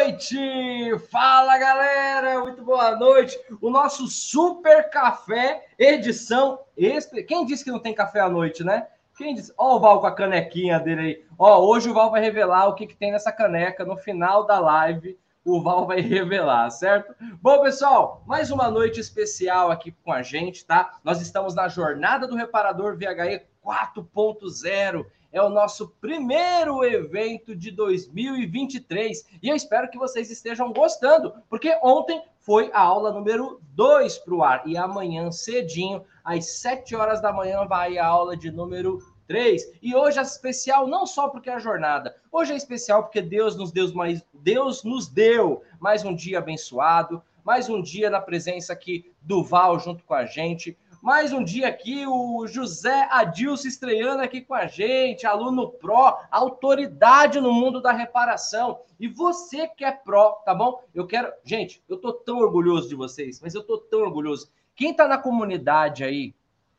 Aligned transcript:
noite! 0.00 0.98
Fala 1.10 1.58
galera, 1.58 2.40
muito 2.40 2.64
boa 2.64 2.96
noite! 2.96 3.38
O 3.60 3.68
nosso 3.68 4.06
Super 4.08 4.88
Café, 4.88 5.66
edição. 5.78 6.60
Quem 7.28 7.44
disse 7.44 7.62
que 7.62 7.70
não 7.70 7.78
tem 7.78 7.94
café 7.94 8.20
à 8.20 8.28
noite, 8.28 8.64
né? 8.64 8.86
Quem 9.18 9.34
disse? 9.34 9.52
Ó, 9.58 9.76
o 9.76 9.80
Val 9.80 10.00
com 10.00 10.06
a 10.06 10.14
canequinha 10.14 10.80
dele 10.80 11.00
aí. 11.00 11.24
Ó, 11.38 11.66
hoje 11.66 11.90
o 11.90 11.92
Val 11.92 12.10
vai 12.10 12.22
revelar 12.22 12.66
o 12.68 12.74
que, 12.74 12.86
que 12.86 12.96
tem 12.96 13.12
nessa 13.12 13.30
caneca 13.30 13.84
no 13.84 13.94
final 13.94 14.46
da 14.46 14.58
live. 14.58 15.18
O 15.44 15.60
Val 15.60 15.86
vai 15.86 16.00
revelar, 16.00 16.70
certo? 16.70 17.14
Bom, 17.42 17.60
pessoal, 17.60 18.22
mais 18.26 18.50
uma 18.50 18.70
noite 18.70 19.00
especial 19.00 19.70
aqui 19.70 19.92
com 20.02 20.10
a 20.10 20.22
gente, 20.22 20.64
tá? 20.64 20.98
Nós 21.04 21.20
estamos 21.20 21.54
na 21.54 21.68
jornada 21.68 22.26
do 22.26 22.36
reparador 22.36 22.96
VHE 22.96 23.42
4.0 23.62 25.04
é 25.32 25.40
o 25.40 25.48
nosso 25.48 25.88
primeiro 26.00 26.84
evento 26.84 27.54
de 27.54 27.70
2023 27.70 29.26
e 29.42 29.48
eu 29.48 29.56
espero 29.56 29.90
que 29.90 29.98
vocês 29.98 30.30
estejam 30.30 30.72
gostando, 30.72 31.32
porque 31.48 31.78
ontem 31.82 32.22
foi 32.40 32.70
a 32.72 32.80
aula 32.80 33.12
número 33.12 33.60
2 33.74 34.18
para 34.18 34.34
o 34.34 34.42
ar 34.42 34.62
e 34.66 34.76
amanhã 34.76 35.30
cedinho, 35.30 36.04
às 36.24 36.58
7 36.60 36.96
horas 36.96 37.20
da 37.20 37.32
manhã, 37.32 37.64
vai 37.66 37.98
a 37.98 38.06
aula 38.06 38.36
de 38.36 38.50
número 38.50 38.98
3. 39.26 39.78
E 39.80 39.94
hoje 39.94 40.18
é 40.18 40.22
especial 40.22 40.88
não 40.88 41.06
só 41.06 41.28
porque 41.28 41.48
é 41.48 41.54
a 41.54 41.60
jornada, 41.60 42.16
hoje 42.32 42.52
é 42.52 42.56
especial 42.56 43.04
porque 43.04 43.22
Deus 43.22 43.56
nos 43.56 43.70
deu 43.70 43.92
mais, 43.94 44.24
Deus 44.34 44.82
nos 44.82 45.06
deu 45.06 45.62
mais 45.78 46.04
um 46.04 46.14
dia 46.14 46.38
abençoado, 46.38 47.22
mais 47.44 47.68
um 47.68 47.80
dia 47.80 48.10
na 48.10 48.20
presença 48.20 48.72
aqui 48.72 49.12
do 49.22 49.44
Val 49.44 49.78
junto 49.78 50.02
com 50.04 50.14
a 50.14 50.24
gente. 50.24 50.76
Mais 51.02 51.32
um 51.32 51.42
dia 51.42 51.66
aqui, 51.66 52.06
o 52.06 52.46
José 52.46 53.08
Adilson 53.10 53.68
estreando 53.68 54.22
aqui 54.22 54.42
com 54.42 54.52
a 54.52 54.66
gente, 54.66 55.26
aluno 55.26 55.70
pró, 55.70 56.20
autoridade 56.30 57.40
no 57.40 57.54
mundo 57.54 57.80
da 57.80 57.90
reparação. 57.90 58.80
E 58.98 59.08
você 59.08 59.66
que 59.66 59.82
é 59.82 59.90
pró, 59.90 60.32
tá 60.44 60.54
bom? 60.54 60.82
Eu 60.94 61.06
quero. 61.06 61.32
Gente, 61.42 61.82
eu 61.88 61.96
tô 61.96 62.12
tão 62.12 62.36
orgulhoso 62.36 62.86
de 62.86 62.94
vocês, 62.94 63.40
mas 63.40 63.54
eu 63.54 63.62
tô 63.62 63.78
tão 63.78 64.00
orgulhoso. 64.00 64.50
Quem 64.76 64.92
tá 64.92 65.08
na 65.08 65.16
comunidade 65.16 66.04
aí, 66.04 66.34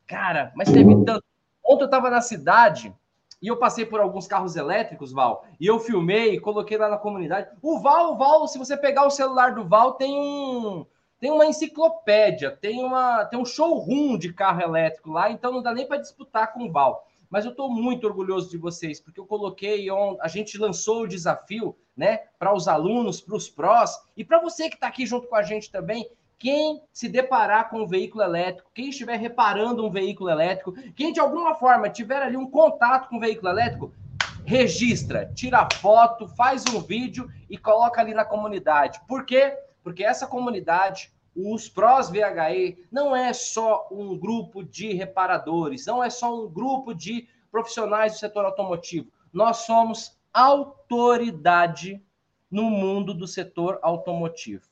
cara, 0.05 0.53
mas 0.55 0.71
teve 0.71 1.03
tanto. 1.03 1.23
Ontem 1.65 1.85
eu 1.85 1.89
tava 1.89 2.11
na 2.11 2.21
cidade 2.21 2.93
e 3.41 3.47
eu 3.47 3.57
passei 3.57 3.87
por 3.87 3.99
alguns 3.99 4.27
carros 4.27 4.55
elétricos, 4.55 5.11
Val, 5.11 5.45
e 5.59 5.65
eu 5.65 5.79
filmei, 5.79 6.39
coloquei 6.39 6.77
lá 6.77 6.89
na 6.89 6.97
comunidade. 6.97 7.49
O 7.59 7.79
Val, 7.79 8.13
o 8.13 8.17
Val, 8.17 8.47
se 8.47 8.59
você 8.59 8.77
pegar 8.77 9.07
o 9.07 9.09
celular 9.09 9.55
do 9.55 9.67
Val, 9.67 9.93
tem 9.93 10.15
um 10.15 10.85
tem 11.21 11.29
uma 11.29 11.45
enciclopédia, 11.45 12.49
tem, 12.49 12.83
uma, 12.83 13.23
tem 13.25 13.39
um 13.39 13.45
showroom 13.45 14.17
de 14.17 14.33
carro 14.33 14.59
elétrico 14.59 15.11
lá, 15.11 15.29
então 15.29 15.51
não 15.51 15.61
dá 15.61 15.71
nem 15.71 15.87
para 15.87 16.01
disputar 16.01 16.51
com 16.51 16.63
o 16.63 16.71
Val. 16.71 17.07
Mas 17.29 17.45
eu 17.45 17.51
estou 17.51 17.69
muito 17.69 18.07
orgulhoso 18.07 18.49
de 18.49 18.57
vocês, 18.57 18.99
porque 18.99 19.19
eu 19.19 19.27
coloquei, 19.27 19.85
a 20.19 20.27
gente 20.27 20.57
lançou 20.57 21.03
o 21.03 21.07
desafio 21.07 21.77
né, 21.95 22.21
para 22.39 22.51
os 22.51 22.67
alunos, 22.67 23.21
para 23.21 23.35
os 23.35 23.47
prós, 23.47 24.01
e 24.17 24.25
para 24.25 24.41
você 24.41 24.67
que 24.67 24.73
está 24.73 24.87
aqui 24.87 25.05
junto 25.05 25.27
com 25.27 25.35
a 25.35 25.43
gente 25.43 25.71
também, 25.71 26.09
quem 26.39 26.81
se 26.91 27.07
deparar 27.07 27.69
com 27.69 27.83
um 27.83 27.87
veículo 27.87 28.23
elétrico, 28.23 28.71
quem 28.73 28.89
estiver 28.89 29.19
reparando 29.19 29.85
um 29.85 29.91
veículo 29.91 30.27
elétrico, 30.27 30.73
quem 30.95 31.13
de 31.13 31.19
alguma 31.19 31.53
forma 31.53 31.87
tiver 31.87 32.23
ali 32.23 32.35
um 32.35 32.49
contato 32.49 33.07
com 33.07 33.17
um 33.17 33.19
veículo 33.19 33.47
elétrico, 33.47 33.93
registra, 34.43 35.31
tira 35.35 35.67
foto, 35.75 36.27
faz 36.29 36.65
um 36.65 36.81
vídeo 36.81 37.29
e 37.47 37.59
coloca 37.59 38.01
ali 38.01 38.11
na 38.11 38.25
comunidade. 38.25 38.99
Por 39.07 39.23
quê? 39.23 39.55
Porque 39.55 39.70
essa 39.99 40.27
comunidade, 40.27 41.11
os 41.35 41.69
Prós 41.69 42.09
VHE, 42.09 42.87
não 42.91 43.15
é 43.15 43.33
só 43.33 43.87
um 43.91 44.17
grupo 44.17 44.63
de 44.63 44.93
reparadores, 44.93 45.85
não 45.85 46.03
é 46.03 46.09
só 46.09 46.43
um 46.43 46.49
grupo 46.49 46.93
de 46.93 47.27
profissionais 47.51 48.13
do 48.13 48.19
setor 48.19 48.45
automotivo. 48.45 49.11
Nós 49.31 49.57
somos 49.57 50.17
autoridade 50.33 52.03
no 52.49 52.69
mundo 52.69 53.13
do 53.13 53.27
setor 53.27 53.79
automotivo. 53.81 54.67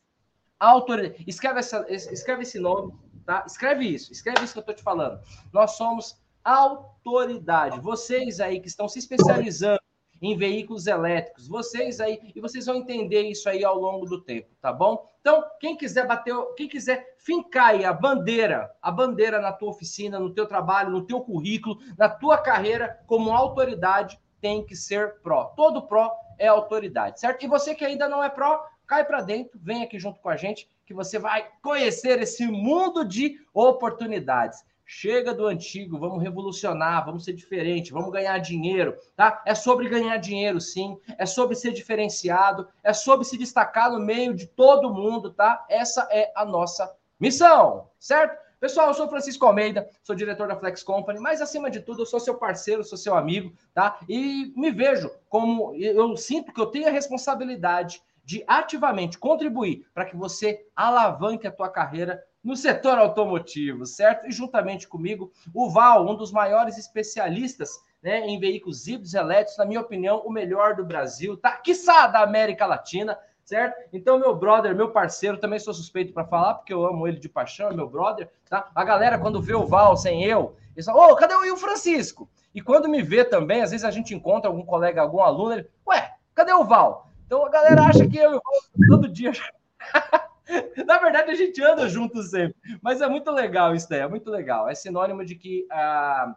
Autoridade. 0.59 1.23
Escreve, 1.25 1.59
essa, 1.59 1.85
escreve 1.89 2.43
esse 2.43 2.59
nome, 2.59 2.93
tá? 3.25 3.45
Escreve 3.47 3.85
isso, 3.85 4.11
escreve 4.11 4.43
isso 4.43 4.53
que 4.53 4.59
eu 4.59 4.61
estou 4.61 4.75
te 4.75 4.83
falando. 4.83 5.21
Nós 5.53 5.71
somos 5.71 6.19
autoridade. 6.43 7.79
Vocês 7.79 8.39
aí 8.39 8.59
que 8.59 8.67
estão 8.67 8.87
se 8.89 8.99
especializando 8.99 9.79
em 10.21 10.37
veículos 10.37 10.87
elétricos. 10.87 11.47
Vocês 11.47 11.99
aí, 11.99 12.19
e 12.35 12.39
vocês 12.41 12.65
vão 12.65 12.75
entender 12.75 13.23
isso 13.23 13.49
aí 13.49 13.63
ao 13.63 13.77
longo 13.79 14.05
do 14.05 14.21
tempo, 14.21 14.49
tá 14.61 14.71
bom? 14.71 15.07
Então, 15.21 15.43
quem 15.59 15.75
quiser 15.75 16.07
bater, 16.07 16.33
quem 16.55 16.67
quiser 16.67 17.15
fincar 17.17 17.69
aí 17.69 17.85
a 17.85 17.93
bandeira, 17.93 18.71
a 18.81 18.91
bandeira 18.91 19.39
na 19.39 19.51
tua 19.51 19.69
oficina, 19.69 20.19
no 20.19 20.33
teu 20.33 20.47
trabalho, 20.47 20.91
no 20.91 21.05
teu 21.05 21.21
currículo, 21.21 21.77
na 21.97 22.09
tua 22.09 22.37
carreira 22.37 22.99
como 23.05 23.31
autoridade, 23.31 24.19
tem 24.41 24.65
que 24.65 24.75
ser 24.75 25.19
pró. 25.21 25.45
Todo 25.55 25.87
pró 25.87 26.13
é 26.37 26.47
autoridade, 26.47 27.19
certo? 27.19 27.43
E 27.43 27.47
você 27.47 27.75
que 27.75 27.83
ainda 27.83 28.07
não 28.07 28.23
é 28.23 28.29
pró, 28.29 28.63
cai 28.87 29.05
para 29.05 29.21
dentro, 29.21 29.59
vem 29.61 29.83
aqui 29.83 29.99
junto 29.99 30.19
com 30.21 30.29
a 30.29 30.37
gente 30.37 30.67
que 30.85 30.93
você 30.93 31.19
vai 31.19 31.47
conhecer 31.61 32.19
esse 32.19 32.47
mundo 32.47 33.05
de 33.05 33.37
oportunidades. 33.53 34.63
Chega 34.91 35.35
do 35.35 35.45
antigo, 35.45 35.99
vamos 35.99 36.19
revolucionar, 36.19 37.05
vamos 37.05 37.23
ser 37.23 37.33
diferente, 37.33 37.93
vamos 37.93 38.11
ganhar 38.11 38.35
dinheiro, 38.39 38.97
tá? 39.15 39.39
É 39.45 39.53
sobre 39.53 39.87
ganhar 39.87 40.17
dinheiro, 40.17 40.59
sim. 40.59 40.99
É 41.15 41.27
sobre 41.27 41.55
ser 41.55 41.73
diferenciado, 41.73 42.67
é 42.83 42.91
sobre 42.91 43.23
se 43.23 43.37
destacar 43.37 43.91
no 43.91 43.99
meio 43.99 44.33
de 44.33 44.47
todo 44.47 44.91
mundo, 44.91 45.31
tá? 45.31 45.63
Essa 45.69 46.07
é 46.09 46.31
a 46.35 46.43
nossa 46.43 46.91
missão, 47.19 47.87
certo? 47.99 48.35
Pessoal, 48.59 48.87
eu 48.87 48.95
sou 48.95 49.07
Francisco 49.07 49.45
Almeida, 49.45 49.87
sou 50.01 50.15
diretor 50.15 50.47
da 50.47 50.57
Flex 50.57 50.81
Company, 50.81 51.19
mas 51.19 51.39
acima 51.39 51.69
de 51.69 51.81
tudo, 51.81 52.01
eu 52.01 52.07
sou 52.07 52.19
seu 52.19 52.39
parceiro, 52.39 52.83
sou 52.83 52.97
seu 52.97 53.15
amigo, 53.15 53.53
tá? 53.75 53.99
E 54.09 54.51
me 54.57 54.71
vejo 54.71 55.11
como 55.29 55.71
eu 55.75 56.17
sinto 56.17 56.51
que 56.51 56.59
eu 56.59 56.65
tenho 56.65 56.87
a 56.87 56.91
responsabilidade 56.91 58.01
de 58.25 58.43
ativamente 58.47 59.19
contribuir 59.19 59.85
para 59.93 60.05
que 60.05 60.15
você 60.15 60.65
alavanque 60.75 61.45
a 61.45 61.51
tua 61.51 61.69
carreira 61.69 62.23
no 62.43 62.55
setor 62.55 62.97
automotivo, 62.97 63.85
certo? 63.85 64.27
E 64.27 64.31
juntamente 64.31 64.87
comigo, 64.87 65.31
o 65.53 65.69
Val, 65.69 66.07
um 66.07 66.15
dos 66.15 66.31
maiores 66.31 66.77
especialistas 66.77 67.79
né, 68.01 68.25
em 68.25 68.39
veículos 68.39 68.87
híbridos 68.87 69.13
elétricos, 69.13 69.57
na 69.57 69.65
minha 69.65 69.81
opinião, 69.81 70.21
o 70.25 70.31
melhor 70.31 70.75
do 70.75 70.85
Brasil, 70.85 71.35
tá? 71.37 71.51
Quiçá 71.57 72.07
da 72.07 72.21
América 72.21 72.65
Latina, 72.65 73.17
certo? 73.43 73.75
Então, 73.91 74.17
meu 74.17 74.35
brother, 74.35 74.73
meu 74.73 74.91
parceiro, 74.91 75.37
também 75.37 75.59
sou 75.59 75.73
suspeito 75.73 76.13
para 76.13 76.25
falar, 76.25 76.55
porque 76.55 76.73
eu 76.73 76.85
amo 76.85 77.07
ele 77.07 77.19
de 77.19 77.27
paixão, 77.27 77.69
é 77.69 77.73
meu 77.73 77.89
brother, 77.89 78.29
tá? 78.49 78.69
A 78.73 78.83
galera, 78.83 79.19
quando 79.19 79.41
vê 79.41 79.53
o 79.53 79.65
Val 79.65 79.97
sem 79.97 80.23
eu, 80.23 80.55
eles 80.75 80.85
falam, 80.85 81.01
ô, 81.01 81.11
oh, 81.11 81.15
cadê 81.15 81.33
o 81.33 81.57
Francisco? 81.57 82.29
E 82.55 82.61
quando 82.61 82.87
me 82.87 83.01
vê 83.01 83.25
também, 83.25 83.61
às 83.61 83.71
vezes 83.71 83.83
a 83.83 83.91
gente 83.91 84.15
encontra 84.15 84.49
algum 84.49 84.65
colega, 84.65 85.01
algum 85.01 85.21
aluno, 85.21 85.53
ele, 85.53 85.67
ué, 85.87 86.13
cadê 86.33 86.53
o 86.53 86.63
Val? 86.63 87.11
Então 87.25 87.45
a 87.45 87.49
galera 87.49 87.83
acha 87.83 88.07
que 88.07 88.17
eu 88.17 88.33
e 88.33 88.37
o 88.37 88.41
Val 88.41 88.87
todo 88.87 89.09
dia. 89.09 89.31
Na 90.85 90.97
verdade, 90.97 91.31
a 91.31 91.35
gente 91.35 91.61
anda 91.63 91.87
junto 91.87 92.21
sempre. 92.23 92.55
Mas 92.81 93.01
é 93.01 93.07
muito 93.07 93.31
legal 93.31 93.75
isso 93.75 93.89
daí, 93.89 94.01
é 94.01 94.07
muito 94.07 94.29
legal. 94.29 94.67
É 94.67 94.75
sinônimo 94.75 95.23
de 95.23 95.35
que 95.35 95.67
a, 95.71 96.35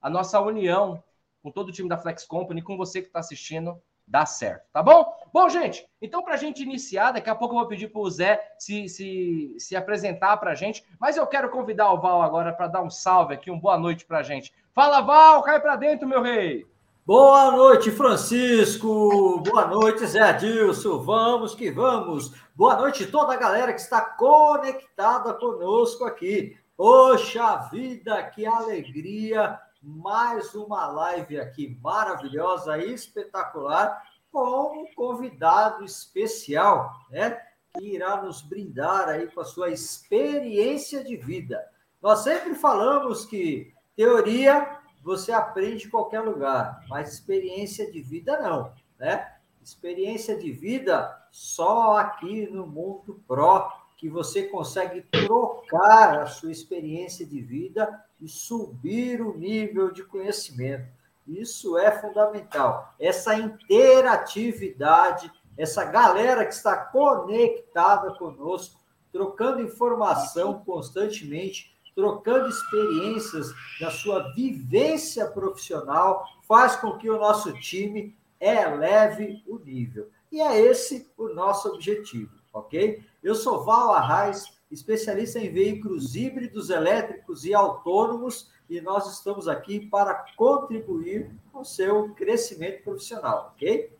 a 0.00 0.10
nossa 0.10 0.40
união 0.40 1.02
com 1.42 1.50
todo 1.50 1.68
o 1.68 1.72
time 1.72 1.88
da 1.88 1.98
Flex 1.98 2.24
Company, 2.24 2.62
com 2.62 2.76
você 2.76 3.00
que 3.00 3.06
está 3.06 3.20
assistindo, 3.20 3.80
dá 4.06 4.26
certo, 4.26 4.64
tá 4.72 4.82
bom? 4.82 5.06
Bom, 5.32 5.48
gente, 5.48 5.86
então 6.02 6.22
para 6.22 6.34
a 6.34 6.36
gente 6.36 6.62
iniciar, 6.62 7.12
daqui 7.12 7.30
a 7.30 7.34
pouco 7.34 7.54
eu 7.54 7.60
vou 7.60 7.68
pedir 7.68 7.88
para 7.88 8.00
o 8.00 8.10
Zé 8.10 8.42
se, 8.58 8.88
se, 8.88 9.54
se 9.58 9.76
apresentar 9.76 10.36
para 10.38 10.50
a 10.50 10.54
gente, 10.54 10.84
mas 10.98 11.16
eu 11.16 11.26
quero 11.26 11.50
convidar 11.50 11.92
o 11.92 12.00
Val 12.00 12.20
agora 12.20 12.52
para 12.52 12.66
dar 12.66 12.82
um 12.82 12.90
salve 12.90 13.34
aqui, 13.34 13.50
uma 13.50 13.60
boa 13.60 13.78
noite 13.78 14.04
para 14.04 14.18
a 14.18 14.22
gente. 14.22 14.52
Fala, 14.74 15.00
Val, 15.00 15.42
cai 15.42 15.60
para 15.60 15.76
dentro, 15.76 16.08
meu 16.08 16.22
rei! 16.22 16.69
Boa 17.10 17.50
noite, 17.50 17.90
Francisco. 17.90 19.40
Boa 19.40 19.66
noite, 19.66 20.06
Zé 20.06 20.20
Adilson. 20.20 21.02
Vamos 21.02 21.56
que 21.56 21.68
vamos. 21.68 22.32
Boa 22.54 22.76
noite 22.76 23.04
toda 23.04 23.32
a 23.32 23.36
galera 23.36 23.72
que 23.72 23.80
está 23.80 24.00
conectada 24.00 25.34
conosco 25.34 26.04
aqui. 26.04 26.56
Poxa 26.76 27.68
vida, 27.72 28.22
que 28.30 28.46
alegria! 28.46 29.58
Mais 29.82 30.54
uma 30.54 30.86
live 30.86 31.40
aqui 31.40 31.76
maravilhosa, 31.82 32.78
espetacular, 32.78 34.00
com 34.30 34.82
um 34.82 34.94
convidado 34.94 35.84
especial, 35.84 36.92
né? 37.10 37.42
Que 37.76 37.96
irá 37.96 38.22
nos 38.22 38.40
brindar 38.40 39.08
aí 39.08 39.26
com 39.26 39.40
a 39.40 39.44
sua 39.44 39.70
experiência 39.70 41.02
de 41.02 41.16
vida. 41.16 41.60
Nós 42.00 42.20
sempre 42.20 42.54
falamos 42.54 43.24
que 43.24 43.74
teoria 43.96 44.79
você 45.02 45.32
aprende 45.32 45.86
em 45.86 45.90
qualquer 45.90 46.20
lugar, 46.20 46.84
mas 46.88 47.12
experiência 47.12 47.90
de 47.90 48.00
vida 48.00 48.40
não, 48.40 48.72
né? 48.98 49.36
Experiência 49.62 50.36
de 50.36 50.50
vida 50.50 51.16
só 51.30 51.98
aqui 51.98 52.48
no 52.50 52.66
Mundo 52.66 53.22
Pro 53.26 53.70
que 53.96 54.08
você 54.08 54.44
consegue 54.44 55.02
trocar 55.02 56.20
a 56.20 56.26
sua 56.26 56.50
experiência 56.50 57.26
de 57.26 57.38
vida 57.42 58.02
e 58.18 58.26
subir 58.26 59.20
o 59.20 59.36
nível 59.36 59.92
de 59.92 60.02
conhecimento. 60.02 60.88
Isso 61.26 61.76
é 61.76 61.90
fundamental. 61.92 62.94
Essa 62.98 63.34
interatividade, 63.36 65.30
essa 65.56 65.84
galera 65.84 66.46
que 66.46 66.54
está 66.54 66.76
conectada 66.76 68.14
conosco, 68.14 68.80
trocando 69.12 69.60
informação 69.60 70.64
constantemente, 70.64 71.76
trocando 71.94 72.48
experiências 72.48 73.52
da 73.80 73.90
sua 73.90 74.32
vivência 74.32 75.26
profissional, 75.26 76.24
faz 76.46 76.76
com 76.76 76.96
que 76.96 77.08
o 77.10 77.18
nosso 77.18 77.52
time 77.60 78.16
eleve 78.40 79.42
o 79.46 79.58
nível. 79.58 80.08
E 80.32 80.40
é 80.40 80.60
esse 80.60 81.10
o 81.16 81.28
nosso 81.28 81.68
objetivo, 81.68 82.30
ok? 82.52 83.02
Eu 83.22 83.34
sou 83.34 83.64
Val 83.64 83.92
Arraes, 83.92 84.44
especialista 84.70 85.38
em 85.38 85.52
veículos 85.52 86.14
híbridos, 86.14 86.70
elétricos 86.70 87.44
e 87.44 87.52
autônomos, 87.52 88.50
e 88.68 88.80
nós 88.80 89.12
estamos 89.12 89.48
aqui 89.48 89.80
para 89.80 90.24
contribuir 90.36 91.30
com 91.52 91.60
o 91.60 91.64
seu 91.64 92.14
crescimento 92.14 92.84
profissional, 92.84 93.52
ok? 93.54 93.92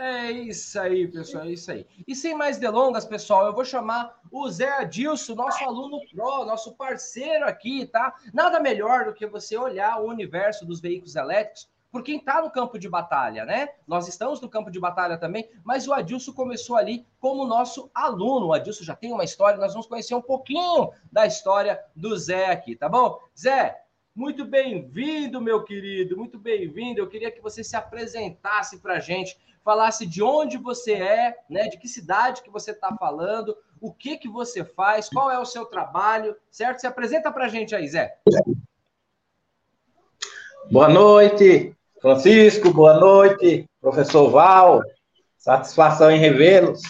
É 0.00 0.30
isso 0.30 0.78
aí, 0.78 1.08
pessoal, 1.08 1.44
é 1.44 1.50
isso 1.50 1.72
aí. 1.72 1.84
E 2.06 2.14
sem 2.14 2.32
mais 2.32 2.56
delongas, 2.56 3.04
pessoal, 3.04 3.46
eu 3.46 3.52
vou 3.52 3.64
chamar 3.64 4.20
o 4.30 4.48
Zé 4.48 4.68
Adilson, 4.68 5.34
nosso 5.34 5.64
aluno 5.64 5.98
pro, 6.14 6.44
nosso 6.44 6.76
parceiro 6.76 7.44
aqui, 7.44 7.84
tá? 7.84 8.14
Nada 8.32 8.60
melhor 8.60 9.06
do 9.06 9.12
que 9.12 9.26
você 9.26 9.56
olhar 9.56 10.00
o 10.00 10.06
universo 10.06 10.64
dos 10.64 10.80
veículos 10.80 11.16
elétricos 11.16 11.68
por 11.90 12.04
quem 12.04 12.18
está 12.18 12.40
no 12.40 12.48
campo 12.48 12.78
de 12.78 12.88
batalha, 12.88 13.44
né? 13.44 13.70
Nós 13.88 14.06
estamos 14.06 14.40
no 14.40 14.48
campo 14.48 14.70
de 14.70 14.78
batalha 14.78 15.18
também, 15.18 15.50
mas 15.64 15.88
o 15.88 15.92
Adilson 15.92 16.32
começou 16.32 16.76
ali 16.76 17.04
como 17.18 17.44
nosso 17.44 17.90
aluno. 17.92 18.46
O 18.46 18.52
Adilson 18.52 18.84
já 18.84 18.94
tem 18.94 19.12
uma 19.12 19.24
história, 19.24 19.58
nós 19.58 19.72
vamos 19.72 19.88
conhecer 19.88 20.14
um 20.14 20.22
pouquinho 20.22 20.92
da 21.10 21.26
história 21.26 21.82
do 21.96 22.16
Zé 22.16 22.52
aqui, 22.52 22.76
tá 22.76 22.88
bom? 22.88 23.18
Zé, 23.36 23.82
muito 24.14 24.44
bem-vindo, 24.44 25.40
meu 25.40 25.64
querido, 25.64 26.16
muito 26.16 26.38
bem-vindo. 26.38 27.00
Eu 27.00 27.08
queria 27.08 27.30
que 27.30 27.40
você 27.40 27.64
se 27.64 27.74
apresentasse 27.74 28.78
para 28.78 28.94
a 28.94 29.00
gente 29.00 29.36
falasse 29.68 30.06
de 30.06 30.22
onde 30.22 30.56
você 30.56 30.94
é, 30.94 31.36
né, 31.50 31.68
de 31.68 31.76
que 31.76 31.86
cidade 31.86 32.40
que 32.40 32.48
você 32.48 32.70
está 32.70 32.96
falando, 32.96 33.54
o 33.78 33.92
que 33.92 34.16
que 34.16 34.26
você 34.26 34.64
faz, 34.64 35.10
qual 35.10 35.30
é 35.30 35.38
o 35.38 35.44
seu 35.44 35.66
trabalho, 35.66 36.34
certo? 36.50 36.80
Se 36.80 36.86
apresenta 36.86 37.30
para 37.30 37.44
a 37.44 37.48
gente 37.48 37.74
aí, 37.74 37.86
Zé. 37.86 38.16
Boa 40.72 40.88
noite, 40.88 41.76
Francisco, 42.00 42.72
boa 42.72 42.98
noite, 42.98 43.66
professor 43.78 44.30
Val, 44.30 44.80
satisfação 45.36 46.10
em 46.10 46.18
revê-los. 46.18 46.80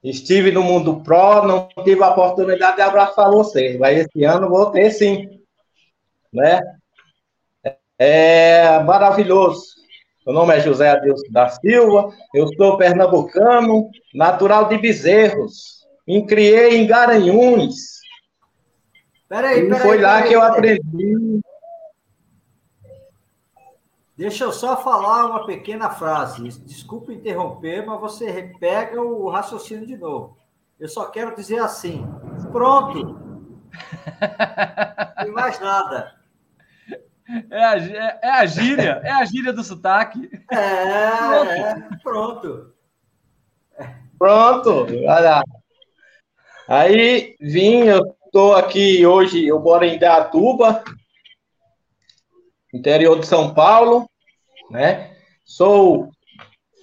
Estive 0.00 0.52
no 0.52 0.62
Mundo 0.62 1.02
Pro, 1.02 1.44
não 1.44 1.68
tive 1.82 2.04
a 2.04 2.10
oportunidade 2.10 2.76
de 2.76 2.82
abraçar 2.82 3.28
vocês, 3.32 3.76
mas 3.80 3.98
esse 3.98 4.22
ano 4.22 4.48
vou 4.48 4.70
ter 4.70 4.92
sim, 4.92 5.42
né? 6.32 6.60
É 7.98 8.78
maravilhoso 8.84 9.75
meu 10.26 10.34
nome 10.34 10.56
é 10.56 10.60
José 10.60 10.90
Adilson 10.90 11.30
da 11.30 11.48
Silva, 11.48 12.12
eu 12.34 12.48
sou 12.56 12.76
pernambucano, 12.76 13.88
natural 14.12 14.66
de 14.66 14.76
Bezerros. 14.76 15.86
Me 16.06 16.26
criei 16.26 16.76
em 16.76 16.86
Garanhuns. 16.86 18.00
Peraí, 19.28 19.62
peraí. 19.62 19.80
E 19.80 19.82
foi 19.82 20.00
lá 20.00 20.14
peraí, 20.14 20.28
que 20.28 20.34
eu 20.34 20.42
aprendi. 20.42 21.40
Deixa 24.16 24.44
eu 24.44 24.52
só 24.52 24.76
falar 24.82 25.26
uma 25.26 25.46
pequena 25.46 25.90
frase. 25.90 26.48
Desculpa 26.64 27.12
interromper, 27.12 27.86
mas 27.86 28.00
você 28.00 28.28
repega 28.28 29.00
o 29.00 29.28
raciocínio 29.28 29.86
de 29.86 29.96
novo. 29.96 30.36
Eu 30.78 30.88
só 30.88 31.04
quero 31.04 31.36
dizer 31.36 31.60
assim: 31.60 32.04
pronto. 32.50 33.20
Não 35.24 35.32
mais 35.32 35.60
nada. 35.60 36.15
É 37.50 37.64
a, 37.64 37.76
é, 37.76 38.20
é 38.22 38.30
a 38.30 38.46
gíria, 38.46 39.00
é 39.02 39.10
a 39.10 39.24
gíria 39.24 39.52
do 39.52 39.64
sotaque. 39.64 40.30
É, 40.52 41.98
pronto. 42.02 42.72
Pronto, 44.18 44.86
olha. 45.06 45.42
Aí 46.68 47.36
vim, 47.40 47.84
eu 47.84 48.16
estou 48.24 48.54
aqui 48.54 49.04
hoje, 49.06 49.46
eu 49.46 49.60
moro 49.60 49.84
em 49.84 49.98
Datuba, 49.98 50.82
interior 52.72 53.18
de 53.18 53.26
São 53.26 53.52
Paulo, 53.52 54.08
né? 54.70 55.16
Sou 55.44 56.10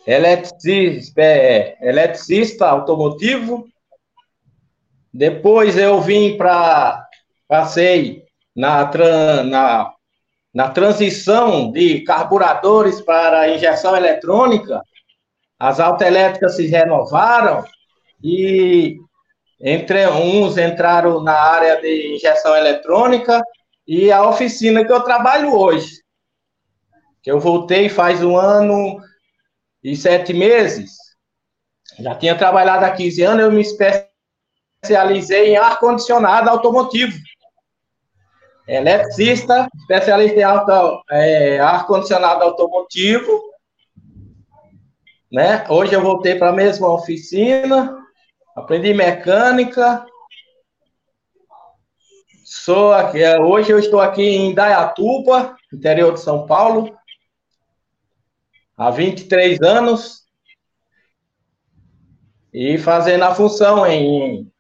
eletricista, 0.05 1.21
é, 1.21 1.77
eletricista 1.81 2.67
automotivo. 2.67 3.67
Depois 5.13 5.77
eu 5.77 6.01
vim 6.01 6.37
para 6.37 7.07
passei 7.47 8.23
na, 8.55 8.89
na 9.43 9.92
na 10.53 10.69
transição 10.69 11.71
de 11.71 12.01
carburadores 12.01 13.01
para 13.01 13.49
injeção 13.49 13.95
eletrônica, 13.95 14.81
as 15.57 15.79
autoelétricas 15.79 16.55
se 16.55 16.67
renovaram 16.67 17.63
e 18.23 18.97
entre 19.59 20.07
uns 20.09 20.57
entraram 20.57 21.23
na 21.23 21.33
área 21.33 21.81
de 21.81 22.15
injeção 22.15 22.55
eletrônica 22.55 23.41
e 23.87 24.11
a 24.11 24.27
oficina 24.27 24.85
que 24.85 24.91
eu 24.91 25.01
trabalho 25.01 25.57
hoje, 25.57 26.03
que 27.21 27.31
eu 27.31 27.39
voltei 27.39 27.89
faz 27.89 28.23
um 28.23 28.37
ano 28.37 28.97
e 29.83 29.95
sete 29.95 30.33
meses, 30.33 30.91
já 31.99 32.15
tinha 32.15 32.37
trabalhado 32.37 32.85
há 32.85 32.91
15 32.91 33.21
anos, 33.23 33.43
eu 33.43 33.51
me 33.51 33.61
especializei 33.61 35.53
em 35.53 35.57
ar-condicionado 35.57 36.49
automotivo 36.49 37.17
eletricista, 38.67 39.67
especialista 39.75 40.39
em 40.39 40.43
é, 41.11 41.59
ar-condicionado 41.59 42.43
automotivo. 42.43 43.41
Né? 45.31 45.65
Hoje 45.69 45.93
eu 45.93 46.01
voltei 46.01 46.35
para 46.35 46.49
a 46.49 46.53
mesma 46.53 46.87
oficina, 46.89 47.97
aprendi 48.55 48.93
mecânica. 48.93 50.05
Sou 52.45 52.93
aqui, 52.93 53.21
é, 53.21 53.39
hoje 53.39 53.71
eu 53.71 53.79
estou 53.79 53.99
aqui 53.99 54.21
em 54.21 54.53
Dayatuba, 54.53 55.55
interior 55.73 56.13
de 56.13 56.19
São 56.19 56.45
Paulo, 56.45 56.95
há 58.77 58.91
23 58.91 59.59
anos, 59.61 60.23
e 62.53 62.77
fazendo 62.77 63.23
a 63.23 63.33
função 63.33 63.87
em 63.87 64.52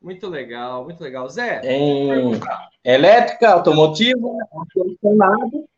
muito 0.00 0.28
legal, 0.28 0.84
muito 0.84 1.02
legal. 1.02 1.28
Zé, 1.28 1.60
em 1.64 2.32
elétrica, 2.84 3.50
automotiva, 3.50 4.28
ar-condicionado, 4.52 5.68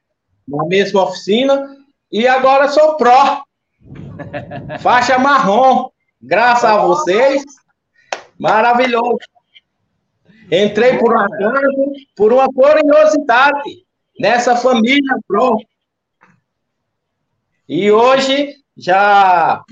na 0.46 0.64
mesma 0.66 1.04
oficina, 1.04 1.76
e 2.10 2.26
agora 2.28 2.68
sou 2.68 2.96
pró. 2.96 3.42
Faixa 4.80 5.18
marrom, 5.18 5.90
graças 6.20 6.64
a 6.64 6.84
vocês. 6.84 7.42
Maravilhoso. 8.38 9.18
Entrei 10.50 10.98
por 10.98 11.12
uma 11.12 11.26
por 12.14 12.32
uma 12.32 12.46
curiosidade 12.46 13.84
nessa 14.18 14.56
família 14.56 15.16
pró. 15.26 15.56
E 17.68 17.90
hoje 17.90 18.56
já 18.76 19.64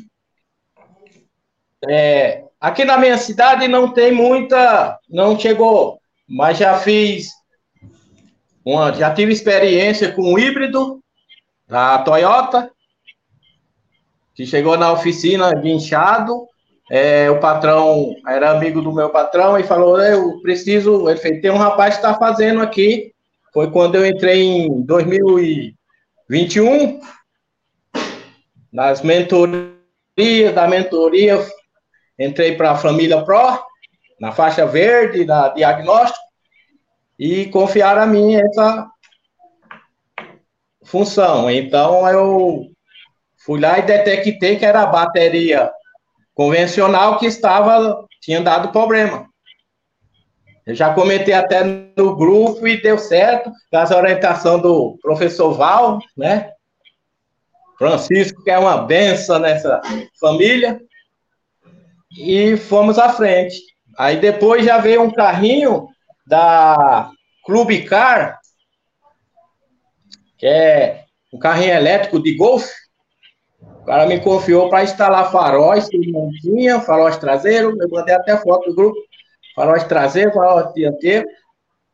é, 1.89 2.45
Aqui 2.61 2.85
na 2.85 2.99
minha 2.99 3.17
cidade 3.17 3.67
não 3.67 3.91
tem 3.91 4.13
muita, 4.13 4.99
não 5.09 5.39
chegou, 5.39 5.99
mas 6.29 6.59
já 6.59 6.77
fiz 6.77 7.31
uma, 8.63 8.93
já 8.93 9.15
tive 9.15 9.33
experiência 9.33 10.13
com 10.13 10.35
o 10.35 10.39
híbrido 10.39 11.03
da 11.67 12.01
Toyota, 12.01 12.71
que 14.35 14.45
chegou 14.45 14.77
na 14.77 14.93
oficina 14.93 15.55
guinchado. 15.55 16.47
É, 16.91 17.31
o 17.31 17.41
patrão 17.41 18.15
era 18.27 18.51
amigo 18.51 18.83
do 18.83 18.93
meu 18.93 19.09
patrão 19.09 19.59
e 19.59 19.63
falou: 19.63 19.99
Eu 19.99 20.43
preciso. 20.43 21.09
Ele 21.09 21.19
fez, 21.19 21.41
tem 21.41 21.51
um 21.51 21.57
rapaz 21.57 21.97
que 21.97 22.05
está 22.05 22.19
fazendo 22.19 22.61
aqui. 22.61 23.15
Foi 23.55 23.71
quando 23.71 23.95
eu 23.95 24.05
entrei 24.05 24.43
em 24.43 24.83
2021, 24.83 27.01
nas 28.71 29.01
mentorias, 29.01 30.55
da 30.55 30.69
mentoria 30.69 31.43
entrei 32.21 32.55
para 32.55 32.73
a 32.73 32.77
família 32.77 33.23
Pro, 33.23 33.59
na 34.21 34.31
faixa 34.31 34.67
verde, 34.67 35.25
da 35.25 35.49
diagnóstico, 35.49 36.23
e 37.19 37.47
confiaram 37.47 38.03
a 38.03 38.07
mim 38.07 38.37
essa 38.37 38.87
função. 40.85 41.51
Então, 41.51 42.07
eu 42.09 42.67
fui 43.45 43.59
lá 43.59 43.79
e 43.79 43.83
detectei 43.83 44.57
que 44.57 44.67
era 44.67 44.83
a 44.83 44.87
bateria 44.87 45.71
convencional 46.35 47.19
que 47.19 47.27
estava, 47.27 48.07
tinha 48.21 48.41
dado 48.43 48.71
problema. 48.71 49.27
Eu 50.67 50.75
já 50.75 50.93
comentei 50.93 51.33
até 51.33 51.65
no 51.65 52.17
grupo 52.17 52.69
e 52.69 52.81
deu 52.81 52.99
certo, 52.99 53.51
à 53.73 53.97
orientação 53.97 54.61
do 54.61 54.99
professor 55.01 55.55
Val, 55.55 55.99
né? 56.17 56.53
Francisco, 57.79 58.43
que 58.45 58.51
é 58.51 58.59
uma 58.59 58.83
benção 58.83 59.39
nessa 59.39 59.81
família 60.21 60.79
e 62.11 62.57
fomos 62.57 62.99
à 62.99 63.09
frente. 63.11 63.61
Aí 63.97 64.17
depois 64.17 64.65
já 64.65 64.79
veio 64.79 65.03
um 65.03 65.11
carrinho 65.11 65.89
da 66.27 67.11
Clube 67.45 67.85
Car, 67.85 68.39
que 70.39 70.47
é 70.47 71.05
um 71.33 71.39
carrinho 71.39 71.75
elétrico 71.75 72.21
de 72.23 72.35
golfe. 72.37 72.73
O 73.61 73.85
cara 73.85 74.07
me 74.07 74.21
confiou 74.21 74.69
para 74.69 74.85
instalar 74.85 75.31
faróis 75.31 75.89
que 75.89 75.99
não 76.11 76.31
tinha, 76.41 76.81
faróis 76.81 77.17
traseiros, 77.17 77.79
eu 77.79 77.89
mandei 77.91 78.15
até 78.15 78.37
foto 78.37 78.71
do 78.71 78.75
grupo, 78.75 78.99
faróis 79.55 79.85
traseiros, 79.85 80.35
faróis 80.35 80.73
dianteiro. 80.75 81.27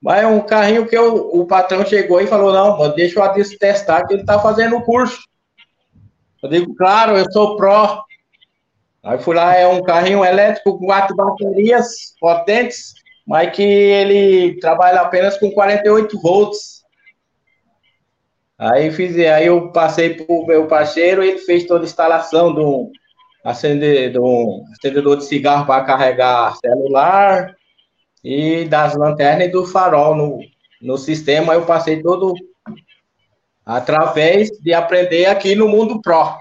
Mas 0.01 0.23
é 0.23 0.27
um 0.27 0.41
carrinho 0.41 0.87
que 0.87 0.97
eu, 0.97 1.31
o 1.33 1.47
patrão 1.47 1.85
chegou 1.85 2.21
e 2.21 2.27
falou, 2.27 2.53
não, 2.53 2.95
deixa 2.95 3.19
o 3.19 3.23
Adilson 3.23 3.57
testar, 3.59 4.07
que 4.07 4.15
ele 4.15 4.21
está 4.21 4.39
fazendo 4.39 4.77
o 4.77 4.85
curso. 4.85 5.19
Eu 6.43 6.51
digo, 6.51 6.75
claro, 6.77 7.17
eu 7.17 7.31
sou 7.33 7.57
pró, 7.57 8.05
Aí 9.07 9.19
fui 9.19 9.37
lá, 9.37 9.55
é 9.55 9.65
um 9.69 9.85
carrinho 9.85 10.25
elétrico 10.25 10.77
com 10.77 10.87
quatro 10.87 11.15
baterias 11.15 12.17
potentes, 12.19 12.93
mas 13.25 13.55
que 13.55 13.63
ele 13.63 14.59
trabalha 14.59 15.01
apenas 15.01 15.39
com 15.39 15.49
48 15.49 16.21
volts. 16.21 16.83
Aí 18.59 18.91
fiz, 18.91 19.17
aí 19.17 19.47
eu 19.47 19.71
passei 19.71 20.15
para 20.15 20.35
o 20.35 20.45
meu 20.45 20.67
parceiro, 20.67 21.23
ele 21.23 21.39
fez 21.39 21.67
toda 21.67 21.85
a 21.85 21.87
instalação 21.87 22.49
um, 22.49 22.91
acendedor, 23.45 24.65
acendedor 24.73 25.19
de 25.19 25.25
cigarro 25.27 25.67
para 25.67 25.85
carregar 25.85 26.57
celular 26.57 27.55
e 28.25 28.65
das 28.65 28.97
lanternas 28.97 29.47
e 29.47 29.53
do 29.53 29.65
farol 29.65 30.17
no, 30.17 30.41
no 30.83 30.99
sistema. 30.99 31.55
Eu 31.55 31.65
passei 31.65 32.03
todo 32.03 32.35
através 33.65 34.51
de 34.61 34.75
aprender 34.75 35.27
aqui 35.27 35.55
no 35.55 35.69
Mundo 35.69 36.01
Pro, 36.03 36.41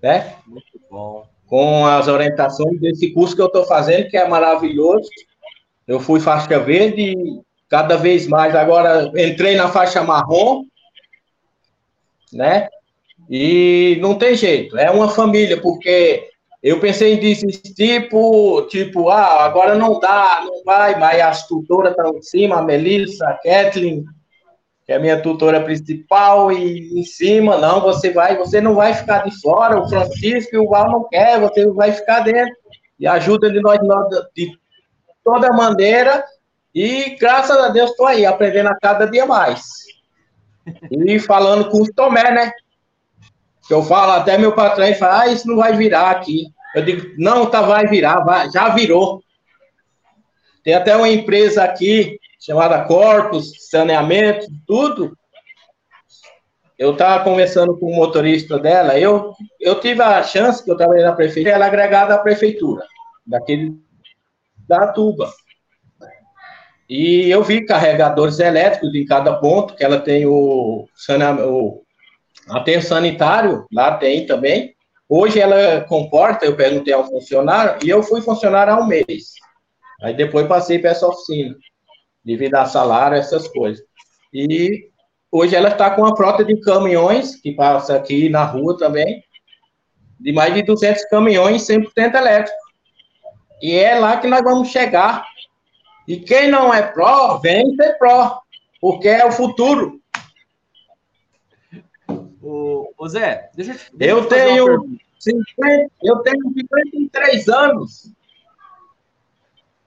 né? 0.00 0.36
Muito 0.46 0.80
bom. 0.88 1.25
Com 1.46 1.86
as 1.86 2.08
orientações 2.08 2.80
desse 2.80 3.10
curso 3.12 3.34
que 3.34 3.42
eu 3.42 3.46
estou 3.46 3.64
fazendo, 3.64 4.08
que 4.08 4.16
é 4.16 4.28
maravilhoso. 4.28 5.08
Eu 5.86 6.00
fui 6.00 6.18
faixa 6.18 6.58
verde 6.58 7.14
cada 7.68 7.96
vez 7.96 8.26
mais 8.26 8.54
agora 8.54 9.10
entrei 9.16 9.56
na 9.56 9.68
faixa 9.68 10.02
marrom, 10.02 10.64
né? 12.32 12.68
E 13.28 13.98
não 14.00 14.16
tem 14.16 14.36
jeito, 14.36 14.78
é 14.78 14.90
uma 14.90 15.08
família, 15.08 15.60
porque 15.60 16.28
eu 16.62 16.78
pensei 16.78 17.14
em 17.14 17.20
desistir, 17.20 17.74
tipo, 17.74 18.62
tipo, 18.68 19.08
ah, 19.08 19.44
agora 19.44 19.74
não 19.74 19.98
dá, 19.98 20.42
não 20.44 20.62
vai, 20.64 20.98
mas 20.98 21.20
as 21.20 21.46
tutoras 21.46 21.90
estão 21.90 22.16
em 22.16 22.22
cima, 22.22 22.58
a 22.58 22.62
Melissa, 22.62 23.26
a 23.26 23.34
Kathleen, 23.34 24.04
que 24.86 24.92
é 24.92 24.96
a 24.96 25.00
minha 25.00 25.20
tutora 25.20 25.60
principal, 25.60 26.52
e 26.52 27.00
em 27.00 27.02
cima, 27.02 27.58
não, 27.58 27.80
você 27.80 28.10
vai, 28.10 28.36
você 28.36 28.60
não 28.60 28.74
vai 28.74 28.94
ficar 28.94 29.24
de 29.24 29.40
fora, 29.40 29.80
o 29.80 29.88
Francisco 29.88 30.54
e 30.54 30.58
o 30.58 30.68
Val 30.68 30.90
não 30.90 31.08
quer, 31.08 31.40
você 31.40 31.66
vai 31.70 31.92
ficar 31.92 32.20
dentro, 32.20 32.54
e 32.98 33.06
ajuda 33.06 33.50
de 33.50 33.60
nós 33.60 33.78
de 34.34 34.52
toda 35.24 35.52
maneira, 35.52 36.24
e 36.72 37.16
graças 37.18 37.56
a 37.56 37.68
Deus 37.68 37.90
estou 37.90 38.06
aí, 38.06 38.24
aprendendo 38.24 38.68
a 38.68 38.78
cada 38.80 39.06
dia 39.06 39.26
mais. 39.26 39.62
E 40.90 41.18
falando 41.18 41.68
com 41.68 41.82
o 41.82 41.92
Tomé, 41.92 42.30
né? 42.30 42.52
que 43.66 43.74
eu 43.74 43.82
falo, 43.82 44.12
até 44.12 44.38
meu 44.38 44.54
patrão 44.54 44.92
fala, 44.94 45.22
ah, 45.22 45.28
isso 45.28 45.46
não 45.48 45.56
vai 45.56 45.76
virar 45.76 46.10
aqui. 46.10 46.46
Eu 46.74 46.84
digo, 46.84 47.14
não, 47.18 47.46
tá, 47.46 47.62
vai 47.62 47.86
virar, 47.86 48.20
vai, 48.20 48.50
já 48.50 48.68
virou. 48.68 49.22
Tem 50.62 50.74
até 50.74 50.96
uma 50.96 51.08
empresa 51.08 51.64
aqui, 51.64 52.18
chamada 52.46 52.84
Corpus, 52.84 53.68
saneamento, 53.68 54.46
tudo. 54.64 55.18
Eu 56.78 56.92
estava 56.92 57.24
conversando 57.24 57.76
com 57.76 57.90
o 57.90 57.96
motorista 57.96 58.58
dela, 58.58 58.98
eu, 58.98 59.34
eu 59.58 59.80
tive 59.80 60.02
a 60.02 60.22
chance, 60.22 60.62
que 60.62 60.70
eu 60.70 60.76
trabalhei 60.76 61.02
na 61.02 61.14
prefeitura, 61.14 61.54
ela 61.54 61.64
é 61.64 61.68
agregada 61.68 62.14
à 62.14 62.18
prefeitura, 62.18 62.84
daquele, 63.26 63.74
da 64.68 64.86
tuba. 64.88 65.32
E 66.88 67.28
eu 67.28 67.42
vi 67.42 67.64
carregadores 67.64 68.38
elétricos 68.38 68.94
em 68.94 69.06
cada 69.06 69.34
ponto, 69.36 69.74
que 69.74 69.82
ela 69.82 69.98
tem 69.98 70.26
o, 70.26 70.86
o 70.86 71.82
sanitário, 72.82 73.66
lá 73.72 73.96
tem 73.96 74.24
também. 74.24 74.76
Hoje 75.08 75.40
ela 75.40 75.80
comporta, 75.82 76.44
eu 76.44 76.54
perguntei 76.54 76.92
ao 76.92 77.06
funcionário, 77.06 77.78
e 77.84 77.88
eu 77.88 78.02
fui 78.02 78.20
funcionário 78.20 78.74
há 78.74 78.80
um 78.80 78.86
mês. 78.86 79.32
Aí 80.02 80.14
depois 80.14 80.46
passei 80.46 80.78
para 80.78 80.90
essa 80.90 81.08
oficina, 81.08 81.56
devido 82.26 82.56
a 82.56 82.66
salário, 82.66 83.16
essas 83.16 83.46
coisas. 83.46 83.82
E 84.34 84.90
hoje 85.30 85.54
ela 85.54 85.68
está 85.68 85.90
com 85.90 86.02
uma 86.02 86.16
frota 86.16 86.44
de 86.44 86.60
caminhões, 86.60 87.36
que 87.36 87.52
passa 87.52 87.94
aqui 87.94 88.28
na 88.28 88.44
rua 88.44 88.76
também, 88.76 89.22
de 90.18 90.32
mais 90.32 90.52
de 90.52 90.62
200 90.62 91.04
caminhões 91.04 91.62
100% 91.62 92.14
elétrico. 92.14 92.58
E 93.62 93.76
é 93.76 93.96
lá 93.98 94.16
que 94.16 94.26
nós 94.26 94.42
vamos 94.42 94.68
chegar. 94.68 95.24
E 96.08 96.18
quem 96.18 96.50
não 96.50 96.74
é 96.74 96.82
pró, 96.82 97.38
vem 97.38 97.74
ser 97.76 97.94
pró, 97.94 98.40
porque 98.80 99.08
é 99.08 99.24
o 99.24 99.32
futuro. 99.32 100.00
Ô, 102.42 102.92
ô 102.98 103.08
Zé, 103.08 103.50
deixa 103.54 103.72
eu, 103.72 103.78
deixa 103.94 104.14
eu, 104.14 104.28
tenho 104.28 104.98
50, 105.18 105.90
eu 106.02 106.18
tenho 106.18 106.52
53 106.52 107.48
anos. 107.48 108.12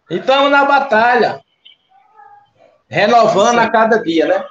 E 0.10 0.15
estamos 0.15 0.50
na 0.50 0.65
batalha. 0.65 1.41
Renovando 2.89 3.60
a 3.60 3.69
cada 3.69 4.01
dia, 4.01 4.25
né? 4.27 4.46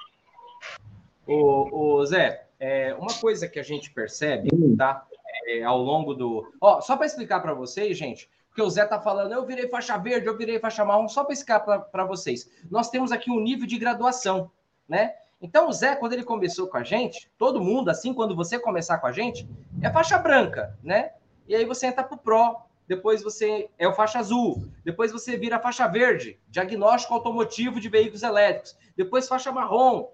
Ô, 1.27 1.97
ô 1.99 2.07
Zé, 2.07 2.47
é, 2.61 2.95
uma 2.95 3.13
coisa 3.13 3.49
que 3.49 3.59
a 3.59 3.63
gente 3.63 3.91
percebe, 3.91 4.49
hum. 4.55 4.77
tá? 4.77 5.05
É, 5.47 5.65
ao 5.65 5.79
longo 5.79 6.15
do. 6.15 6.51
Ó, 6.61 6.81
só 6.81 6.97
para 6.97 7.07
explicar 7.07 7.41
para 7.41 7.53
vocês, 7.53 7.99
gente, 7.99 8.31
porque 8.49 8.63
o 8.63 8.71
Zé 8.71 8.85
tá 8.87 9.01
falando, 9.01 9.33
eu 9.33 9.45
virei 9.45 9.69
faixa 9.69 9.99
verde, 9.99 10.27
eu 10.27 10.37
virei 10.37 10.59
faixa 10.59 10.85
marrom, 10.85 11.09
só 11.09 11.25
para 11.25 11.33
explicar 11.33 11.61
para 11.61 12.05
vocês. 12.05 12.51
Nós 12.71 12.89
temos 12.91 13.13
aqui 13.13 13.31
um 13.31 13.41
nível 13.41 13.67
de 13.67 13.77
graduação, 13.77 14.51
né? 14.89 15.15
Então, 15.41 15.69
o 15.69 15.73
Zé, 15.73 15.95
quando 15.97 16.13
ele 16.13 16.25
começou 16.25 16.67
com 16.67 16.77
a 16.77 16.83
gente, 16.83 17.31
todo 17.39 17.61
mundo, 17.61 17.91
assim, 17.91 18.13
quando 18.13 18.35
você 18.35 18.59
começar 18.59 18.99
com 18.99 19.07
a 19.07 19.13
gente, 19.13 19.49
é 19.81 19.91
faixa 19.91 20.19
branca, 20.19 20.77
né? 20.83 21.11
E 21.47 21.55
aí 21.55 21.65
você 21.65 21.87
entra 21.87 22.03
para 22.03 22.17
o 22.17 22.19
Pro, 22.19 22.57
depois 22.89 23.23
você 23.23 23.69
é 23.79 23.87
o 23.87 23.93
faixa 23.93 24.19
azul, 24.19 24.67
depois 24.83 25.13
você 25.13 25.37
vira 25.37 25.61
faixa 25.61 25.87
verde, 25.87 26.41
diagnóstico 26.49 27.13
automotivo 27.13 27.79
de 27.79 27.89
veículos 27.89 28.23
elétricos, 28.23 28.77
depois 28.97 29.29
faixa 29.29 29.53
marrom, 29.53 30.09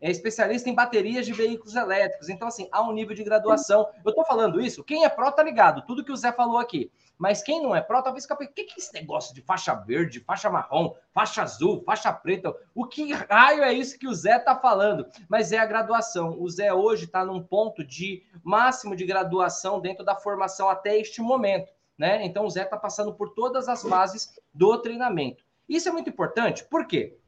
é 0.00 0.10
especialista 0.10 0.68
em 0.68 0.74
baterias 0.74 1.26
de 1.26 1.32
veículos 1.32 1.74
elétricos. 1.74 2.28
Então, 2.28 2.46
assim, 2.46 2.68
há 2.70 2.80
um 2.82 2.92
nível 2.92 3.16
de 3.16 3.24
graduação. 3.24 3.88
Eu 4.04 4.10
estou 4.10 4.24
falando 4.24 4.60
isso, 4.60 4.84
quem 4.84 5.04
é 5.04 5.08
pró 5.08 5.32
tá 5.32 5.42
ligado, 5.42 5.82
tudo 5.86 6.04
que 6.04 6.12
o 6.12 6.16
Zé 6.16 6.30
falou 6.30 6.58
aqui. 6.58 6.92
Mas 7.18 7.42
quem 7.42 7.60
não 7.60 7.74
é 7.74 7.80
pró, 7.80 8.00
talvez 8.00 8.24
fica 8.24 8.34
o 8.34 8.38
que, 8.38 8.62
que 8.62 8.74
é 8.74 8.76
esse 8.78 8.94
negócio 8.94 9.34
de 9.34 9.42
faixa 9.42 9.74
verde, 9.74 10.20
faixa 10.20 10.48
marrom, 10.48 10.94
faixa 11.12 11.42
azul, 11.42 11.82
faixa 11.84 12.12
preta? 12.12 12.54
O 12.72 12.86
que 12.86 13.12
raio 13.12 13.64
é 13.64 13.72
isso 13.72 13.98
que 13.98 14.06
o 14.06 14.14
Zé 14.14 14.38
tá 14.38 14.54
falando? 14.54 15.04
Mas 15.28 15.50
é 15.50 15.58
a 15.58 15.66
graduação. 15.66 16.40
O 16.40 16.48
Zé 16.48 16.72
hoje 16.72 17.06
está 17.06 17.24
num 17.24 17.42
ponto 17.42 17.84
de 17.84 18.22
máximo 18.44 18.94
de 18.94 19.04
graduação 19.04 19.80
dentro 19.80 20.04
da 20.04 20.14
formação 20.14 20.68
até 20.68 20.96
este 20.96 21.20
momento. 21.20 21.72
Né? 21.98 22.24
Então 22.24 22.46
o 22.46 22.50
Zé 22.50 22.62
está 22.62 22.76
passando 22.76 23.12
por 23.12 23.30
todas 23.30 23.68
as 23.68 23.82
fases 23.82 24.38
do 24.54 24.78
treinamento. 24.78 25.44
Isso 25.68 25.88
é 25.88 25.92
muito 25.92 26.08
importante, 26.08 26.64
por 26.64 26.86
quê? 26.86 27.18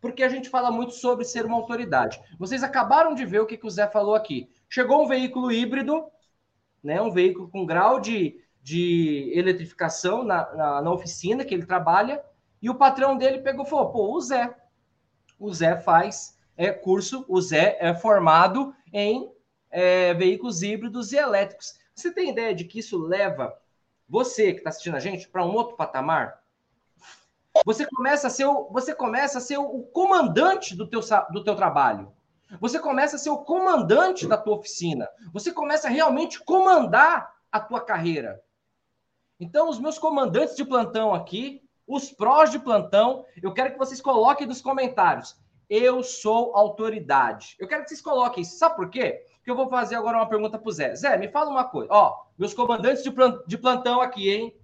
porque 0.00 0.22
a 0.22 0.28
gente 0.28 0.48
fala 0.48 0.70
muito 0.70 0.92
sobre 0.92 1.24
ser 1.24 1.44
uma 1.44 1.56
autoridade. 1.56 2.20
Vocês 2.38 2.62
acabaram 2.62 3.14
de 3.14 3.24
ver 3.24 3.40
o 3.40 3.46
que, 3.46 3.56
que 3.56 3.66
o 3.66 3.70
Zé 3.70 3.86
falou 3.88 4.14
aqui. 4.14 4.48
Chegou 4.68 5.02
um 5.02 5.08
veículo 5.08 5.50
híbrido, 5.50 6.06
né, 6.82 7.00
um 7.00 7.10
veículo 7.10 7.48
com 7.48 7.66
grau 7.66 8.00
de, 8.00 8.40
de 8.62 9.32
eletrificação 9.34 10.22
na, 10.22 10.54
na, 10.54 10.82
na 10.82 10.92
oficina 10.92 11.44
que 11.44 11.54
ele 11.54 11.66
trabalha, 11.66 12.22
e 12.60 12.70
o 12.70 12.74
patrão 12.74 13.16
dele 13.16 13.38
pegou 13.38 13.64
e 13.64 13.68
falou: 13.68 13.90
pô, 13.90 14.14
o 14.14 14.20
Zé. 14.20 14.54
O 15.38 15.52
Zé 15.52 15.76
faz 15.76 16.36
é, 16.56 16.72
curso, 16.72 17.24
o 17.28 17.40
Zé 17.40 17.76
é 17.80 17.94
formado 17.94 18.74
em 18.92 19.30
é, 19.70 20.12
veículos 20.14 20.62
híbridos 20.62 21.12
e 21.12 21.16
elétricos. 21.16 21.78
Você 21.94 22.12
tem 22.12 22.30
ideia 22.30 22.54
de 22.54 22.64
que 22.64 22.80
isso 22.80 22.98
leva 22.98 23.56
você 24.08 24.52
que 24.52 24.58
está 24.58 24.70
assistindo 24.70 24.96
a 24.96 25.00
gente 25.00 25.28
para 25.28 25.44
um 25.44 25.54
outro 25.54 25.76
patamar? 25.76 26.42
Você 27.64 27.86
começa 27.86 28.28
a 28.28 28.30
ser 28.30 28.46
o, 28.46 28.68
você 28.70 28.94
começa 28.94 29.38
a 29.38 29.40
ser 29.40 29.58
o 29.58 29.82
comandante 29.92 30.76
do 30.76 30.86
teu, 30.88 31.00
do 31.30 31.44
teu 31.44 31.54
trabalho. 31.54 32.12
Você 32.60 32.78
começa 32.78 33.16
a 33.16 33.18
ser 33.18 33.30
o 33.30 33.38
comandante 33.38 34.26
da 34.26 34.38
tua 34.38 34.56
oficina. 34.56 35.08
Você 35.32 35.52
começa 35.52 35.88
a 35.88 35.90
realmente 35.90 36.42
comandar 36.42 37.34
a 37.52 37.60
tua 37.60 37.80
carreira. 37.80 38.42
Então, 39.38 39.68
os 39.68 39.78
meus 39.78 39.98
comandantes 39.98 40.56
de 40.56 40.64
plantão 40.64 41.14
aqui, 41.14 41.62
os 41.86 42.10
prós 42.10 42.50
de 42.50 42.58
plantão, 42.58 43.24
eu 43.42 43.52
quero 43.52 43.72
que 43.72 43.78
vocês 43.78 44.00
coloquem 44.00 44.46
nos 44.46 44.62
comentários. 44.62 45.36
Eu 45.68 46.02
sou 46.02 46.56
autoridade. 46.56 47.54
Eu 47.58 47.68
quero 47.68 47.82
que 47.82 47.88
vocês 47.88 48.00
coloquem 48.00 48.42
isso. 48.42 48.56
Sabe 48.56 48.76
por 48.76 48.88
quê? 48.88 49.22
Porque 49.36 49.50
eu 49.50 49.56
vou 49.56 49.68
fazer 49.68 49.96
agora 49.96 50.16
uma 50.16 50.28
pergunta 50.28 50.58
para 50.58 50.68
o 50.68 50.72
Zé. 50.72 50.94
Zé, 50.94 51.16
me 51.18 51.28
fala 51.28 51.50
uma 51.50 51.64
coisa. 51.64 51.92
Ó, 51.92 52.27
meus 52.38 52.54
comandantes 52.54 53.02
de 53.02 53.58
plantão 53.58 54.00
aqui, 54.00 54.30
hein? 54.30 54.56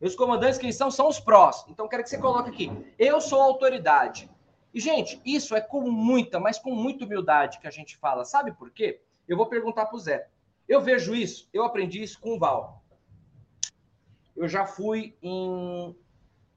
Meus 0.00 0.16
comandantes 0.16 0.58
quem 0.58 0.72
são 0.72 0.90
são 0.90 1.08
os 1.08 1.20
prós. 1.20 1.64
Então 1.68 1.86
quero 1.86 2.02
que 2.02 2.10
você 2.10 2.18
coloque 2.18 2.50
aqui. 2.50 2.94
Eu 2.98 3.20
sou 3.20 3.40
autoridade. 3.40 4.28
E 4.74 4.80
gente, 4.80 5.20
isso 5.24 5.54
é 5.54 5.60
com 5.60 5.88
muita, 5.88 6.40
mas 6.40 6.58
com 6.58 6.74
muita 6.74 7.04
humildade 7.04 7.60
que 7.60 7.68
a 7.68 7.70
gente 7.70 7.96
fala. 7.96 8.24
Sabe 8.24 8.52
por 8.52 8.70
quê? 8.70 9.00
Eu 9.28 9.36
vou 9.36 9.46
perguntar 9.46 9.86
para 9.86 9.96
o 9.96 10.00
Zé. 10.00 10.28
Eu 10.66 10.80
vejo 10.80 11.14
isso, 11.14 11.48
eu 11.52 11.64
aprendi 11.64 12.02
isso 12.02 12.18
com 12.18 12.34
o 12.34 12.38
Val. 12.38 12.82
Eu 14.34 14.48
já 14.48 14.66
fui 14.66 15.16
em 15.22 15.94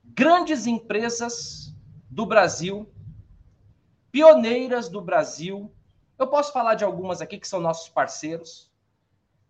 grandes 0.03 0.65
empresas 0.65 1.73
do 2.09 2.25
Brasil, 2.25 2.89
pioneiras 4.11 4.89
do 4.89 5.01
Brasil. 5.01 5.71
Eu 6.17 6.27
posso 6.27 6.53
falar 6.53 6.75
de 6.75 6.83
algumas 6.83 7.21
aqui 7.21 7.37
que 7.37 7.47
são 7.47 7.59
nossos 7.59 7.89
parceiros. 7.89 8.71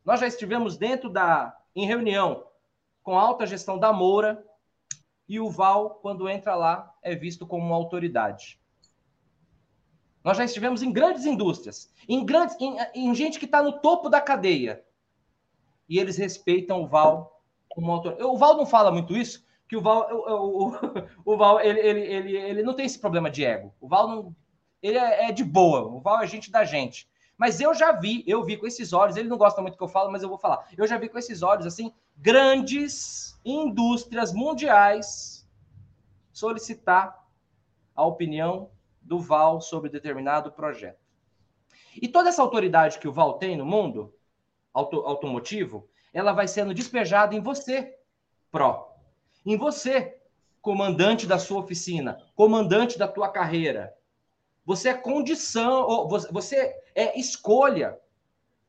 Nós 0.05 0.19
já 0.19 0.27
estivemos 0.27 0.77
dentro 0.77 1.09
da 1.09 1.57
em 1.75 1.85
reunião 1.85 2.45
com 3.03 3.17
a 3.17 3.21
alta 3.21 3.45
gestão 3.45 3.77
da 3.77 3.91
Moura, 3.91 4.43
e 5.27 5.39
o 5.39 5.49
Val, 5.49 5.99
quando 6.01 6.29
entra 6.29 6.55
lá, 6.55 6.93
é 7.01 7.15
visto 7.15 7.45
como 7.45 7.65
uma 7.65 7.75
autoridade. 7.75 8.59
Nós 10.23 10.37
já 10.37 10.43
estivemos 10.43 10.81
em 10.81 10.91
grandes 10.91 11.25
indústrias, 11.25 11.91
em, 12.07 12.25
grandes, 12.25 12.55
em, 12.59 12.77
em 12.95 13.13
gente 13.13 13.37
que 13.37 13.45
está 13.45 13.61
no 13.61 13.79
topo 13.79 14.09
da 14.09 14.21
cadeia. 14.21 14.83
E 15.87 15.99
eles 15.99 16.17
respeitam 16.17 16.81
o 16.81 16.87
Val 16.87 17.41
como 17.69 17.91
autor. 17.91 18.17
O 18.21 18.37
Val 18.37 18.57
não 18.57 18.65
fala 18.65 18.91
muito 18.91 19.15
isso, 19.15 19.45
que 19.67 19.75
o 19.75 19.81
Val, 19.81 20.07
o, 20.11 20.69
o, 20.69 20.73
o 21.33 21.37
Val 21.37 21.59
ele, 21.61 21.79
ele, 21.79 22.01
ele, 22.01 22.37
ele 22.37 22.63
não 22.63 22.73
tem 22.73 22.85
esse 22.85 22.97
problema 22.97 23.29
de 23.29 23.43
ego. 23.43 23.73
O 23.79 23.87
Val 23.87 24.07
não, 24.07 24.35
ele 24.81 24.97
é, 24.97 25.29
é 25.29 25.31
de 25.31 25.43
boa. 25.43 25.81
O 25.81 25.99
Val 25.99 26.21
é 26.21 26.27
gente 26.27 26.51
da 26.51 26.63
gente. 26.63 27.07
Mas 27.37 27.59
eu 27.59 27.73
já 27.73 27.91
vi, 27.91 28.23
eu 28.25 28.43
vi 28.43 28.57
com 28.57 28.65
esses 28.65 28.93
olhos, 28.93 29.17
ele 29.17 29.27
não 29.27 29.37
gosta 29.37 29.61
muito 29.61 29.77
que 29.77 29.83
eu 29.83 29.87
falo, 29.87 30.11
mas 30.11 30.23
eu 30.23 30.29
vou 30.29 30.37
falar. 30.37 30.67
Eu 30.77 30.87
já 30.87 30.97
vi 30.97 31.09
com 31.09 31.17
esses 31.17 31.41
olhos, 31.41 31.65
assim, 31.65 31.93
grandes 32.15 33.39
indústrias 33.43 34.33
mundiais 34.33 35.47
solicitar 36.31 37.25
a 37.95 38.05
opinião 38.05 38.71
do 39.01 39.19
Val 39.19 39.61
sobre 39.61 39.89
determinado 39.89 40.51
projeto. 40.51 40.99
E 42.01 42.07
toda 42.07 42.29
essa 42.29 42.41
autoridade 42.41 42.99
que 42.99 43.07
o 43.07 43.13
Val 43.13 43.37
tem 43.37 43.55
no 43.55 43.65
mundo 43.65 44.13
auto, 44.73 44.97
automotivo, 45.05 45.87
ela 46.13 46.33
vai 46.33 46.47
sendo 46.47 46.73
despejada 46.73 47.35
em 47.35 47.39
você, 47.39 47.97
pró. 48.51 48.93
Em 49.45 49.57
você, 49.57 50.17
comandante 50.61 51.27
da 51.27 51.37
sua 51.37 51.59
oficina, 51.59 52.21
comandante 52.35 52.97
da 52.97 53.07
tua 53.07 53.29
carreira. 53.29 53.93
Você 54.65 54.89
é 54.89 54.93
condição, 54.93 56.07
você 56.31 56.75
é 56.95 57.17
escolha. 57.19 57.99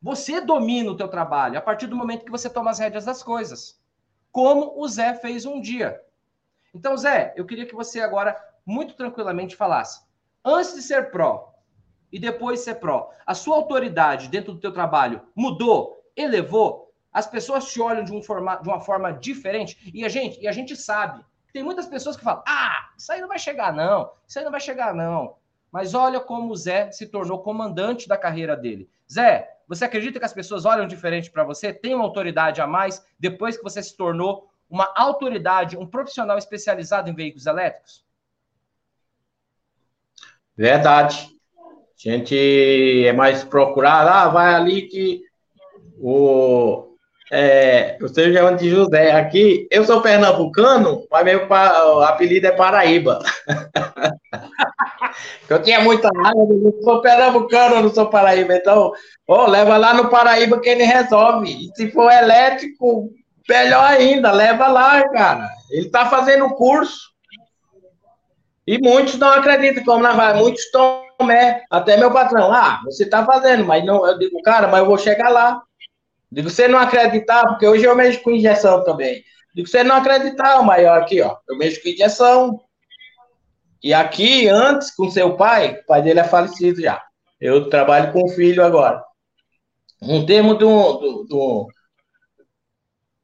Você 0.03 0.41
domina 0.41 0.91
o 0.91 0.97
teu 0.97 1.09
trabalho 1.09 1.59
a 1.59 1.63
partir 1.63 1.87
do 1.87 1.97
momento 1.97 2.25
que 2.25 2.31
você 2.31 2.51
toma 2.51 2.71
as 2.71 2.79
rédeas 2.79 3.05
das 3.05 3.23
coisas. 3.23 3.81
Como 4.31 4.79
o 4.79 4.87
Zé 4.87 5.15
fez 5.15 5.47
um 5.47 5.61
dia. 5.61 6.01
Então, 6.75 6.97
Zé, 6.97 7.33
eu 7.37 7.47
queria 7.47 7.65
que 7.65 7.75
você 7.75 8.01
agora 8.01 8.37
muito 8.65 8.95
tranquilamente 8.95 9.57
falasse. 9.57 10.05
Antes 10.45 10.75
de 10.75 10.83
ser 10.83 11.11
pró 11.11 11.55
e 12.13 12.19
depois 12.19 12.61
ser 12.61 12.75
pró, 12.75 13.11
a 13.25 13.35
sua 13.35 13.57
autoridade 13.57 14.29
dentro 14.29 14.53
do 14.53 14.61
teu 14.61 14.73
trabalho 14.73 15.23
mudou, 15.35 16.05
elevou? 16.15 16.93
As 17.11 17.27
pessoas 17.27 17.73
te 17.73 17.81
olham 17.81 18.05
de, 18.05 18.13
um 18.13 18.23
forma, 18.23 18.57
de 18.57 18.69
uma 18.69 18.81
forma 18.81 19.11
diferente 19.11 19.91
e 19.95 20.05
a 20.05 20.09
gente, 20.09 20.39
e 20.39 20.47
a 20.47 20.53
gente 20.53 20.77
sabe. 20.77 21.25
Tem 21.53 21.63
muitas 21.63 21.87
pessoas 21.87 22.17
que 22.17 22.23
falam: 22.23 22.43
"Ah, 22.47 22.91
isso 22.99 23.11
aí 23.11 23.23
não 23.23 23.29
vai 23.29 23.39
chegar 23.39 23.73
não. 23.73 24.13
Isso 24.29 24.39
aí 24.39 24.45
não 24.45 24.53
vai 24.53 24.61
chegar 24.61 24.95
não". 24.95 25.37
Mas 25.71 25.95
olha 25.95 26.21
como 26.21 26.53
o 26.53 26.57
Zé 26.57 26.91
se 26.91 27.07
tornou 27.07 27.43
comandante 27.43 28.09
da 28.09 28.17
carreira 28.17 28.57
dele. 28.57 28.89
Zé, 29.13 29.49
você 29.69 29.85
acredita 29.85 30.19
que 30.19 30.25
as 30.25 30.33
pessoas 30.33 30.65
olham 30.65 30.87
diferente 30.87 31.31
para 31.31 31.45
você? 31.45 31.73
Tem 31.73 31.95
uma 31.95 32.05
autoridade 32.05 32.61
a 32.61 32.67
mais 32.67 33.05
depois 33.19 33.57
que 33.57 33.63
você 33.63 33.83
se 33.83 33.97
tornou 33.97 34.49
uma 34.69 34.93
autoridade, 34.97 35.77
um 35.77 35.87
profissional 35.87 36.39
especializado 36.39 37.09
em 37.09 37.15
veículos 37.15 37.47
elétricos? 37.47 38.05
Verdade. 40.57 41.29
A 41.59 42.09
gente 42.11 43.07
é 43.07 43.13
mais 43.13 43.43
procurado, 43.43 44.11
ah, 44.11 44.29
vai 44.29 44.55
ali 44.55 44.83
que 44.83 45.23
o. 45.99 46.96
É, 47.31 47.97
eu 48.01 48.09
sei 48.09 48.41
o 48.41 48.57
de 48.57 48.71
José 48.71 49.13
aqui. 49.13 49.67
Eu 49.71 49.85
sou 49.85 50.01
pernambucano, 50.01 51.07
mas 51.11 51.25
meu 51.25 51.47
apelido 52.05 52.47
é 52.47 52.53
Paraíba. 52.53 53.19
eu 55.49 55.63
tinha 55.63 55.81
muita 55.81 56.09
raiva, 56.09 56.41
eu 56.41 56.83
sou 56.83 57.01
pernambucano, 57.01 57.77
eu 57.77 57.83
não 57.83 57.93
sou 57.93 58.07
Paraíba. 58.07 58.55
Então, 58.55 58.93
oh, 59.27 59.47
leva 59.47 59.77
lá 59.77 59.95
no 59.95 60.09
Paraíba 60.09 60.61
que 60.61 60.69
ele 60.69 60.85
resolve. 60.85 61.51
E 61.51 61.71
se 61.75 61.91
for 61.91 62.13
elétrico, 62.13 63.11
melhor 63.49 63.85
ainda, 63.85 64.31
leva 64.31 64.69
lá, 64.69 65.09
cara. 65.09 65.49
Ele 65.71 65.91
tá 65.91 66.07
fazendo 66.07 66.49
curso. 66.51 67.07
E 68.67 68.79
muitos 68.79 69.17
não 69.17 69.31
acreditam 69.31 69.85
como 69.85 70.03
nós 70.03 70.17
vai. 70.17 70.35
Muitos 70.35 70.63
tomé. 70.71 71.63
Até 71.71 71.97
meu 71.97 72.13
patrão, 72.13 72.53
ah, 72.53 72.81
você 72.85 73.05
está 73.05 73.25
fazendo, 73.25 73.65
mas 73.65 73.85
não. 73.85 74.07
Eu 74.07 74.19
digo, 74.19 74.41
cara, 74.43 74.69
mas 74.69 74.81
eu 74.81 74.87
vou 74.87 74.99
chegar 74.99 75.29
lá. 75.29 75.61
Digo, 76.31 76.51
você 76.51 76.67
não 76.69 76.79
acreditar, 76.79 77.47
porque 77.47 77.67
hoje 77.67 77.85
eu 77.85 77.95
mexo 77.95 78.23
com 78.23 78.31
injeção 78.31 78.85
também. 78.85 79.23
Digo, 79.55 79.69
você 79.69 79.83
não 79.85 79.97
acreditar, 79.97 80.63
maior 80.63 81.01
aqui, 81.01 81.21
ó. 81.23 81.37
Eu 81.49 81.57
mexo 81.57 81.83
com 81.83 81.89
injeção. 81.89 82.61
E 83.83 83.95
aqui, 83.95 84.49
antes, 84.49 84.91
com 84.95 85.11
seu 85.11 85.37
pai, 85.37 85.81
o 85.81 85.87
pai 85.87 86.03
dele 86.03 86.21
é 86.21 86.25
falecido 86.25 86.81
já. 86.81 87.03
Eu 87.41 87.69
trabalho 87.69 88.13
com 88.13 88.25
o 88.25 88.29
filho 88.29 88.65
agora. 88.65 89.03
Um 90.03 90.27
termo 90.27 90.57
de, 90.57 90.65
um, 90.65 91.25
de, 91.27 91.67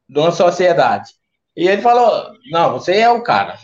de 0.08 0.18
uma 0.18 0.30
sociedade. 0.30 1.10
E 1.56 1.68
ele 1.68 1.82
falou: 1.82 2.32
Não, 2.50 2.72
você 2.72 2.98
é 2.98 3.10
o 3.10 3.22
cara. 3.22 3.58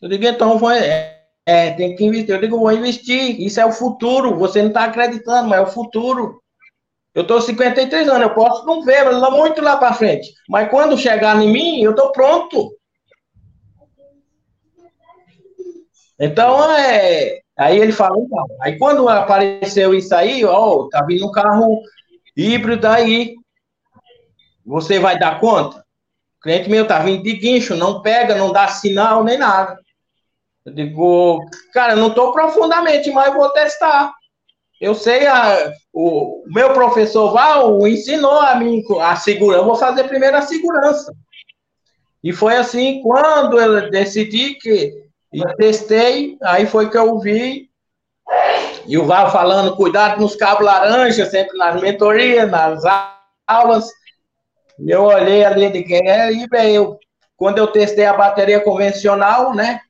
Eu 0.00 0.08
digo, 0.08 0.24
então, 0.24 0.58
foi, 0.58 0.78
é, 0.78 1.20
é, 1.44 1.70
tem 1.72 1.94
que 1.94 2.04
investir. 2.04 2.30
Eu 2.30 2.40
digo, 2.40 2.58
vou 2.58 2.72
investir. 2.72 3.40
Isso 3.40 3.60
é 3.60 3.66
o 3.66 3.72
futuro. 3.72 4.38
Você 4.38 4.62
não 4.62 4.68
está 4.68 4.84
acreditando, 4.84 5.48
mas 5.48 5.58
é 5.58 5.62
o 5.62 5.66
futuro. 5.66 6.39
Eu 7.14 7.22
estou 7.22 7.40
53 7.40 8.08
anos, 8.08 8.22
eu 8.22 8.34
posso 8.34 8.64
não 8.64 8.82
ver, 8.82 9.04
mas 9.04 9.16
lá 9.16 9.30
muito 9.30 9.60
lá 9.60 9.76
para 9.76 9.94
frente. 9.94 10.32
Mas 10.48 10.70
quando 10.70 10.96
chegar 10.96 11.40
em 11.42 11.50
mim, 11.50 11.82
eu 11.82 11.90
estou 11.90 12.12
pronto. 12.12 12.76
Então, 16.18 16.70
é. 16.72 17.40
Aí 17.58 17.78
ele 17.78 17.92
fala, 17.92 18.16
então. 18.18 18.46
Aí 18.62 18.78
quando 18.78 19.08
apareceu 19.08 19.92
isso 19.92 20.14
aí, 20.14 20.44
ó, 20.44 20.88
tá 20.88 21.04
vindo 21.04 21.26
um 21.26 21.32
carro 21.32 21.82
híbrido 22.36 22.86
aí. 22.86 23.34
Você 24.64 24.98
vai 24.98 25.18
dar 25.18 25.40
conta? 25.40 25.78
O 26.38 26.42
cliente 26.42 26.70
meu 26.70 26.86
tá 26.86 27.00
vindo 27.00 27.22
de 27.22 27.34
guincho, 27.34 27.74
não 27.74 28.00
pega, 28.02 28.34
não 28.34 28.52
dá 28.52 28.68
sinal 28.68 29.24
nem 29.24 29.36
nada. 29.36 29.78
Eu 30.64 30.72
digo, 30.72 31.44
cara, 31.72 31.96
não 31.96 32.08
estou 32.08 32.32
profundamente, 32.32 33.10
mas 33.10 33.34
vou 33.34 33.48
testar. 33.50 34.12
Eu 34.80 34.94
sei, 34.94 35.26
a, 35.26 35.72
o, 35.92 36.42
meu 36.46 36.72
professor 36.72 37.32
Val 37.32 37.86
ensinou 37.86 38.40
a 38.40 38.54
mim 38.54 38.82
a 39.00 39.14
segurança. 39.16 39.60
Eu 39.60 39.64
vou 39.66 39.76
fazer 39.76 40.04
primeiro 40.04 40.36
a 40.36 40.42
segurança. 40.42 41.12
E 42.24 42.32
foi 42.32 42.56
assim, 42.56 43.02
quando 43.02 43.60
eu 43.60 43.90
decidi 43.90 44.54
que 44.54 45.10
e 45.32 45.44
testei, 45.56 46.36
aí 46.42 46.66
foi 46.66 46.90
que 46.90 46.98
eu 46.98 47.18
vi 47.20 47.70
e 48.86 48.98
o 48.98 49.06
Val 49.06 49.30
falando, 49.30 49.76
cuidado 49.76 50.20
nos 50.20 50.34
cabos 50.34 50.64
laranja, 50.64 51.26
sempre 51.26 51.56
nas 51.56 51.80
mentorias, 51.80 52.50
nas 52.50 52.82
aulas. 53.46 53.86
Eu 54.78 55.04
olhei 55.04 55.44
ali 55.44 55.70
de 55.70 55.82
quem 55.84 56.08
é, 56.08 56.32
e 56.32 56.48
eu, 56.74 56.98
quando 57.36 57.58
eu 57.58 57.68
testei 57.68 58.06
a 58.06 58.16
bateria 58.16 58.60
convencional, 58.60 59.54
né? 59.54 59.80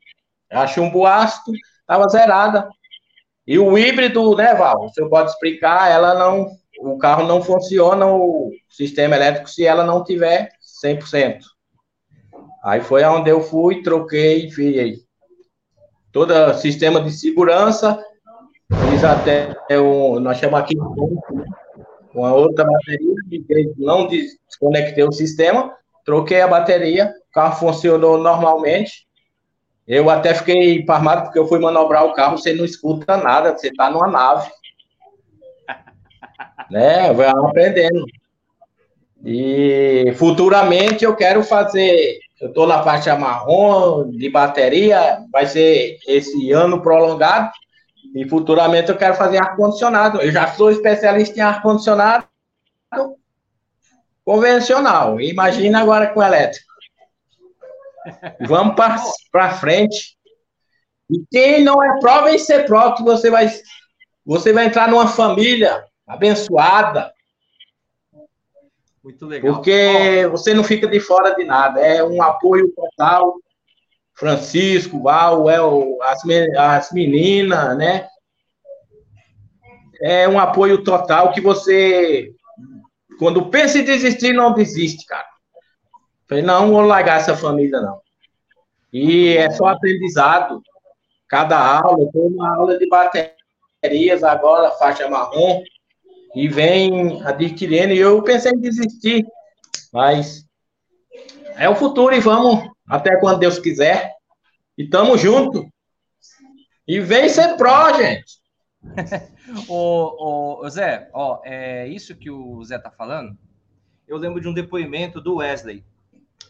A 0.50 0.66
chumbo 0.66 1.07
ácido 1.07 1.53
estava 1.81 2.09
zerada. 2.09 2.68
E 3.50 3.58
o 3.58 3.76
híbrido, 3.76 4.36
né, 4.36 4.54
Val? 4.54 4.88
Você 4.88 5.04
pode 5.08 5.30
explicar, 5.30 5.90
ela 5.90 6.14
não. 6.14 6.46
O 6.82 6.96
carro 6.98 7.26
não 7.26 7.42
funciona, 7.42 8.06
o 8.06 8.52
sistema 8.68 9.16
elétrico, 9.16 9.50
se 9.50 9.66
ela 9.66 9.82
não 9.82 10.04
tiver 10.04 10.50
100%. 10.84 11.40
Aí 12.62 12.80
foi 12.80 13.02
onde 13.02 13.28
eu 13.28 13.40
fui, 13.40 13.82
troquei, 13.82 14.48
fiz 14.52 15.04
todo 16.12 16.32
o 16.32 16.54
sistema 16.54 17.00
de 17.00 17.10
segurança, 17.10 18.00
fiz 18.88 19.02
até 19.02 19.52
um, 19.80 20.20
nós 20.20 20.38
chamamos 20.38 20.60
aqui 20.60 20.76
uma 22.14 22.32
outra 22.32 22.64
bateria, 22.64 23.74
não 23.76 24.06
desconectei 24.06 25.02
o 25.02 25.12
sistema, 25.12 25.76
troquei 26.04 26.40
a 26.40 26.48
bateria, 26.48 27.12
o 27.30 27.32
carro 27.32 27.58
funcionou 27.58 28.16
normalmente, 28.16 29.08
eu 29.86 30.08
até 30.08 30.34
fiquei 30.34 30.84
parmado 30.84 31.22
porque 31.24 31.38
eu 31.38 31.46
fui 31.46 31.58
manobrar 31.58 32.04
o 32.04 32.12
carro, 32.12 32.38
você 32.38 32.52
não 32.52 32.64
escuta 32.64 33.16
nada, 33.16 33.56
você 33.56 33.68
está 33.68 33.90
numa 33.90 34.06
nave. 34.06 34.50
né? 36.70 37.12
Vai 37.12 37.28
aprendendo. 37.28 38.04
E 39.24 40.12
futuramente 40.16 41.04
eu 41.04 41.14
quero 41.14 41.42
fazer. 41.42 42.18
Eu 42.40 42.48
estou 42.48 42.66
na 42.66 42.82
faixa 42.82 43.16
marrom 43.16 44.10
de 44.10 44.30
bateria, 44.30 45.18
vai 45.30 45.46
ser 45.46 45.98
esse 46.06 46.50
ano 46.52 46.80
prolongado. 46.80 47.50
E 48.14 48.26
futuramente 48.28 48.90
eu 48.90 48.96
quero 48.96 49.14
fazer 49.14 49.38
ar-condicionado. 49.38 50.20
Eu 50.20 50.32
já 50.32 50.46
sou 50.48 50.70
especialista 50.70 51.38
em 51.38 51.42
ar-condicionado 51.42 52.24
convencional. 54.24 55.20
Imagina 55.20 55.80
agora 55.80 56.06
com 56.08 56.22
elétrico. 56.22 56.69
Vamos 58.46 58.74
para 59.30 59.52
frente. 59.54 60.16
E 61.10 61.24
quem 61.30 61.64
não 61.64 61.82
é 61.82 61.98
prova 61.98 62.30
em 62.30 62.38
ser 62.38 62.64
pró, 62.66 62.92
que 62.92 63.02
você 63.02 63.30
vai, 63.30 63.50
você 64.24 64.52
vai 64.52 64.66
entrar 64.66 64.88
numa 64.88 65.08
família 65.08 65.84
abençoada. 66.06 67.12
Muito 69.02 69.26
legal. 69.26 69.54
Porque 69.54 70.26
você 70.30 70.54
não 70.54 70.62
fica 70.62 70.86
de 70.86 71.00
fora 71.00 71.34
de 71.34 71.44
nada. 71.44 71.80
É 71.80 72.04
um 72.04 72.22
apoio 72.22 72.70
total. 72.72 73.34
Francisco, 74.14 75.02
Val, 75.02 75.48
é 75.48 75.62
o, 75.62 75.98
as, 76.02 76.22
as 76.58 76.92
meninas, 76.92 77.76
né? 77.78 78.06
É 80.02 80.28
um 80.28 80.38
apoio 80.38 80.84
total 80.84 81.32
que 81.32 81.40
você, 81.40 82.30
quando 83.18 83.48
pensa 83.48 83.78
em 83.78 83.84
desistir, 83.84 84.34
não 84.34 84.52
desiste, 84.52 85.06
cara. 85.06 85.26
Falei, 86.30 86.44
não 86.44 86.70
vou 86.70 86.82
largar 86.82 87.18
essa 87.18 87.36
família, 87.36 87.80
não. 87.80 88.00
E 88.92 89.36
é 89.36 89.50
só 89.50 89.66
aprendizado. 89.66 90.62
Cada 91.26 91.58
aula, 91.58 92.08
eu 92.14 92.26
uma 92.28 92.54
aula 92.54 92.78
de 92.78 92.88
baterias 92.88 94.22
agora, 94.22 94.70
faixa 94.70 95.10
marrom, 95.10 95.60
e 96.32 96.46
vem 96.46 97.20
adquirindo. 97.24 97.92
E 97.92 97.98
eu 97.98 98.22
pensei 98.22 98.52
em 98.52 98.60
desistir, 98.60 99.26
mas 99.92 100.46
é 101.56 101.68
o 101.68 101.74
futuro 101.74 102.14
e 102.14 102.20
vamos 102.20 102.64
até 102.88 103.18
quando 103.18 103.40
Deus 103.40 103.58
quiser. 103.58 104.14
E 104.78 104.88
tamo 104.88 105.18
junto. 105.18 105.68
E 106.86 107.00
vem 107.00 107.28
ser 107.28 107.56
pró, 107.56 107.92
gente. 107.94 108.38
ô, 109.68 110.64
ô, 110.64 110.68
Zé, 110.70 111.10
ó, 111.12 111.40
é 111.44 111.88
isso 111.88 112.14
que 112.14 112.30
o 112.30 112.62
Zé 112.62 112.78
tá 112.78 112.92
falando. 112.92 113.36
Eu 114.06 114.16
lembro 114.16 114.40
de 114.40 114.46
um 114.46 114.54
depoimento 114.54 115.20
do 115.20 115.38
Wesley. 115.38 115.84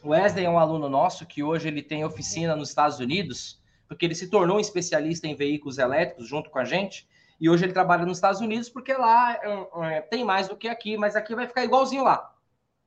O 0.02 0.10
Wesley 0.10 0.46
é 0.46 0.50
um 0.50 0.58
aluno 0.58 0.88
nosso 0.88 1.26
que 1.26 1.42
hoje 1.42 1.68
ele 1.68 1.82
tem 1.82 2.04
oficina 2.04 2.56
nos 2.56 2.70
Estados 2.70 2.98
Unidos, 2.98 3.60
porque 3.86 4.06
ele 4.06 4.14
se 4.14 4.30
tornou 4.30 4.56
um 4.56 4.60
especialista 4.60 5.26
em 5.26 5.34
veículos 5.34 5.76
elétricos 5.76 6.26
junto 6.26 6.48
com 6.48 6.58
a 6.58 6.64
gente. 6.64 7.06
E 7.38 7.50
hoje 7.50 7.64
ele 7.64 7.72
trabalha 7.72 8.06
nos 8.06 8.16
Estados 8.16 8.40
Unidos 8.40 8.70
porque 8.70 8.94
lá 8.94 9.34
é, 9.34 9.96
é 9.96 10.00
tem 10.00 10.24
mais 10.24 10.48
do 10.48 10.56
que 10.56 10.68
aqui, 10.68 10.96
mas 10.96 11.16
aqui 11.16 11.34
vai 11.34 11.46
ficar 11.46 11.64
igualzinho 11.64 12.04
lá. 12.04 12.34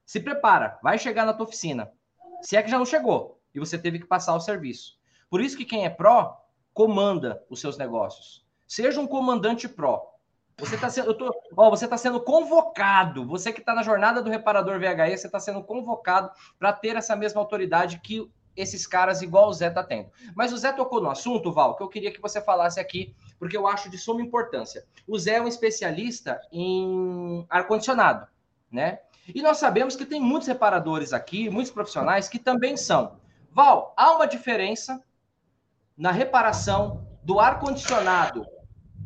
Se 0.05 0.19
prepara, 0.19 0.79
vai 0.81 0.97
chegar 0.97 1.25
na 1.25 1.33
tua 1.33 1.45
oficina. 1.45 1.91
Se 2.41 2.55
é 2.55 2.63
que 2.63 2.69
já 2.69 2.79
não 2.79 2.85
chegou 2.85 3.39
e 3.53 3.59
você 3.59 3.77
teve 3.77 3.99
que 3.99 4.07
passar 4.07 4.33
o 4.35 4.39
serviço. 4.39 4.97
Por 5.29 5.39
isso 5.39 5.57
que 5.57 5.65
quem 5.65 5.85
é 5.85 5.89
pró 5.89 6.43
comanda 6.73 7.43
os 7.49 7.61
seus 7.61 7.77
negócios. 7.77 8.43
Seja 8.67 8.99
um 8.99 9.07
comandante 9.07 9.69
pró. 9.69 10.12
Você 10.57 10.75
está 10.75 10.89
sendo, 10.89 11.13
tô, 11.13 11.33
ó, 11.57 11.69
você 11.69 11.87
tá 11.87 11.97
sendo 11.97 12.21
convocado. 12.21 13.25
Você 13.27 13.51
que 13.51 13.59
está 13.59 13.73
na 13.73 13.83
jornada 13.83 14.21
do 14.21 14.29
reparador 14.29 14.79
VHE, 14.79 15.17
você 15.17 15.27
está 15.27 15.39
sendo 15.39 15.63
convocado 15.63 16.31
para 16.59 16.71
ter 16.71 16.95
essa 16.95 17.15
mesma 17.15 17.41
autoridade 17.41 17.99
que 17.99 18.31
esses 18.55 18.85
caras 18.85 19.23
igual 19.23 19.49
o 19.49 19.53
Zé 19.53 19.67
está 19.67 19.83
tendo. 19.83 20.11
Mas 20.35 20.53
o 20.53 20.57
Zé 20.57 20.71
tocou 20.71 21.01
no 21.01 21.09
assunto, 21.09 21.51
Val, 21.51 21.75
que 21.75 21.81
eu 21.81 21.89
queria 21.89 22.11
que 22.11 22.21
você 22.21 22.39
falasse 22.39 22.79
aqui, 22.79 23.15
porque 23.39 23.57
eu 23.57 23.67
acho 23.67 23.89
de 23.89 23.97
suma 23.97 24.21
importância. 24.21 24.85
O 25.07 25.17
Zé 25.17 25.37
é 25.37 25.41
um 25.41 25.47
especialista 25.47 26.39
em 26.51 27.45
ar-condicionado, 27.49 28.27
né? 28.71 28.99
E 29.33 29.41
nós 29.41 29.57
sabemos 29.57 29.95
que 29.95 30.05
tem 30.05 30.21
muitos 30.21 30.47
reparadores 30.47 31.13
aqui, 31.13 31.49
muitos 31.49 31.71
profissionais 31.71 32.27
que 32.27 32.37
também 32.37 32.77
são. 32.77 33.17
Val, 33.51 33.93
há 33.97 34.11
uma 34.11 34.27
diferença 34.27 35.01
na 35.97 36.11
reparação 36.11 37.07
do 37.23 37.39
ar-condicionado 37.39 38.45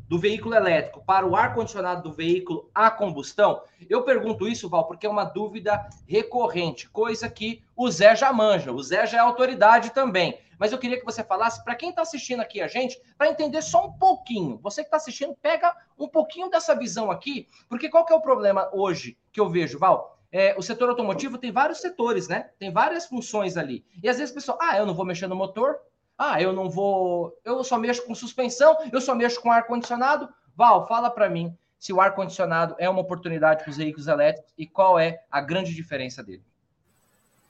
do 0.08 0.17
veículo 0.17 0.56
elétrico 0.56 1.04
para 1.06 1.26
o 1.26 1.36
ar-condicionado 1.36 2.04
do 2.04 2.12
veículo 2.12 2.70
a 2.74 2.89
combustão? 2.89 3.62
Eu 3.89 4.04
pergunto 4.04 4.48
isso, 4.48 4.70
Val, 4.70 4.88
porque 4.88 5.06
é 5.06 5.10
uma 5.10 5.24
dúvida 5.24 5.88
recorrente, 6.08 6.89
coisa 6.89 7.30
que 7.30 7.63
o 7.76 7.89
Zé 7.89 8.15
já 8.15 8.32
manja, 8.32 8.72
o 8.72 8.82
Zé 8.82 9.06
já 9.06 9.17
é 9.17 9.22
autoridade 9.22 9.91
também. 9.91 10.39
Mas 10.60 10.72
eu 10.72 10.78
queria 10.78 10.98
que 10.98 11.06
você 11.06 11.24
falasse 11.24 11.63
para 11.63 11.76
quem 11.76 11.89
está 11.89 12.02
assistindo 12.02 12.39
aqui 12.39 12.62
a 12.62 12.67
gente, 12.67 13.00
para 13.17 13.30
entender 13.30 13.62
só 13.62 13.86
um 13.86 13.93
pouquinho. 13.93 14.60
Você 14.63 14.82
que 14.82 14.88
está 14.88 14.98
assistindo, 14.98 15.36
pega 15.41 15.76
um 15.98 16.08
pouquinho 16.08 16.50
dessa 16.50 16.76
visão 16.76 17.12
aqui, 17.12 17.48
porque 17.70 17.89
qual 17.89 18.06
que 18.06 18.13
é 18.13 18.15
o 18.15 18.22
problema 18.22 18.70
hoje 18.74 19.17
que 19.32 19.39
eu 19.39 19.50
vejo, 19.50 19.78
Val? 19.78 20.17
É, 20.32 20.56
o 20.58 20.62
setor 20.62 20.89
automotivo 20.89 21.38
tem 21.38 21.52
vários 21.52 21.80
setores, 21.80 22.28
né? 22.28 22.50
Tem 22.60 22.72
várias 22.72 23.06
funções 23.06 23.56
ali. 23.56 23.86
E 24.04 24.10
às 24.10 24.17
vezes 24.17 24.32
a 24.32 24.36
pessoa, 24.36 24.58
ah, 24.60 24.78
eu 24.78 24.86
não 24.86 24.93
vou 24.93 25.06
mexer 25.06 25.28
no 25.28 25.36
motor, 25.36 25.80
ah, 26.17 26.41
eu 26.41 26.51
não 26.51 26.69
vou, 26.69 27.38
eu 27.45 27.63
só 27.63 27.77
mexo 27.77 28.06
com 28.06 28.15
suspensão, 28.15 28.75
eu 28.91 28.99
só 28.99 29.13
mexo 29.13 29.39
com 29.39 29.51
ar 29.51 29.67
condicionado. 29.67 30.27
Val, 30.56 30.88
fala 30.88 31.12
para 31.12 31.30
mim 31.30 31.56
se 31.77 31.93
o 31.93 32.01
ar 32.01 32.15
condicionado 32.15 32.75
é 32.80 32.89
uma 32.89 33.01
oportunidade 33.01 33.63
para 33.63 33.69
os 33.69 33.77
veículos 33.77 34.08
elétricos 34.08 34.51
e 34.58 34.65
qual 34.65 34.97
é 34.97 35.23
a 35.30 35.39
grande 35.39 35.75
diferença 35.75 36.23
dele. 36.23 36.43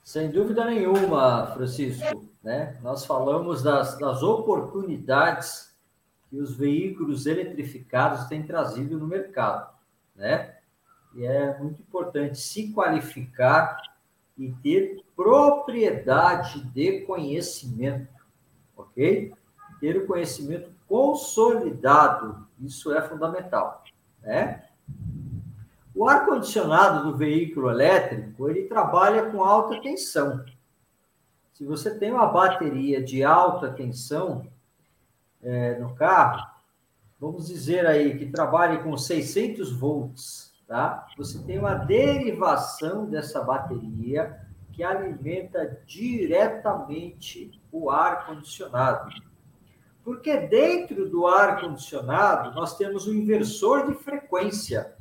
Sem 0.04 0.30
dúvida 0.30 0.66
nenhuma, 0.66 1.48
Francisco. 1.48 2.30
Né? 2.44 2.78
Nós 2.82 3.06
falamos 3.06 3.64
das, 3.64 3.98
das 3.98 4.22
oportunidades 4.22 5.74
que 6.30 6.38
os 6.38 6.58
veículos 6.58 7.26
eletrificados 7.26 8.26
têm 8.26 8.44
trazido 8.44 8.98
no 8.98 9.08
mercado. 9.08 9.74
Né? 10.16 10.56
E 11.16 11.26
é 11.26 11.58
muito 11.58 11.82
importante 11.82 12.38
se 12.38 12.72
qualificar 12.74 13.82
e 14.38 14.52
ter 14.62 15.04
propriedade 15.16 16.62
de 16.66 17.02
conhecimento 17.02 18.17
ok? 18.78 19.34
Ter 19.80 19.98
o 19.98 20.08
conhecimento 20.08 20.70
consolidado, 20.88 22.48
isso 22.60 22.94
é 22.94 23.02
fundamental, 23.02 23.84
né? 24.22 24.64
O 25.94 26.08
ar-condicionado 26.08 27.12
do 27.12 27.18
veículo 27.18 27.72
elétrico, 27.72 28.48
ele 28.48 28.64
trabalha 28.64 29.32
com 29.32 29.44
alta 29.44 29.82
tensão. 29.82 30.46
Se 31.54 31.66
você 31.66 31.98
tem 31.98 32.12
uma 32.12 32.28
bateria 32.28 33.04
de 33.04 33.24
alta 33.24 33.72
tensão 33.72 34.48
é, 35.42 35.80
no 35.80 35.96
carro, 35.96 36.48
vamos 37.20 37.48
dizer 37.48 37.86
aí 37.88 38.16
que 38.16 38.28
trabalhe 38.28 38.84
com 38.84 38.96
600 38.96 39.72
volts, 39.72 40.54
tá? 40.68 41.08
Você 41.18 41.40
tem 41.40 41.58
uma 41.58 41.74
derivação 41.74 43.08
dessa 43.08 43.44
bateria 43.44 44.40
que 44.78 44.84
alimenta 44.84 45.82
diretamente 45.88 47.60
o 47.72 47.90
ar 47.90 48.28
condicionado. 48.28 49.12
Porque 50.04 50.38
dentro 50.38 51.10
do 51.10 51.26
ar 51.26 51.60
condicionado 51.60 52.54
nós 52.54 52.78
temos 52.78 53.08
um 53.08 53.14
inversor 53.16 53.88
de 53.88 53.96
frequência. 53.96 54.96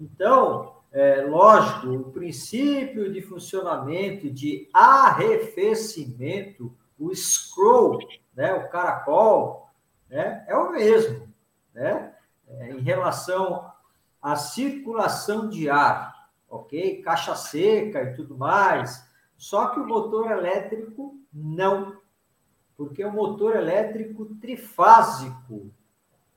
Então, 0.00 0.76
é, 0.90 1.20
lógico, 1.20 1.88
o 1.88 2.10
princípio 2.10 3.12
de 3.12 3.20
funcionamento 3.20 4.30
de 4.30 4.70
arrefecimento, 4.72 6.74
o 6.98 7.14
scroll, 7.14 7.98
né, 8.34 8.54
o 8.54 8.70
caracol, 8.70 9.68
né, 10.08 10.46
é 10.48 10.56
o 10.56 10.72
mesmo, 10.72 11.28
né, 11.74 12.14
é, 12.48 12.70
em 12.70 12.80
relação 12.80 13.70
à 14.22 14.34
circulação 14.34 15.46
de 15.46 15.68
ar 15.68 16.07
ok? 16.48 17.02
Caixa 17.02 17.34
seca 17.34 18.02
e 18.02 18.14
tudo 18.14 18.36
mais. 18.36 19.06
Só 19.36 19.68
que 19.68 19.80
o 19.80 19.86
motor 19.86 20.30
elétrico 20.30 21.16
não, 21.32 21.96
porque 22.76 23.02
é 23.02 23.06
um 23.06 23.12
motor 23.12 23.56
elétrico 23.56 24.26
trifásico, 24.36 25.70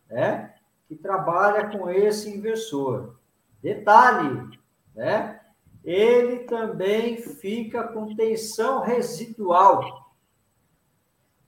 né? 0.10 0.54
Que 0.88 0.96
trabalha 0.96 1.70
com 1.70 1.90
esse 1.90 2.30
inversor. 2.30 3.16
Detalhe, 3.62 4.60
né? 4.94 5.40
Ele 5.84 6.40
também 6.40 7.18
fica 7.18 7.84
com 7.88 8.16
tensão 8.16 8.82
residual. 8.82 10.12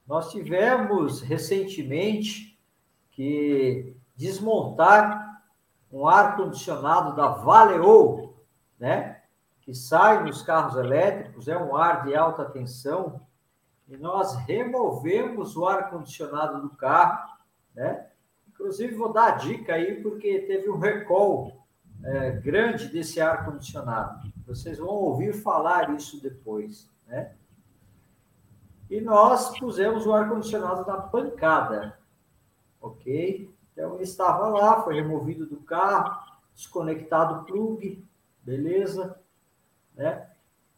Nós 0.06 0.30
tivemos 0.32 1.20
recentemente 1.20 2.58
que 3.10 3.96
desmontar 4.16 5.42
um 5.90 6.06
ar 6.06 6.36
condicionado 6.36 7.14
da 7.14 7.28
Valeo, 7.28 8.23
né? 8.78 9.22
Que 9.60 9.74
sai 9.74 10.22
nos 10.22 10.42
carros 10.42 10.76
elétricos, 10.76 11.48
é 11.48 11.56
um 11.56 11.76
ar 11.76 12.04
de 12.04 12.14
alta 12.14 12.44
tensão, 12.44 13.20
e 13.88 13.96
nós 13.96 14.34
removemos 14.46 15.56
o 15.56 15.66
ar-condicionado 15.66 16.60
do 16.62 16.70
carro, 16.70 17.36
né? 17.74 18.06
Inclusive, 18.48 18.94
vou 18.94 19.12
dar 19.12 19.34
a 19.34 19.36
dica 19.36 19.74
aí, 19.74 20.00
porque 20.02 20.40
teve 20.40 20.70
um 20.70 20.78
recall 20.78 21.66
é, 22.02 22.30
grande 22.32 22.88
desse 22.88 23.20
ar-condicionado. 23.20 24.32
Vocês 24.46 24.78
vão 24.78 24.88
ouvir 24.88 25.32
falar 25.34 25.90
isso 25.94 26.20
depois, 26.22 26.90
né? 27.06 27.34
E 28.88 29.00
nós 29.00 29.58
pusemos 29.58 30.06
o 30.06 30.12
ar-condicionado 30.12 30.86
na 30.86 30.98
pancada, 30.98 31.98
ok? 32.80 33.52
Então, 33.72 33.94
ele 33.94 34.04
estava 34.04 34.46
lá, 34.48 34.82
foi 34.82 34.94
removido 34.94 35.46
do 35.46 35.56
carro, 35.56 36.16
desconectado 36.54 37.40
o 37.40 37.44
plug, 37.44 38.06
beleza? 38.44 39.18
Né? 39.94 40.28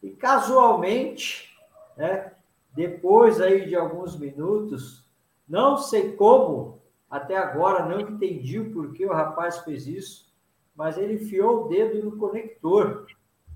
E 0.01 0.11
casualmente, 0.11 1.55
né, 1.95 2.31
depois 2.73 3.41
aí 3.41 3.65
de 3.65 3.75
alguns 3.75 4.17
minutos, 4.17 5.05
não 5.47 5.77
sei 5.77 6.15
como, 6.15 6.81
até 7.09 7.35
agora 7.37 7.85
não 7.85 7.99
entendi 7.99 8.59
o 8.59 8.71
porquê 8.71 9.05
o 9.05 9.13
rapaz 9.13 9.59
fez 9.59 9.87
isso, 9.87 10.33
mas 10.75 10.97
ele 10.97 11.15
enfiou 11.15 11.65
o 11.65 11.67
dedo 11.67 12.03
no 12.03 12.17
conector. 12.17 13.07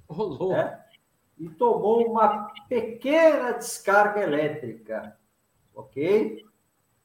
Oh, 0.07 0.49
né? 0.49 0.83
E 1.37 1.47
tomou 1.49 2.05
uma 2.05 2.51
pequena 2.67 3.51
descarga 3.51 4.21
elétrica, 4.21 5.17
ok? 5.73 6.45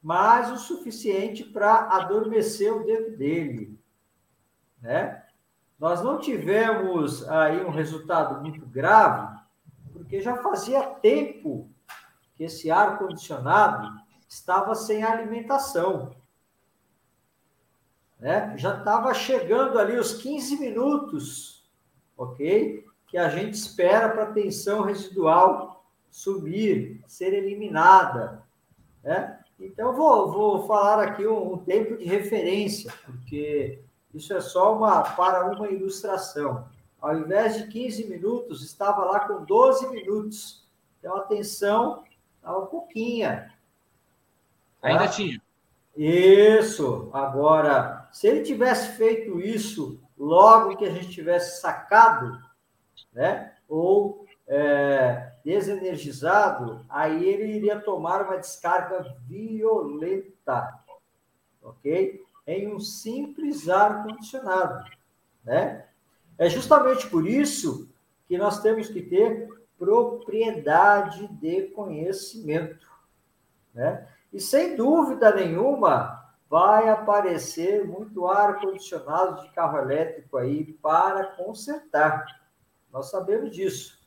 Mas 0.02 0.50
o 0.50 0.56
suficiente 0.56 1.44
para 1.44 1.88
adormecer 1.96 2.72
o 2.72 2.84
dedo 2.84 3.16
dele, 3.16 3.78
né? 4.80 5.25
Nós 5.78 6.02
não 6.02 6.18
tivemos 6.18 7.28
aí 7.28 7.62
um 7.64 7.70
resultado 7.70 8.40
muito 8.40 8.64
grave, 8.66 9.38
porque 9.92 10.20
já 10.20 10.36
fazia 10.36 10.82
tempo 10.82 11.70
que 12.34 12.44
esse 12.44 12.70
ar 12.70 12.98
condicionado 12.98 13.88
estava 14.28 14.74
sem 14.74 15.02
alimentação. 15.02 16.14
Né? 18.18 18.54
Já 18.56 18.78
estava 18.78 19.12
chegando 19.12 19.78
ali 19.78 19.98
os 19.98 20.14
15 20.14 20.58
minutos, 20.58 21.68
ok? 22.16 22.84
Que 23.06 23.18
a 23.18 23.28
gente 23.28 23.54
espera 23.54 24.08
para 24.08 24.24
a 24.24 24.32
tensão 24.32 24.82
residual 24.82 25.84
subir, 26.10 27.02
ser 27.06 27.34
eliminada. 27.34 28.42
Né? 29.02 29.38
Então, 29.60 29.94
vou, 29.94 30.32
vou 30.32 30.66
falar 30.66 31.02
aqui 31.02 31.26
um, 31.26 31.54
um 31.54 31.58
tempo 31.58 31.96
de 31.96 32.04
referência, 32.04 32.92
porque 33.04 33.82
isso 34.16 34.32
é 34.32 34.40
só 34.40 34.74
uma 34.74 35.02
para 35.02 35.44
uma 35.44 35.68
ilustração. 35.68 36.66
ao 37.00 37.16
invés 37.18 37.56
de 37.58 37.66
15 37.68 38.08
minutos, 38.08 38.64
estava 38.64 39.04
lá 39.04 39.20
com 39.20 39.44
12 39.44 39.88
minutos. 39.90 40.66
Então, 40.98 41.16
a 41.18 41.20
tensão 41.20 42.02
estava 42.36 42.60
um 42.60 42.66
pouquinha. 42.66 43.52
Ainda 44.82 45.04
tá? 45.04 45.08
tinha. 45.08 45.40
Isso. 45.94 47.10
Agora, 47.12 48.08
se 48.10 48.26
ele 48.26 48.42
tivesse 48.42 48.96
feito 48.96 49.38
isso 49.38 50.00
logo 50.18 50.76
que 50.76 50.84
a 50.86 50.90
gente 50.90 51.10
tivesse 51.10 51.60
sacado, 51.60 52.40
né? 53.12 53.52
Ou 53.68 54.26
é, 54.48 55.32
desenergizado, 55.44 56.84
aí 56.88 57.24
ele 57.24 57.52
iria 57.52 57.78
tomar 57.80 58.22
uma 58.22 58.38
descarga 58.38 59.14
violenta, 59.26 60.80
ok? 61.62 62.24
Em 62.46 62.72
um 62.72 62.78
simples 62.78 63.68
ar 63.68 64.04
condicionado, 64.04 64.88
né? 65.44 65.86
É 66.38 66.48
justamente 66.48 67.08
por 67.08 67.26
isso 67.26 67.90
que 68.28 68.36
nós 68.38 68.60
temos 68.60 68.88
que 68.88 69.02
ter 69.02 69.48
propriedade 69.78 71.26
de 71.28 71.62
conhecimento, 71.68 72.86
né? 73.74 74.06
E 74.32 74.40
sem 74.40 74.76
dúvida 74.76 75.34
nenhuma 75.34 76.26
vai 76.48 76.88
aparecer 76.88 77.84
muito 77.84 78.26
ar 78.26 78.60
condicionado 78.60 79.42
de 79.42 79.50
carro 79.50 79.78
elétrico 79.78 80.36
aí 80.36 80.72
para 80.74 81.24
consertar. 81.24 82.24
Nós 82.92 83.10
sabemos 83.10 83.50
disso. 83.50 83.98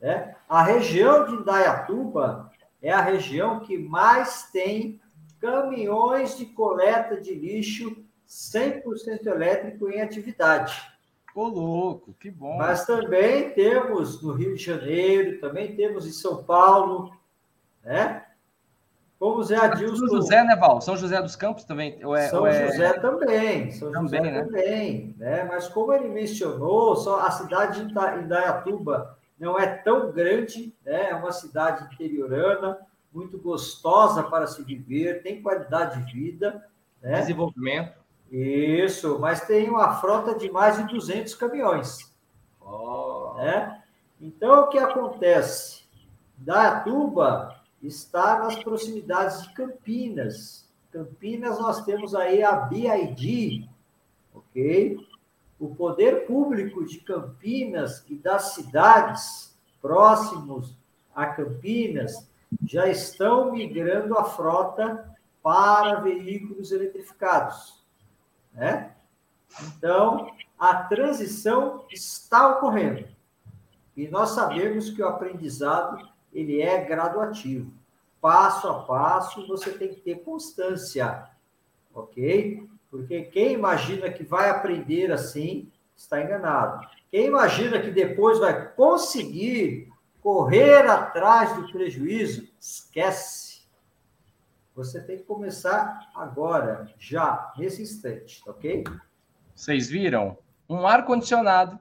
Né? 0.00 0.36
A 0.48 0.62
região 0.62 1.24
de 1.24 1.34
Indaiatuba 1.34 2.50
é 2.82 2.92
a 2.92 3.00
região 3.00 3.60
que 3.60 3.78
mais 3.78 4.50
tem 4.50 5.00
caminhões 5.40 6.36
de 6.36 6.46
coleta 6.46 7.20
de 7.20 7.34
lixo 7.34 8.04
100% 8.28 9.26
elétrico 9.26 9.88
em 9.88 10.00
atividade. 10.00 10.74
Ô, 11.34 11.48
louco, 11.48 12.14
que 12.18 12.30
bom. 12.30 12.56
Mas 12.56 12.86
também 12.86 13.50
temos 13.50 14.22
no 14.22 14.32
Rio 14.32 14.56
de 14.56 14.64
Janeiro, 14.64 15.38
também 15.38 15.76
temos 15.76 16.06
em 16.06 16.12
São 16.12 16.42
Paulo, 16.42 17.14
né? 17.84 18.24
Como 19.18 19.42
Zé 19.42 19.56
Adilson. 19.56 19.96
São 19.96 20.16
José, 20.16 20.44
né, 20.44 20.56
Val? 20.56 20.80
São 20.80 20.96
José 20.96 21.20
dos 21.22 21.36
Campos 21.36 21.64
também? 21.64 21.98
É, 22.00 22.28
São 22.28 22.46
é... 22.46 22.66
José 22.66 22.92
também. 23.00 23.70
São 23.70 23.92
também, 23.92 24.02
José 24.02 24.20
né? 24.20 24.44
também. 24.44 25.14
Né? 25.18 25.44
Mas 25.44 25.68
como 25.68 25.92
ele 25.92 26.08
mencionou, 26.08 26.96
só 26.96 27.20
a 27.20 27.30
cidade 27.30 27.84
de 27.84 27.92
Indaiatuba 27.92 29.16
não 29.38 29.58
é 29.58 29.66
tão 29.66 30.12
grande, 30.12 30.74
né? 30.84 31.10
é 31.10 31.14
uma 31.14 31.32
cidade 31.32 31.84
interiorana, 31.92 32.78
muito 33.16 33.38
gostosa 33.38 34.22
para 34.22 34.46
se 34.46 34.62
viver, 34.62 35.22
tem 35.22 35.42
qualidade 35.42 36.04
de 36.04 36.12
vida. 36.12 36.68
Né? 37.00 37.20
Desenvolvimento. 37.20 37.98
Isso, 38.30 39.18
mas 39.18 39.40
tem 39.46 39.70
uma 39.70 39.94
frota 39.94 40.34
de 40.34 40.50
mais 40.50 40.76
de 40.76 40.92
200 40.92 41.34
caminhões. 41.34 42.14
Oh. 42.60 43.32
Né? 43.38 43.82
Então, 44.20 44.64
o 44.64 44.68
que 44.68 44.78
acontece? 44.78 45.84
Indaiatuba 46.38 47.58
está 47.82 48.38
nas 48.40 48.62
proximidades 48.62 49.42
de 49.42 49.54
Campinas. 49.54 50.68
Campinas, 50.92 51.58
nós 51.58 51.84
temos 51.84 52.14
aí 52.14 52.42
a 52.42 52.52
BID, 52.56 53.66
ok? 54.34 55.06
O 55.58 55.74
poder 55.74 56.26
público 56.26 56.84
de 56.84 56.98
Campinas 56.98 58.04
e 58.08 58.16
das 58.16 58.54
cidades 58.54 59.56
próximos 59.80 60.76
a 61.14 61.26
Campinas 61.26 62.28
já 62.64 62.86
estão 62.88 63.52
migrando 63.52 64.16
a 64.18 64.24
frota 64.24 65.14
para 65.42 66.00
veículos 66.00 66.72
eletrificados, 66.72 67.84
né? 68.52 68.92
Então, 69.62 70.32
a 70.58 70.74
transição 70.74 71.84
está 71.90 72.48
ocorrendo. 72.48 73.06
E 73.96 74.08
nós 74.08 74.30
sabemos 74.30 74.90
que 74.90 75.02
o 75.02 75.08
aprendizado 75.08 76.06
ele 76.32 76.60
é 76.60 76.84
graduativo. 76.84 77.72
Passo 78.20 78.68
a 78.68 78.82
passo, 78.82 79.46
você 79.46 79.70
tem 79.70 79.88
que 79.88 80.00
ter 80.00 80.22
constância, 80.22 81.28
ok? 81.94 82.68
Porque 82.90 83.22
quem 83.22 83.52
imagina 83.52 84.10
que 84.10 84.24
vai 84.24 84.50
aprender 84.50 85.12
assim, 85.12 85.70
está 85.96 86.20
enganado. 86.20 86.86
Quem 87.10 87.26
imagina 87.26 87.80
que 87.80 87.90
depois 87.90 88.38
vai 88.38 88.68
conseguir 88.72 89.90
correr 90.26 90.84
atrás 90.88 91.54
do 91.54 91.70
prejuízo, 91.70 92.48
esquece. 92.58 93.60
Você 94.74 95.00
tem 95.00 95.18
que 95.18 95.22
começar 95.22 96.10
agora, 96.16 96.92
já, 96.98 97.52
nesse 97.56 97.80
instante, 97.80 98.42
ok? 98.44 98.82
Vocês 99.54 99.88
viram? 99.88 100.36
Um 100.68 100.84
ar-condicionado, 100.84 101.78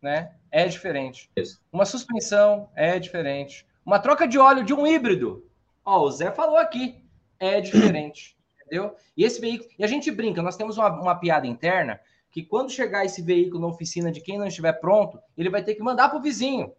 né? 0.00 0.32
É 0.50 0.66
diferente. 0.66 1.30
Uma 1.70 1.84
suspensão 1.84 2.70
é 2.74 2.98
diferente. 2.98 3.66
Uma 3.84 3.98
troca 3.98 4.26
de 4.26 4.38
óleo 4.38 4.64
de 4.64 4.72
um 4.72 4.86
híbrido. 4.86 5.46
Ó, 5.84 6.04
o 6.04 6.10
Zé 6.10 6.30
falou 6.30 6.56
aqui. 6.56 7.04
É 7.38 7.60
diferente. 7.60 8.34
entendeu? 8.64 8.96
E 9.14 9.24
esse 9.24 9.38
veículo. 9.42 9.68
E 9.78 9.84
a 9.84 9.86
gente 9.86 10.10
brinca, 10.10 10.40
nós 10.40 10.56
temos 10.56 10.78
uma, 10.78 10.88
uma 10.88 11.14
piada 11.16 11.46
interna 11.46 12.00
que 12.30 12.42
quando 12.42 12.72
chegar 12.72 13.04
esse 13.04 13.20
veículo 13.20 13.60
na 13.60 13.66
oficina 13.66 14.10
de 14.10 14.22
quem 14.22 14.38
não 14.38 14.46
estiver 14.46 14.72
pronto, 14.72 15.20
ele 15.36 15.50
vai 15.50 15.62
ter 15.62 15.74
que 15.74 15.82
mandar 15.82 16.08
para 16.08 16.18
o 16.18 16.22
vizinho. 16.22 16.72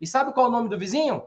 E 0.00 0.06
sabe 0.06 0.32
qual 0.32 0.46
é 0.46 0.48
o 0.48 0.52
nome 0.52 0.68
do 0.68 0.78
vizinho? 0.78 1.24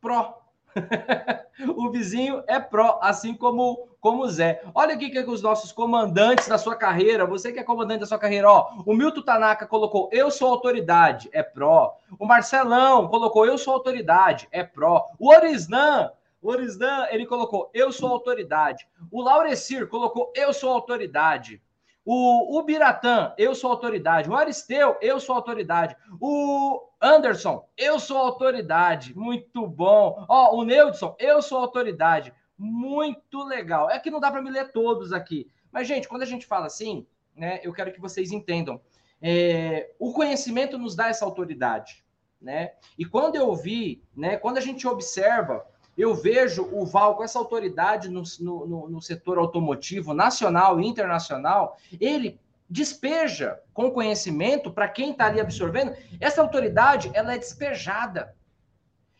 Pro. 0.00 0.34
o 1.76 1.90
vizinho 1.90 2.42
é 2.46 2.58
pró, 2.60 2.98
assim 3.02 3.34
como 3.34 3.90
como 4.00 4.26
Zé. 4.28 4.62
Olha 4.74 4.94
aqui 4.94 5.10
que 5.10 5.18
é 5.18 5.24
os 5.24 5.42
nossos 5.42 5.72
comandantes 5.72 6.48
da 6.48 6.56
sua 6.56 6.74
carreira, 6.74 7.26
você 7.26 7.52
que 7.52 7.58
é 7.58 7.62
comandante 7.62 8.00
da 8.00 8.06
sua 8.06 8.18
carreira, 8.18 8.50
ó, 8.50 8.70
o 8.86 8.94
Milton 8.94 9.20
Tanaka 9.20 9.66
colocou 9.66 10.08
eu 10.10 10.30
sou 10.30 10.48
autoridade, 10.48 11.28
é 11.32 11.42
pró. 11.42 11.96
O 12.18 12.26
Marcelão 12.26 13.08
colocou 13.08 13.44
eu 13.44 13.58
sou 13.58 13.74
autoridade, 13.74 14.48
é 14.50 14.64
pró. 14.64 15.06
O 15.18 15.28
Orisnan, 15.28 16.10
o 16.40 16.48
Orisnan, 16.48 17.06
ele 17.10 17.26
colocou 17.26 17.70
eu 17.74 17.92
sou 17.92 18.08
autoridade. 18.08 18.88
O 19.12 19.20
Laurecir 19.20 19.86
colocou 19.86 20.32
eu 20.34 20.52
sou 20.54 20.72
autoridade. 20.72 21.60
O, 22.04 22.58
o 22.58 22.62
Biratã, 22.62 23.34
eu 23.36 23.54
sou 23.54 23.70
autoridade. 23.70 24.28
O 24.28 24.34
Aristeu, 24.34 24.96
eu 25.00 25.20
sou 25.20 25.34
autoridade. 25.34 25.96
O 26.20 26.80
Anderson, 27.00 27.66
eu 27.76 27.98
sou 28.00 28.16
autoridade. 28.16 29.16
Muito 29.16 29.66
bom. 29.66 30.24
Ó, 30.28 30.56
o 30.56 30.64
Neudson, 30.64 31.14
eu 31.18 31.42
sou 31.42 31.58
autoridade. 31.58 32.32
Muito 32.56 33.44
legal. 33.44 33.90
É 33.90 33.98
que 33.98 34.10
não 34.10 34.20
dá 34.20 34.30
para 34.30 34.42
me 34.42 34.50
ler 34.50 34.72
todos 34.72 35.12
aqui. 35.12 35.50
Mas, 35.70 35.86
gente, 35.86 36.08
quando 36.08 36.22
a 36.22 36.26
gente 36.26 36.46
fala 36.46 36.66
assim, 36.66 37.06
né, 37.36 37.60
eu 37.62 37.72
quero 37.72 37.92
que 37.92 38.00
vocês 38.00 38.32
entendam. 38.32 38.80
É, 39.22 39.92
o 39.98 40.12
conhecimento 40.12 40.78
nos 40.78 40.94
dá 40.94 41.08
essa 41.08 41.24
autoridade. 41.24 42.04
Né? 42.40 42.72
E 42.98 43.04
quando 43.04 43.36
eu 43.36 43.54
vi, 43.54 44.02
né, 44.16 44.38
quando 44.38 44.56
a 44.56 44.62
gente 44.62 44.88
observa 44.88 45.66
eu 45.96 46.14
vejo 46.14 46.68
o 46.72 46.86
Val 46.86 47.16
com 47.16 47.24
essa 47.24 47.38
autoridade 47.38 48.08
no, 48.08 48.22
no, 48.40 48.88
no 48.88 49.02
setor 49.02 49.38
automotivo 49.38 50.14
nacional 50.14 50.80
e 50.80 50.86
internacional, 50.86 51.76
ele 52.00 52.40
despeja 52.68 53.58
com 53.74 53.90
conhecimento 53.90 54.70
para 54.70 54.88
quem 54.88 55.10
está 55.10 55.26
ali 55.26 55.40
absorvendo, 55.40 55.94
essa 56.20 56.40
autoridade 56.40 57.10
ela 57.12 57.34
é 57.34 57.38
despejada. 57.38 58.34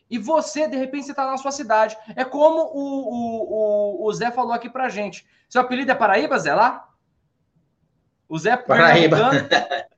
E 0.08 0.18
você, 0.18 0.66
de 0.66 0.76
repente, 0.76 1.06
você 1.06 1.12
está 1.12 1.26
na 1.26 1.36
sua 1.36 1.52
cidade. 1.52 1.96
É 2.16 2.24
como 2.24 2.62
o, 2.62 4.02
o, 4.02 4.06
o, 4.06 4.12
Zé 4.12 4.30
falou 4.30 4.52
aqui 4.52 4.68
para 4.68 4.88
gente. 4.88 5.24
Seu 5.48 5.60
apelido 5.60 5.92
é 5.92 5.94
Paraíba, 5.94 6.38
Zé, 6.38 6.52
lá? 6.52 6.88
O 8.28 8.36
Zé 8.36 8.56
Paraíba. 8.56 9.30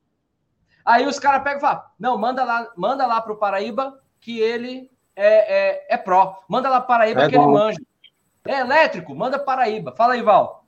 Aí 0.85 1.07
os 1.07 1.19
caras 1.19 1.43
pegam 1.43 1.59
e 1.59 1.61
falam: 1.61 1.83
não, 1.99 2.19
manda 2.19 2.45
lá, 2.45 2.71
manda 2.77 3.07
lá 3.07 3.23
para 3.23 3.33
o 3.33 3.39
Paraíba 3.39 3.99
que 4.21 4.39
ele 4.39 4.92
é, 5.17 5.91
é, 5.91 5.95
é 5.95 5.97
pró. 5.97 6.43
Manda 6.49 6.69
lá 6.69 6.81
Paraíba 6.81 7.25
é 7.25 7.29
que 7.29 7.37
bom. 7.37 7.45
ele 7.45 7.53
manja. 7.53 7.81
É 8.45 8.61
elétrico, 8.61 9.15
manda 9.15 9.39
Paraíba. 9.39 9.93
Fala 9.93 10.15
aí, 10.15 10.23
Val. 10.23 10.65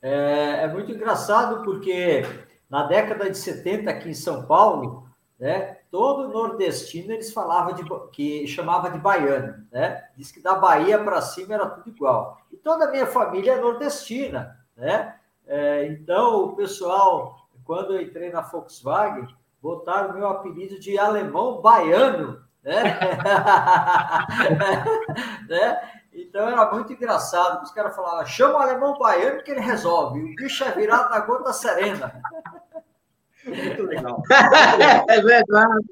É, 0.00 0.62
é, 0.62 0.68
muito 0.68 0.92
engraçado 0.92 1.64
porque 1.64 2.22
na 2.70 2.84
década 2.84 3.28
de 3.28 3.36
70 3.36 3.90
aqui 3.90 4.10
em 4.10 4.14
São 4.14 4.46
Paulo, 4.46 5.08
né, 5.38 5.78
todo 5.90 6.28
nordestino 6.28 7.12
eles 7.12 7.32
falavam 7.32 7.74
de 7.74 7.84
que 8.12 8.46
chamava 8.46 8.90
de 8.90 8.98
baiano, 8.98 9.66
né? 9.70 10.08
Diz 10.16 10.32
que 10.32 10.40
da 10.40 10.54
Bahia 10.54 10.98
para 10.98 11.20
cima 11.20 11.54
era 11.54 11.68
tudo 11.68 11.88
igual. 11.90 12.38
E 12.52 12.56
toda 12.56 12.86
a 12.86 12.90
minha 12.90 13.06
família 13.06 13.52
é 13.52 13.60
nordestina, 13.60 14.56
né? 14.76 15.16
É, 15.46 15.86
então 15.86 16.44
o 16.44 16.56
pessoal, 16.56 17.48
quando 17.64 17.94
eu 17.94 18.00
entrei 18.00 18.30
na 18.30 18.40
Volkswagen, 18.40 19.28
botaram 19.60 20.14
meu 20.14 20.28
apelido 20.28 20.78
de 20.78 20.98
alemão 20.98 21.60
baiano, 21.60 22.45
né? 22.66 22.82
né? 25.48 25.80
Então 26.12 26.48
era 26.48 26.72
muito 26.72 26.92
engraçado. 26.92 27.62
Os 27.62 27.70
caras 27.70 27.94
falavam, 27.94 28.26
chama 28.26 28.54
o 28.54 28.62
alemão 28.62 28.98
baiano 28.98 29.42
que 29.42 29.50
ele 29.50 29.60
resolve. 29.60 30.20
O 30.20 30.34
bicho 30.34 30.64
é 30.64 30.72
virado 30.72 31.10
na 31.10 31.20
gota 31.20 31.52
serena. 31.52 32.20
Muito 33.44 33.82
legal. 33.84 34.20
é 35.08 35.20
verdade. 35.20 35.86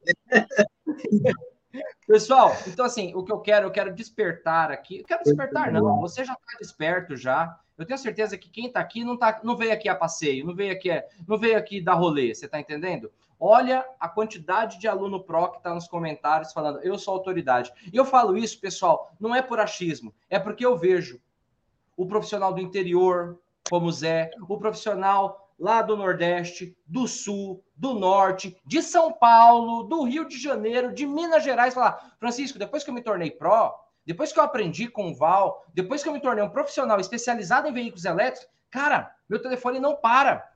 Pessoal, 2.07 2.55
então 2.67 2.85
assim, 2.85 3.15
o 3.15 3.25
que 3.25 3.33
eu 3.33 3.41
quero, 3.41 3.67
eu 3.67 3.71
quero 3.71 3.95
despertar 3.95 4.71
aqui. 4.71 4.99
Eu 4.99 5.05
quero 5.05 5.25
despertar, 5.25 5.73
não. 5.73 6.01
Você 6.01 6.25
já 6.25 6.35
está 6.35 6.59
desperto 6.59 7.17
já. 7.17 7.59
Eu 7.77 7.87
tenho 7.87 7.99
certeza 7.99 8.39
que 8.39 8.49
quem 8.49 8.67
está 8.67 8.81
aqui 8.81 9.05
não, 9.05 9.17
tá, 9.17 9.41
não 9.43 9.57
veio 9.57 9.73
aqui 9.73 9.89
a 9.89 9.95
passeio, 9.95 10.47
não 10.47 10.55
veio 10.55 10.73
aqui, 10.73 10.91
não 11.27 11.37
veio 11.37 11.57
aqui 11.57 11.81
dar 11.81 11.95
rolê, 11.95 12.33
você 12.33 12.47
está 12.47 12.61
entendendo? 12.61 13.11
Olha 13.41 13.85
a 13.99 14.09
quantidade 14.09 14.79
de 14.79 14.87
aluno 14.87 15.25
pró 15.25 15.49
que 15.49 15.57
está 15.57 15.75
nos 15.75 15.89
comentários 15.89 16.53
falando, 16.53 16.81
eu 16.81 16.97
sou 16.99 17.15
autoridade. 17.15 17.73
E 17.93 17.97
eu 17.97 18.05
falo 18.05 18.37
isso, 18.37 18.61
pessoal, 18.61 19.13
não 19.19 19.35
é 19.35 19.43
por 19.43 19.59
achismo, 19.59 20.15
é 20.31 20.39
porque 20.39 20.65
eu 20.65 20.77
vejo 20.77 21.21
o 21.97 22.07
profissional 22.07 22.53
do 22.53 22.61
interior, 22.61 23.41
como 23.69 23.91
Zé, 23.91 24.31
o 24.49 24.59
profissional 24.59 25.51
lá 25.59 25.83
do 25.83 25.97
Nordeste, 25.97 26.77
do 26.87 27.09
Sul, 27.09 27.64
do 27.77 27.95
Norte, 27.95 28.57
de 28.65 28.83
São 28.83 29.13
Paulo, 29.13 29.85
do 29.85 30.05
Rio 30.05 30.27
de 30.27 30.39
Janeiro, 30.39 30.93
de 30.93 31.07
Minas 31.07 31.43
Gerais, 31.43 31.75
falar, 31.75 32.15
Francisco, 32.19 32.59
depois 32.59 32.85
que 32.85 32.91
eu 32.91 32.95
me 32.95 33.03
tornei 33.03 33.31
pró, 33.31 33.75
depois 34.07 34.33
que 34.33 34.39
eu 34.39 34.45
aprendi 34.45 34.89
com 34.89 35.11
o 35.11 35.15
Val, 35.15 35.65
depois 35.73 36.03
que 36.03 36.09
eu 36.09 36.13
me 36.13 36.21
tornei 36.21 36.45
um 36.45 36.51
profissional 36.51 37.01
especializado 37.01 37.69
em 37.69 37.73
veículos 37.73 38.05
elétricos, 38.05 38.49
cara, 38.71 39.15
meu 39.29 39.41
telefone 39.41 39.81
não 39.81 39.97
para. 39.97 40.53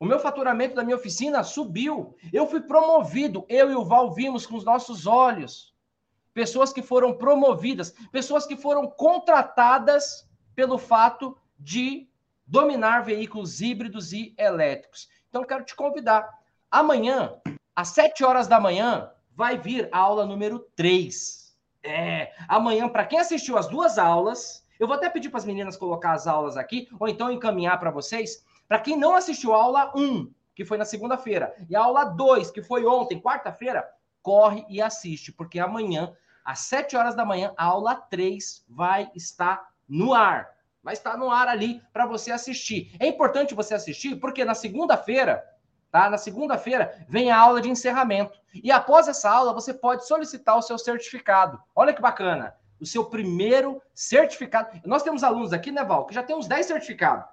O 0.00 0.04
meu 0.06 0.18
faturamento 0.18 0.74
da 0.74 0.82
minha 0.82 0.96
oficina 0.96 1.44
subiu. 1.44 2.16
Eu 2.32 2.46
fui 2.46 2.60
promovido. 2.60 3.44
Eu 3.48 3.70
e 3.70 3.74
o 3.76 3.84
Val 3.84 4.12
vimos 4.12 4.44
com 4.46 4.56
os 4.56 4.64
nossos 4.64 5.06
olhos. 5.06 5.72
Pessoas 6.34 6.72
que 6.72 6.82
foram 6.82 7.16
promovidas, 7.16 7.94
pessoas 8.10 8.46
que 8.46 8.56
foram 8.56 8.88
contratadas 8.88 10.28
pelo 10.54 10.78
fato 10.78 11.36
de 11.58 12.08
dominar 12.46 13.04
veículos 13.04 13.60
híbridos 13.60 14.12
e 14.12 14.34
elétricos. 14.36 15.08
Então, 15.32 15.44
quero 15.44 15.64
te 15.64 15.74
convidar. 15.74 16.28
Amanhã, 16.70 17.40
às 17.74 17.88
7 17.88 18.22
horas 18.22 18.46
da 18.46 18.60
manhã, 18.60 19.10
vai 19.34 19.56
vir 19.56 19.88
a 19.90 19.96
aula 19.96 20.26
número 20.26 20.58
3. 20.76 21.56
É, 21.82 22.34
amanhã, 22.46 22.86
para 22.86 23.06
quem 23.06 23.18
assistiu 23.18 23.56
as 23.56 23.66
duas 23.66 23.96
aulas, 23.96 24.62
eu 24.78 24.86
vou 24.86 24.94
até 24.94 25.08
pedir 25.08 25.30
para 25.30 25.38
as 25.38 25.46
meninas 25.46 25.74
colocar 25.74 26.12
as 26.12 26.26
aulas 26.26 26.58
aqui, 26.58 26.86
ou 27.00 27.08
então 27.08 27.32
encaminhar 27.32 27.80
para 27.80 27.90
vocês. 27.90 28.44
Para 28.68 28.78
quem 28.78 28.94
não 28.94 29.14
assistiu 29.14 29.54
a 29.54 29.62
aula 29.62 29.90
1, 29.96 30.30
que 30.54 30.66
foi 30.66 30.76
na 30.76 30.84
segunda-feira, 30.84 31.54
e 31.66 31.74
a 31.74 31.80
aula 31.80 32.04
2, 32.04 32.50
que 32.50 32.60
foi 32.60 32.84
ontem, 32.84 33.18
quarta-feira, 33.18 33.88
corre 34.20 34.66
e 34.68 34.82
assiste, 34.82 35.32
porque 35.32 35.58
amanhã, 35.58 36.14
às 36.44 36.58
7 36.58 36.94
horas 36.94 37.14
da 37.14 37.24
manhã, 37.24 37.54
a 37.56 37.64
aula 37.64 37.94
3 37.94 38.66
vai 38.68 39.10
estar 39.14 39.66
no 39.88 40.12
ar 40.12 40.50
vai 40.82 40.94
estar 40.94 41.16
no 41.16 41.30
ar 41.30 41.48
ali 41.48 41.80
para 41.92 42.06
você 42.06 42.32
assistir. 42.32 42.94
É 42.98 43.06
importante 43.06 43.54
você 43.54 43.74
assistir 43.74 44.16
porque 44.16 44.44
na 44.44 44.54
segunda-feira, 44.54 45.44
tá? 45.90 46.10
Na 46.10 46.18
segunda-feira 46.18 47.06
vem 47.08 47.30
a 47.30 47.38
aula 47.38 47.60
de 47.60 47.70
encerramento. 47.70 48.38
E 48.52 48.70
após 48.72 49.06
essa 49.06 49.30
aula 49.30 49.52
você 49.52 49.72
pode 49.72 50.06
solicitar 50.06 50.56
o 50.58 50.62
seu 50.62 50.76
certificado. 50.76 51.60
Olha 51.74 51.92
que 51.92 52.02
bacana. 52.02 52.54
O 52.80 52.86
seu 52.86 53.04
primeiro 53.04 53.80
certificado. 53.94 54.80
Nós 54.84 55.04
temos 55.04 55.22
alunos 55.22 55.52
aqui, 55.52 55.70
né, 55.70 55.84
Val, 55.84 56.04
que 56.04 56.14
já 56.14 56.22
tem 56.22 56.34
uns 56.34 56.48
10 56.48 56.66
certificados. 56.66 57.24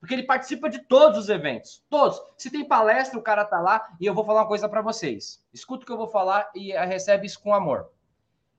Porque 0.00 0.14
ele 0.14 0.22
participa 0.22 0.70
de 0.70 0.78
todos 0.80 1.18
os 1.18 1.28
eventos. 1.28 1.84
Todos. 1.90 2.20
Se 2.36 2.50
tem 2.50 2.64
palestra, 2.64 3.18
o 3.18 3.22
cara 3.22 3.44
tá 3.44 3.60
lá 3.60 3.86
e 4.00 4.06
eu 4.06 4.14
vou 4.14 4.24
falar 4.24 4.42
uma 4.42 4.48
coisa 4.48 4.68
para 4.68 4.80
vocês. 4.80 5.44
Escuta 5.52 5.82
o 5.82 5.86
que 5.86 5.92
eu 5.92 5.98
vou 5.98 6.08
falar 6.08 6.50
e 6.54 6.72
recebe 6.72 7.26
isso 7.26 7.40
com 7.42 7.52
amor. 7.52 7.90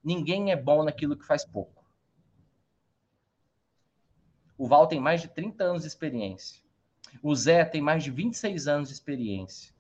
Ninguém 0.04 0.52
é 0.52 0.56
bom 0.56 0.84
naquilo 0.84 1.18
que 1.18 1.26
faz 1.26 1.44
pouco. 1.46 1.77
O 4.58 4.68
Val 4.68 4.88
tem 4.88 5.00
mais 5.00 5.22
de 5.22 5.28
30 5.28 5.64
anos 5.64 5.82
de 5.84 5.88
experiência. 5.88 6.62
O 7.22 7.36
Zé 7.36 7.64
tem 7.64 7.82
mais 7.82 8.04
de 8.04 8.12
26 8.12 8.68
anos 8.68 8.90
de 8.90 8.96
experiência. 8.96 9.74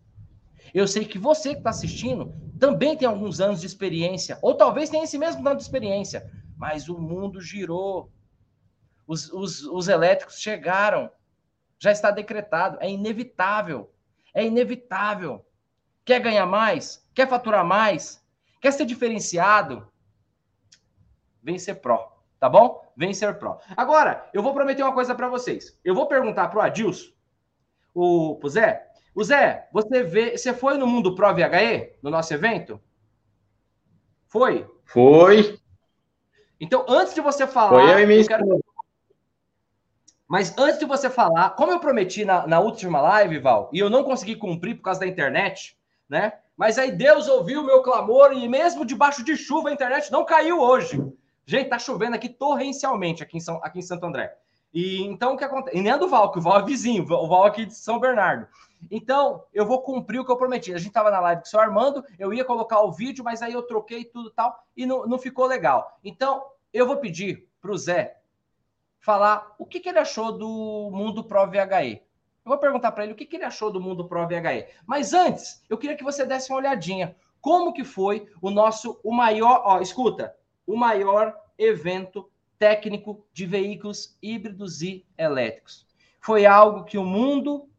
Eu 0.73 0.87
sei 0.87 1.05
que 1.05 1.17
você 1.17 1.51
que 1.51 1.59
está 1.59 1.69
assistindo 1.69 2.33
também 2.59 2.95
tem 2.97 3.07
alguns 3.07 3.39
anos 3.39 3.61
de 3.61 3.67
experiência, 3.67 4.37
ou 4.41 4.55
talvez 4.55 4.89
tenha 4.89 5.03
esse 5.03 5.17
mesmo 5.17 5.43
tanto 5.43 5.57
de 5.57 5.63
experiência, 5.63 6.29
mas 6.55 6.89
o 6.89 6.97
mundo 6.99 7.39
girou. 7.39 8.11
Os, 9.05 9.31
os, 9.31 9.63
os 9.63 9.87
elétricos 9.87 10.39
chegaram. 10.39 11.09
Já 11.79 11.91
está 11.91 12.11
decretado. 12.11 12.77
É 12.81 12.89
inevitável. 12.89 13.91
É 14.33 14.45
inevitável. 14.45 15.45
Quer 16.03 16.19
ganhar 16.19 16.45
mais? 16.45 17.05
Quer 17.13 17.27
faturar 17.27 17.65
mais? 17.65 18.23
Quer 18.59 18.71
ser 18.71 18.85
diferenciado? 18.85 19.87
Vem 21.41 21.57
ser 21.57 21.75
pró 21.75 22.17
tá 22.39 22.49
bom? 22.49 22.86
Vencer 22.97 23.37
Pro. 23.37 23.59
Agora, 23.77 24.27
eu 24.33 24.41
vou 24.41 24.55
prometer 24.55 24.81
uma 24.81 24.93
coisa 24.93 25.13
para 25.13 25.29
vocês. 25.29 25.79
Eu 25.85 25.93
vou 25.93 26.07
perguntar 26.07 26.47
pro 26.47 26.59
Adilson, 26.59 27.11
o 27.93 28.35
pro 28.39 28.49
Zé. 28.49 28.87
O 29.13 29.23
Zé, 29.23 29.67
você 29.71 30.01
vê, 30.01 30.35
você 30.35 30.51
foi 30.51 30.77
no 30.77 30.87
Mundo 30.87 31.13
Pro 31.13 31.33
VHE, 31.33 31.95
no 32.01 32.09
nosso 32.09 32.33
evento? 32.33 32.81
Foi? 34.25 34.67
Foi. 34.83 35.59
Então, 36.59 36.85
antes 36.89 37.13
de 37.13 37.21
você 37.21 37.45
falar. 37.45 37.69
Foi 37.69 37.93
eu 37.93 37.99
e 37.99 38.05
minha 38.07 38.21
eu 38.21 38.27
quero... 38.27 38.59
Mas 40.27 40.57
antes 40.57 40.79
de 40.79 40.85
você 40.85 41.09
falar, 41.09 41.51
como 41.51 41.71
eu 41.71 41.79
prometi 41.79 42.25
na, 42.25 42.45
na 42.47 42.59
última 42.59 42.99
live, 42.99 43.39
Val, 43.39 43.69
e 43.71 43.79
eu 43.79 43.89
não 43.89 44.03
consegui 44.03 44.35
cumprir 44.35 44.75
por 44.75 44.81
causa 44.81 44.99
da 44.99 45.07
internet, 45.07 45.77
né? 46.09 46.33
Mas 46.57 46.77
aí 46.77 46.91
Deus 46.91 47.29
ouviu 47.29 47.61
o 47.61 47.65
meu 47.65 47.81
clamor 47.81 48.33
e 48.33 48.47
mesmo 48.49 48.83
debaixo 48.83 49.23
de 49.23 49.37
chuva 49.37 49.69
a 49.69 49.71
internet 49.71 50.11
não 50.11 50.25
caiu 50.25 50.59
hoje. 50.59 51.01
Gente, 51.47 51.69
tá 51.69 51.79
chovendo 51.79 52.13
aqui 52.13 52.27
torrencialmente 52.27 53.23
aqui 53.23 53.37
em, 53.37 53.39
São, 53.39 53.63
aqui 53.63 53.79
em 53.79 53.81
Santo 53.81 54.05
André. 54.05 54.37
E 54.73 55.01
então 55.03 55.33
o 55.33 55.37
que 55.37 55.45
acontece? 55.45 55.77
E 55.77 55.81
nem 55.81 55.93
é 55.93 55.97
do 55.97 56.09
Val, 56.09 56.29
que 56.29 56.39
o 56.39 56.41
Val 56.41 56.59
é 56.59 56.65
vizinho, 56.65 57.03
o 57.03 57.27
Val 57.27 57.45
aqui 57.45 57.65
de 57.65 57.73
São 57.73 57.99
Bernardo. 57.99 58.45
Então, 58.91 59.43
eu 59.53 59.65
vou 59.65 59.81
cumprir 59.81 60.19
o 60.19 60.25
que 60.25 60.31
eu 60.31 60.35
prometi. 60.35 60.73
A 60.73 60.77
gente 60.77 60.91
tava 60.91 61.09
na 61.09 61.21
live 61.21 61.41
com 61.41 61.47
o 61.47 61.49
seu 61.49 61.59
Armando, 61.59 62.03
eu 62.19 62.33
ia 62.33 62.43
colocar 62.43 62.81
o 62.81 62.91
vídeo, 62.91 63.23
mas 63.23 63.41
aí 63.41 63.53
eu 63.53 63.63
troquei 63.63 64.03
tudo 64.03 64.29
tal 64.29 64.61
e 64.75 64.85
não, 64.85 65.07
não 65.07 65.17
ficou 65.17 65.45
legal. 65.45 65.97
Então, 66.03 66.43
eu 66.73 66.85
vou 66.85 66.97
pedir 66.97 67.47
pro 67.61 67.77
Zé 67.77 68.17
falar 68.99 69.55
o 69.57 69.65
que, 69.65 69.79
que 69.79 69.87
ele 69.87 69.99
achou 69.99 70.37
do 70.37 70.91
Mundo 70.91 71.23
Pro 71.23 71.47
VHE. 71.47 72.01
Eu 72.45 72.49
vou 72.49 72.57
perguntar 72.57 72.91
para 72.91 73.05
ele 73.05 73.13
o 73.13 73.15
que, 73.15 73.25
que 73.25 73.37
ele 73.37 73.45
achou 73.45 73.71
do 73.71 73.79
Mundo 73.79 74.05
Pro 74.05 74.27
VHE. 74.27 74.67
Mas 74.85 75.13
antes, 75.13 75.63
eu 75.69 75.77
queria 75.77 75.95
que 75.95 76.03
você 76.03 76.25
desse 76.25 76.51
uma 76.51 76.59
olhadinha. 76.59 77.15
Como 77.39 77.73
que 77.73 77.85
foi 77.85 78.27
o 78.41 78.51
nosso, 78.51 78.99
o 79.01 79.13
maior... 79.13 79.61
Ó, 79.63 79.79
escuta, 79.79 80.35
o 80.67 80.75
maior 80.75 81.33
evento 81.57 82.29
técnico 82.59 83.25
de 83.33 83.45
veículos 83.45 84.17
híbridos 84.21 84.81
e 84.81 85.05
elétricos. 85.17 85.87
Foi 86.19 86.45
algo 86.45 86.83
que 86.83 86.97
o 86.97 87.05
mundo 87.05 87.69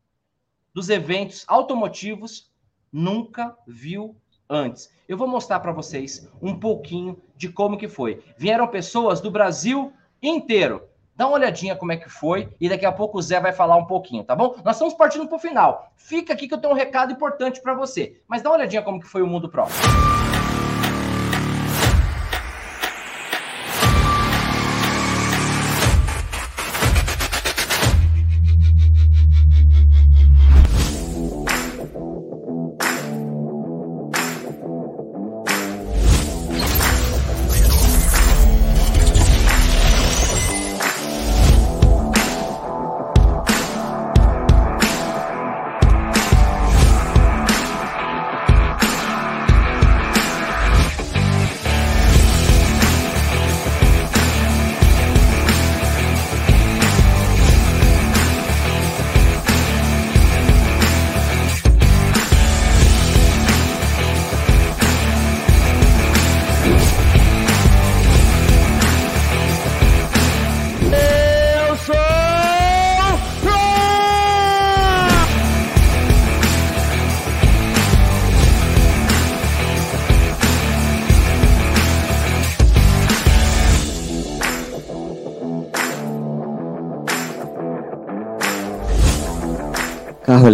dos 0.72 0.88
eventos 0.88 1.44
automotivos 1.46 2.50
nunca 2.90 3.56
viu 3.66 4.16
antes. 4.48 4.90
Eu 5.06 5.18
vou 5.18 5.28
mostrar 5.28 5.60
para 5.60 5.72
vocês 5.72 6.28
um 6.40 6.58
pouquinho 6.58 7.20
de 7.36 7.48
como 7.48 7.76
que 7.76 7.88
foi. 7.88 8.22
Vieram 8.36 8.66
pessoas 8.66 9.20
do 9.20 9.30
Brasil 9.30 9.92
inteiro. 10.22 10.88
Dá 11.14 11.26
uma 11.26 11.36
olhadinha 11.36 11.74
como 11.74 11.90
é 11.90 11.96
que 11.96 12.08
foi 12.08 12.48
e 12.60 12.68
daqui 12.68 12.86
a 12.86 12.92
pouco 12.92 13.18
o 13.18 13.22
Zé 13.22 13.40
vai 13.40 13.52
falar 13.52 13.76
um 13.76 13.86
pouquinho, 13.86 14.22
tá 14.22 14.36
bom? 14.36 14.54
Nós 14.64 14.76
estamos 14.76 14.94
partindo 14.94 15.26
para 15.26 15.36
o 15.36 15.40
final. 15.40 15.92
Fica 15.96 16.32
aqui 16.32 16.46
que 16.46 16.54
eu 16.54 16.58
tenho 16.58 16.72
um 16.72 16.76
recado 16.76 17.12
importante 17.12 17.60
para 17.60 17.74
você. 17.74 18.22
Mas 18.28 18.40
dá 18.40 18.50
uma 18.50 18.56
olhadinha 18.56 18.82
como 18.82 19.00
que 19.00 19.06
foi 19.06 19.20
o 19.20 19.26
mundo 19.26 19.48
próximo. 19.48 19.82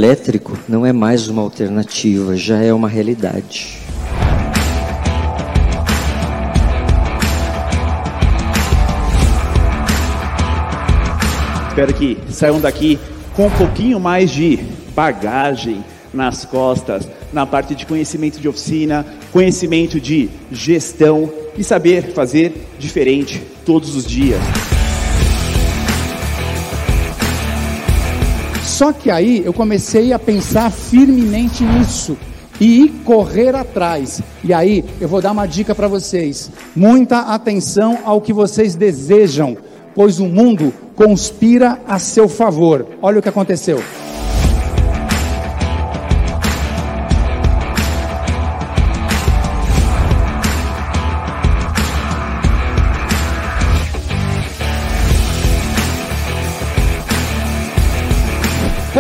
elétrico 0.05 0.59
não 0.69 0.85
é 0.85 0.93
mais 0.93 1.29
uma 1.29 1.41
alternativa, 1.41 2.37
já 2.37 2.63
é 2.63 2.75
uma 2.75 2.89
realidade. 2.89 3.79
Espero 11.69 11.95
que 11.95 12.19
saiam 12.29 12.61
daqui 12.61 12.99
com 13.35 13.47
um 13.47 13.51
pouquinho 13.51 13.99
mais 13.99 14.31
de 14.31 14.59
bagagem 14.95 15.83
nas 16.13 16.45
costas, 16.45 17.09
na 17.33 17.47
parte 17.47 17.75
de 17.75 17.87
conhecimento 17.87 18.39
de 18.39 18.47
oficina, 18.47 19.07
conhecimento 19.33 19.99
de 19.99 20.29
gestão 20.53 21.33
e 21.57 21.65
saber 21.65 22.13
fazer 22.13 22.69
diferente 22.79 23.43
todos 23.65 23.97
os 23.97 24.05
dias. 24.05 24.41
Só 28.85 28.93
que 28.93 29.11
aí 29.11 29.43
eu 29.43 29.55
comecei 29.55 30.13
a 30.13 30.19
pensar 30.19 30.71
firmemente 30.71 31.65
nisso 31.65 32.19
e 32.61 32.91
correr 33.03 33.55
atrás. 33.55 34.21
E 34.45 34.53
aí 34.53 34.85
eu 35.01 35.09
vou 35.09 35.23
dar 35.23 35.33
uma 35.33 35.47
dica 35.47 35.75
para 35.75 35.89
vocês: 35.89 36.51
muita 36.77 37.21
atenção 37.21 38.01
ao 38.05 38.21
que 38.21 38.31
vocês 38.31 38.75
desejam, 38.75 39.57
pois 39.95 40.21
o 40.21 40.27
mundo 40.27 40.71
conspira 40.95 41.81
a 41.89 41.99
seu 41.99 42.29
favor. 42.29 42.87
Olha 43.01 43.21
o 43.21 43.23
que 43.23 43.29
aconteceu. 43.31 43.83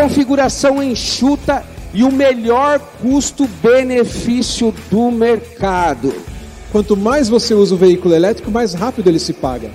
Configuração 0.04 0.82
enxuta 0.82 1.64
e 1.94 2.04
o 2.04 2.12
melhor 2.12 2.78
custo-benefício 3.00 4.74
do 4.90 5.10
mercado. 5.10 6.12
Quanto 6.70 6.94
mais 6.94 7.30
você 7.30 7.54
usa 7.54 7.74
o 7.74 7.78
veículo 7.78 8.14
elétrico, 8.14 8.50
mais 8.50 8.74
rápido 8.74 9.08
ele 9.08 9.18
se 9.18 9.32
paga. 9.32 9.70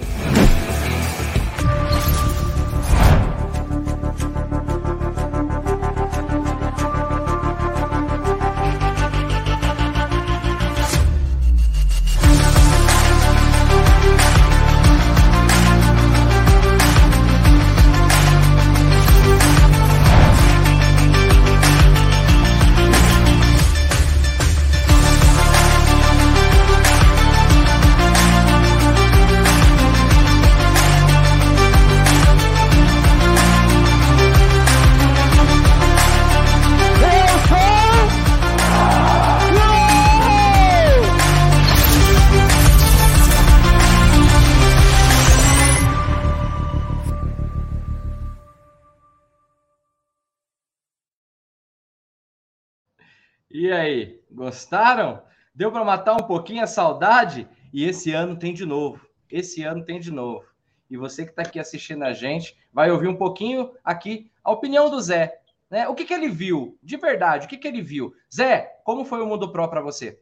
E 53.52 53.72
aí, 53.72 54.22
gostaram? 54.30 55.24
Deu 55.56 55.72
para 55.72 55.84
matar 55.84 56.14
um 56.14 56.28
pouquinho 56.28 56.64
a 56.64 56.68
saudade? 56.68 57.48
E 57.74 57.84
esse 57.84 58.12
ano 58.12 58.38
tem 58.38 58.54
de 58.54 58.64
novo. 58.64 59.04
Esse 59.30 59.64
ano 59.64 59.84
tem 59.84 60.00
de 60.00 60.12
novo. 60.12 60.46
E 60.88 60.96
você 60.96 61.24
que 61.24 61.32
está 61.32 61.42
aqui 61.42 61.60
assistindo 61.60 62.04
a 62.04 62.14
gente 62.14 62.56
vai 62.72 62.92
ouvir 62.92 63.08
um 63.08 63.16
pouquinho 63.16 63.74
aqui 63.84 64.32
a 64.44 64.52
opinião 64.52 64.90
do 64.90 65.02
Zé. 65.02 65.42
Né? 65.68 65.88
O 65.88 65.96
que, 65.96 66.06
que 66.06 66.14
ele 66.14 66.30
viu? 66.30 66.78
De 66.82 66.96
verdade, 66.98 67.46
o 67.46 67.50
que, 67.50 67.58
que 67.58 67.68
ele 67.68 67.82
viu? 67.82 68.14
Zé, 68.34 68.80
como 68.84 69.04
foi 69.04 69.20
o 69.20 69.26
Mundo 69.26 69.52
Pro 69.52 69.68
para 69.68 69.82
você? 69.82 70.20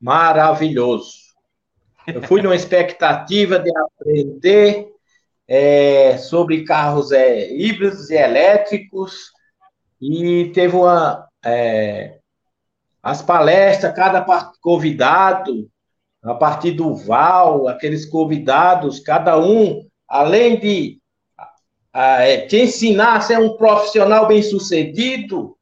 Maravilhoso. 0.00 1.34
Eu 2.06 2.22
fui 2.22 2.42
numa 2.42 2.54
expectativa 2.54 3.58
de 3.58 3.70
aprender 3.76 4.88
é, 5.48 6.16
sobre 6.18 6.64
carros 6.64 7.10
é, 7.10 7.52
híbridos 7.52 8.10
e 8.10 8.14
elétricos 8.14 9.32
e 10.06 10.50
teve 10.52 10.76
uma. 10.76 11.26
É, 11.42 12.18
as 13.02 13.22
palestras, 13.22 13.94
cada 13.94 14.24
convidado, 14.60 15.68
a 16.22 16.34
partir 16.34 16.72
do 16.72 16.94
Val, 16.94 17.68
aqueles 17.68 18.06
convidados, 18.06 19.00
cada 19.00 19.38
um, 19.38 19.86
além 20.08 20.58
de 20.58 20.98
é, 21.92 22.46
te 22.46 22.62
ensinar 22.62 23.16
a 23.16 23.20
ser 23.20 23.38
um 23.38 23.56
profissional 23.56 24.26
bem-sucedido, 24.26 25.56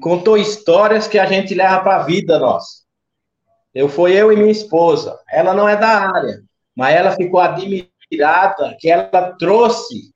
contou 0.00 0.36
histórias 0.36 1.06
que 1.06 1.18
a 1.18 1.26
gente 1.26 1.54
leva 1.54 1.80
para 1.80 1.96
a 1.96 2.02
vida 2.02 2.38
nossa. 2.38 2.82
Eu 3.74 3.88
fui 3.88 4.12
eu 4.12 4.32
e 4.32 4.36
minha 4.36 4.50
esposa. 4.50 5.18
Ela 5.30 5.54
não 5.54 5.68
é 5.68 5.76
da 5.76 6.10
área, 6.12 6.42
mas 6.76 6.94
ela 6.94 7.12
ficou 7.12 7.40
admirada 7.40 8.76
que 8.78 8.90
ela 8.90 9.32
trouxe 9.38 10.12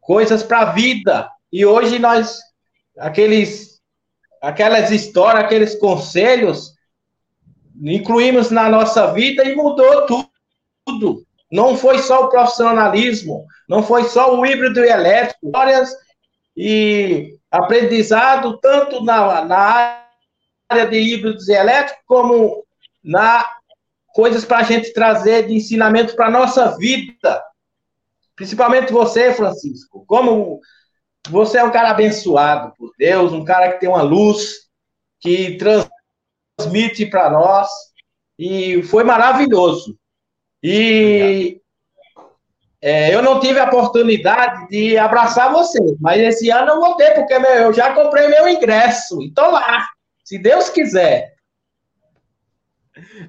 coisas 0.00 0.42
para 0.42 0.60
a 0.60 0.72
vida 0.72 1.30
e 1.52 1.66
hoje 1.66 1.98
nós, 1.98 2.38
aqueles, 2.98 3.80
aquelas 4.40 4.90
histórias, 4.90 5.44
aqueles 5.44 5.74
conselhos, 5.76 6.74
incluímos 7.82 8.50
na 8.50 8.68
nossa 8.68 9.12
vida 9.12 9.44
e 9.44 9.54
mudou 9.54 10.06
tudo. 10.06 11.24
Não 11.50 11.76
foi 11.76 11.98
só 11.98 12.24
o 12.24 12.28
profissionalismo, 12.28 13.44
não 13.68 13.82
foi 13.82 14.04
só 14.04 14.38
o 14.38 14.46
híbrido 14.46 14.84
e 14.84 14.88
elétrico, 14.88 15.46
histórias 15.46 15.90
e 16.56 17.36
aprendizado 17.50 18.58
tanto 18.58 19.02
na, 19.02 19.44
na 19.44 20.04
área 20.68 20.86
de 20.86 20.98
híbridos 20.98 21.48
e 21.48 21.52
elétricos 21.52 22.04
como 22.06 22.64
na 23.02 23.44
coisas 24.12 24.44
para 24.44 24.58
a 24.58 24.62
gente 24.62 24.92
trazer 24.92 25.46
de 25.46 25.54
ensinamento 25.54 26.14
para 26.14 26.26
a 26.26 26.30
nossa 26.30 26.76
vida. 26.76 27.42
Principalmente 28.36 28.92
você, 28.92 29.32
Francisco. 29.32 30.04
Como 30.06 30.60
você 31.28 31.58
é 31.58 31.64
um 31.64 31.70
cara 31.70 31.90
abençoado 31.90 32.72
por 32.76 32.92
Deus, 32.98 33.32
um 33.32 33.44
cara 33.44 33.72
que 33.72 33.80
tem 33.80 33.88
uma 33.88 34.02
luz 34.02 34.68
que 35.20 35.58
transmite 36.56 37.06
para 37.06 37.30
nós 37.30 37.68
e 38.38 38.82
foi 38.84 39.04
maravilhoso. 39.04 39.96
E 40.62 41.60
é, 42.80 43.14
eu 43.14 43.22
não 43.22 43.38
tive 43.38 43.58
a 43.58 43.66
oportunidade 43.66 44.68
de 44.68 44.96
abraçar 44.96 45.52
você, 45.52 45.78
mas 46.00 46.20
esse 46.20 46.50
ano 46.50 46.72
eu 46.72 46.80
vou 46.80 46.96
ter, 46.96 47.14
porque 47.14 47.34
eu 47.34 47.72
já 47.72 47.94
comprei 47.94 48.28
meu 48.28 48.48
ingresso 48.48 49.20
e 49.20 49.28
estou 49.28 49.50
lá, 49.50 49.86
se 50.24 50.38
Deus 50.38 50.70
quiser. 50.70 51.34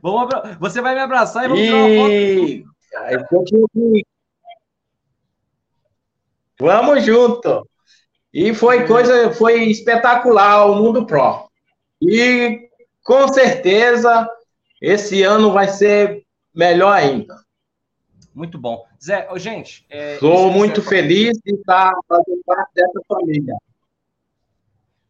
Vamos, 0.01 0.29
você 0.59 0.81
vai 0.81 0.95
me 0.95 1.01
abraçar 1.01 1.45
e 1.45 1.47
vamos 1.47 1.63
e... 1.63 2.65
tirar 2.89 3.19
uma 3.19 3.27
foto. 3.27 3.71
Vamos 6.59 7.03
junto. 7.03 7.70
E 8.33 8.53
foi 8.53 8.87
coisa, 8.87 9.31
foi 9.33 9.63
espetacular 9.65 10.65
o 10.65 10.75
Mundo 10.75 11.05
Pro. 11.05 11.49
E 12.01 12.69
com 13.03 13.27
certeza 13.27 14.29
esse 14.81 15.21
ano 15.21 15.51
vai 15.51 15.67
ser 15.67 16.25
melhor 16.53 16.93
ainda. 16.93 17.35
Muito 18.33 18.57
bom. 18.57 18.85
Zé, 19.03 19.27
oh, 19.29 19.37
gente. 19.37 19.85
É, 19.89 20.17
Sou 20.17 20.49
muito 20.49 20.81
feliz 20.81 21.37
de 21.43 21.53
estar 21.53 21.93
fazendo 22.07 22.41
parte 22.45 22.71
dessa 22.73 23.01
família. 23.07 23.55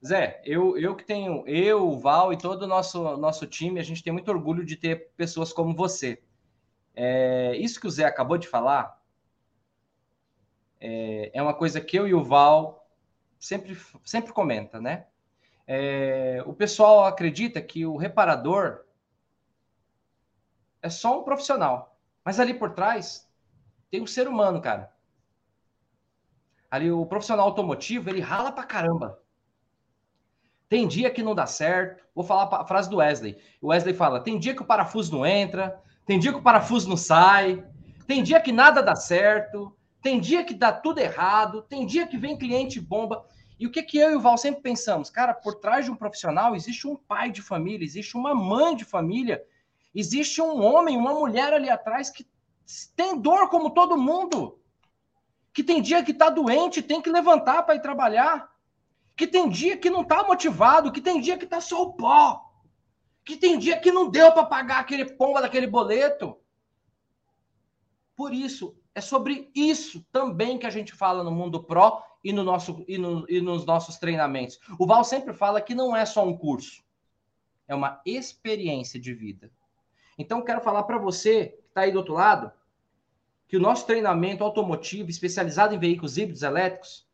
Zé, 0.06 0.42
eu, 0.44 0.76
eu 0.78 0.96
que 0.96 1.06
tenho, 1.06 1.48
eu, 1.48 1.88
o 1.88 2.00
Val 2.00 2.34
e 2.34 2.38
todo 2.38 2.64
o 2.64 2.68
nosso, 2.68 3.16
nosso 3.18 3.46
time, 3.46 3.80
a 3.80 3.84
gente 3.84 4.04
tem 4.04 4.12
muito 4.12 4.32
orgulho 4.32 4.66
de 4.66 4.76
ter 4.76 5.12
pessoas 5.16 5.54
como 5.54 5.76
você. 5.76 6.20
É, 6.96 7.56
isso 7.56 7.80
que 7.80 7.86
o 7.86 7.92
Zé 7.92 8.06
acabou 8.06 8.38
de 8.38 8.48
falar 8.48 9.00
é, 10.80 11.30
é 11.34 11.42
uma 11.42 11.54
coisa 11.54 11.80
que 11.80 11.98
eu 11.98 12.08
e 12.08 12.14
o 12.14 12.24
Val 12.24 12.81
sempre, 13.42 13.76
sempre 14.06 14.32
comenta, 14.32 14.80
né? 14.80 15.08
É, 15.68 16.44
o 16.46 16.54
pessoal 16.54 17.06
acredita 17.06 17.62
que 17.62 17.86
o 17.86 17.98
reparador 17.98 18.86
é 20.82 20.90
só 20.90 21.20
um 21.20 21.24
profissional, 21.24 21.98
mas 22.24 22.40
ali 22.40 22.54
por 22.54 22.72
trás 22.72 23.28
tem 23.90 24.02
um 24.02 24.08
ser 24.08 24.28
humano, 24.28 24.62
cara. 24.62 24.94
Ali 26.70 26.92
o 26.92 27.06
profissional 27.06 27.48
automotivo, 27.48 28.10
ele 28.10 28.22
rala 28.22 28.52
pra 28.52 28.64
caramba. 28.64 29.22
Tem 30.70 30.88
dia 30.88 31.10
que 31.10 31.22
não 31.22 31.36
dá 31.36 31.46
certo. 31.46 32.06
Vou 32.16 32.24
falar 32.24 32.44
a 32.44 32.66
frase 32.66 32.90
do 32.90 32.98
Wesley. 32.98 33.38
O 33.62 33.68
Wesley 33.68 33.94
fala: 33.94 34.22
tem 34.22 34.40
dia 34.40 34.56
que 34.56 34.62
o 34.62 34.66
parafuso 34.66 35.12
não 35.12 35.26
entra, 35.26 35.82
tem 36.06 36.18
dia 36.18 36.32
que 36.32 36.40
o 36.40 36.44
parafuso 36.44 36.88
não 36.88 36.96
sai, 36.96 37.66
tem 38.08 38.24
dia 38.24 38.40
que 38.40 38.54
nada 38.54 38.82
dá 38.82 38.96
certo, 38.96 39.76
tem 40.02 40.20
dia 40.20 40.44
que 40.44 40.54
dá 40.54 40.74
tudo 40.74 41.00
errado, 41.00 41.62
tem 41.62 41.86
dia 41.86 42.08
que 42.08 42.18
vem 42.18 42.38
cliente 42.38 42.80
bomba. 42.80 43.26
E 43.60 43.68
o 43.68 43.72
que, 43.72 43.84
que 43.84 43.98
eu 43.98 44.12
e 44.12 44.16
o 44.16 44.20
Val 44.20 44.38
sempre 44.38 44.62
pensamos? 44.62 45.10
Cara, 45.10 45.34
por 45.34 45.56
trás 45.56 45.86
de 45.86 45.92
um 45.92 45.96
profissional 45.96 46.56
existe 46.56 46.88
um 46.88 46.96
pai 46.96 47.32
de 47.32 47.42
família, 47.42 47.86
existe 47.86 48.18
uma 48.18 48.34
mãe 48.34 48.76
de 48.76 48.84
família, 48.84 49.44
existe 49.94 50.42
um 50.42 50.64
homem, 50.64 50.98
uma 50.98 51.14
mulher 51.14 51.54
ali 51.54 51.70
atrás 51.70 52.10
que 52.10 52.28
tem 52.96 53.20
dor 53.20 53.50
como 53.50 53.70
todo 53.70 53.98
mundo. 53.98 54.60
Que 55.54 55.64
tem 55.64 55.82
dia 55.82 56.04
que 56.04 56.12
está 56.12 56.30
doente, 56.30 56.82
tem 56.82 57.02
que 57.02 57.10
levantar 57.10 57.64
para 57.64 57.76
ir 57.76 57.82
trabalhar. 57.82 58.50
Que 59.16 59.28
tem 59.28 59.48
dia 59.50 59.78
que 59.78 59.90
não 59.90 60.02
está 60.02 60.24
motivado, 60.24 60.92
que 60.92 61.02
tem 61.02 61.22
dia 61.22 61.38
que 61.38 61.46
está 61.46 61.62
só 61.62 61.84
o 61.84 61.94
pó. 61.94 62.42
Que 63.24 63.38
tem 63.38 63.60
dia 63.60 63.80
que 63.80 63.92
não 63.92 64.10
deu 64.10 64.32
para 64.32 64.46
pagar 64.46 64.80
aquele 64.80 65.06
pomba 65.06 65.42
daquele 65.42 65.68
boleto. 65.68 66.38
Por 68.16 68.34
isso, 68.34 68.76
é 68.94 69.02
sobre 69.02 69.50
isso 69.56 70.06
também 70.12 70.58
que 70.58 70.68
a 70.68 70.70
gente 70.70 70.94
fala 70.94 71.24
no 71.24 71.32
Mundo 71.32 71.64
Pro 71.64 72.02
e, 72.24 72.32
no 72.32 72.44
nosso, 72.44 72.84
e, 72.88 72.98
no, 72.98 73.26
e 73.30 73.42
nos 73.42 73.66
nossos 73.66 73.98
treinamentos. 73.98 74.60
O 74.78 74.86
Val 74.86 75.04
sempre 75.04 75.34
fala 75.34 75.62
que 75.62 75.74
não 75.74 75.96
é 75.96 76.06
só 76.06 76.26
um 76.26 76.38
curso, 76.38 76.84
é 77.68 77.74
uma 77.74 78.02
experiência 78.06 79.00
de 79.00 79.14
vida. 79.14 79.52
Então, 80.18 80.44
quero 80.44 80.62
falar 80.62 80.84
para 80.84 80.98
você 80.98 81.48
que 81.48 81.68
está 81.70 81.82
aí 81.82 81.92
do 81.92 81.98
outro 81.98 82.14
lado 82.14 82.52
que 83.48 83.58
o 83.58 83.60
nosso 83.60 83.86
treinamento 83.86 84.46
automotivo, 84.46 85.10
especializado 85.10 85.76
em 85.76 85.78
veículos 85.78 86.18
híbridos 86.18 86.42
elétricos, 86.42 87.06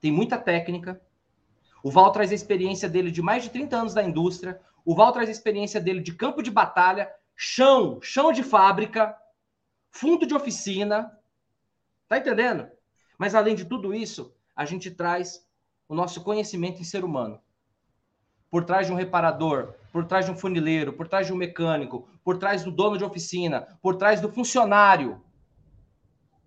tem 0.00 0.10
muita 0.10 0.38
técnica. 0.38 0.98
O 1.82 1.90
Val 1.90 2.10
traz 2.10 2.32
a 2.32 2.34
experiência 2.34 2.88
dele 2.88 3.10
de 3.10 3.20
mais 3.20 3.42
de 3.42 3.50
30 3.50 3.76
anos 3.76 3.92
da 3.92 4.02
indústria. 4.02 4.58
O 4.82 4.94
Val 4.94 5.12
traz 5.12 5.28
a 5.28 5.32
experiência 5.32 5.78
dele 5.78 6.00
de 6.00 6.14
campo 6.14 6.42
de 6.42 6.50
batalha, 6.50 7.12
chão, 7.36 7.98
chão 8.00 8.32
de 8.32 8.42
fábrica, 8.42 9.14
fundo 9.94 10.26
de 10.26 10.34
oficina. 10.34 11.16
Tá 12.08 12.18
entendendo? 12.18 12.68
Mas 13.16 13.34
além 13.34 13.54
de 13.54 13.64
tudo 13.64 13.94
isso, 13.94 14.34
a 14.54 14.64
gente 14.64 14.90
traz 14.90 15.46
o 15.88 15.94
nosso 15.94 16.22
conhecimento 16.22 16.80
em 16.80 16.84
ser 16.84 17.04
humano. 17.04 17.40
Por 18.50 18.64
trás 18.64 18.86
de 18.86 18.92
um 18.92 18.96
reparador, 18.96 19.74
por 19.92 20.04
trás 20.04 20.26
de 20.26 20.32
um 20.32 20.36
funileiro, 20.36 20.92
por 20.92 21.08
trás 21.08 21.26
de 21.26 21.32
um 21.32 21.36
mecânico, 21.36 22.08
por 22.22 22.38
trás 22.38 22.62
do 22.62 22.70
dono 22.70 22.98
de 22.98 23.04
oficina, 23.04 23.62
por 23.80 23.96
trás 23.96 24.20
do 24.20 24.30
funcionário 24.30 25.22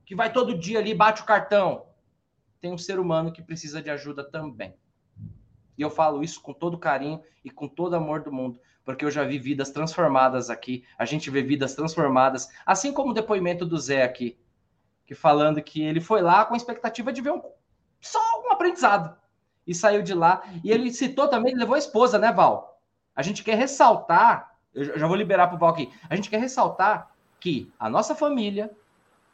que 0.05 0.15
vai 0.15 0.31
todo 0.31 0.57
dia 0.57 0.79
ali 0.79 0.93
bate 0.93 1.21
o 1.21 1.25
cartão, 1.25 1.85
tem 2.61 2.71
um 2.71 2.77
ser 2.77 2.97
humano 2.97 3.31
que 3.31 3.41
precisa 3.41 3.81
de 3.81 3.89
ajuda 3.89 4.23
também. 4.23 4.73
E 5.77 5.81
eu 5.81 5.89
falo 5.89 6.23
isso 6.23 6.41
com 6.41 6.53
todo 6.53 6.77
carinho 6.77 7.21
e 7.43 7.49
com 7.49 7.67
todo 7.67 7.93
amor 7.93 8.23
do 8.23 8.31
mundo, 8.31 8.57
porque 8.87 9.03
eu 9.03 9.11
já 9.11 9.25
vi 9.25 9.37
vidas 9.37 9.69
transformadas 9.69 10.49
aqui. 10.49 10.85
A 10.97 11.03
gente 11.03 11.29
vê 11.29 11.43
vidas 11.43 11.75
transformadas, 11.75 12.49
assim 12.65 12.93
como 12.93 13.11
o 13.11 13.13
depoimento 13.13 13.65
do 13.65 13.77
Zé 13.77 14.01
aqui, 14.01 14.37
que 15.05 15.13
falando 15.13 15.61
que 15.61 15.83
ele 15.83 15.99
foi 15.99 16.21
lá 16.21 16.45
com 16.45 16.53
a 16.53 16.57
expectativa 16.57 17.11
de 17.11 17.19
ver 17.19 17.33
um, 17.33 17.41
só 17.99 18.17
um 18.45 18.53
aprendizado 18.53 19.13
e 19.67 19.75
saiu 19.75 20.01
de 20.01 20.13
lá. 20.13 20.41
E 20.63 20.71
ele 20.71 20.89
citou 20.93 21.27
também, 21.27 21.51
ele 21.51 21.59
levou 21.59 21.75
a 21.75 21.79
esposa, 21.79 22.17
né, 22.17 22.31
Val? 22.31 22.81
A 23.13 23.21
gente 23.21 23.43
quer 23.43 23.57
ressaltar, 23.57 24.55
eu 24.73 24.97
já 24.97 25.05
vou 25.05 25.17
liberar 25.17 25.47
para 25.47 25.57
o 25.57 25.59
Val 25.59 25.71
aqui. 25.71 25.91
A 26.09 26.15
gente 26.15 26.29
quer 26.29 26.39
ressaltar 26.39 27.11
que 27.41 27.69
a 27.77 27.89
nossa 27.89 28.15
família 28.15 28.71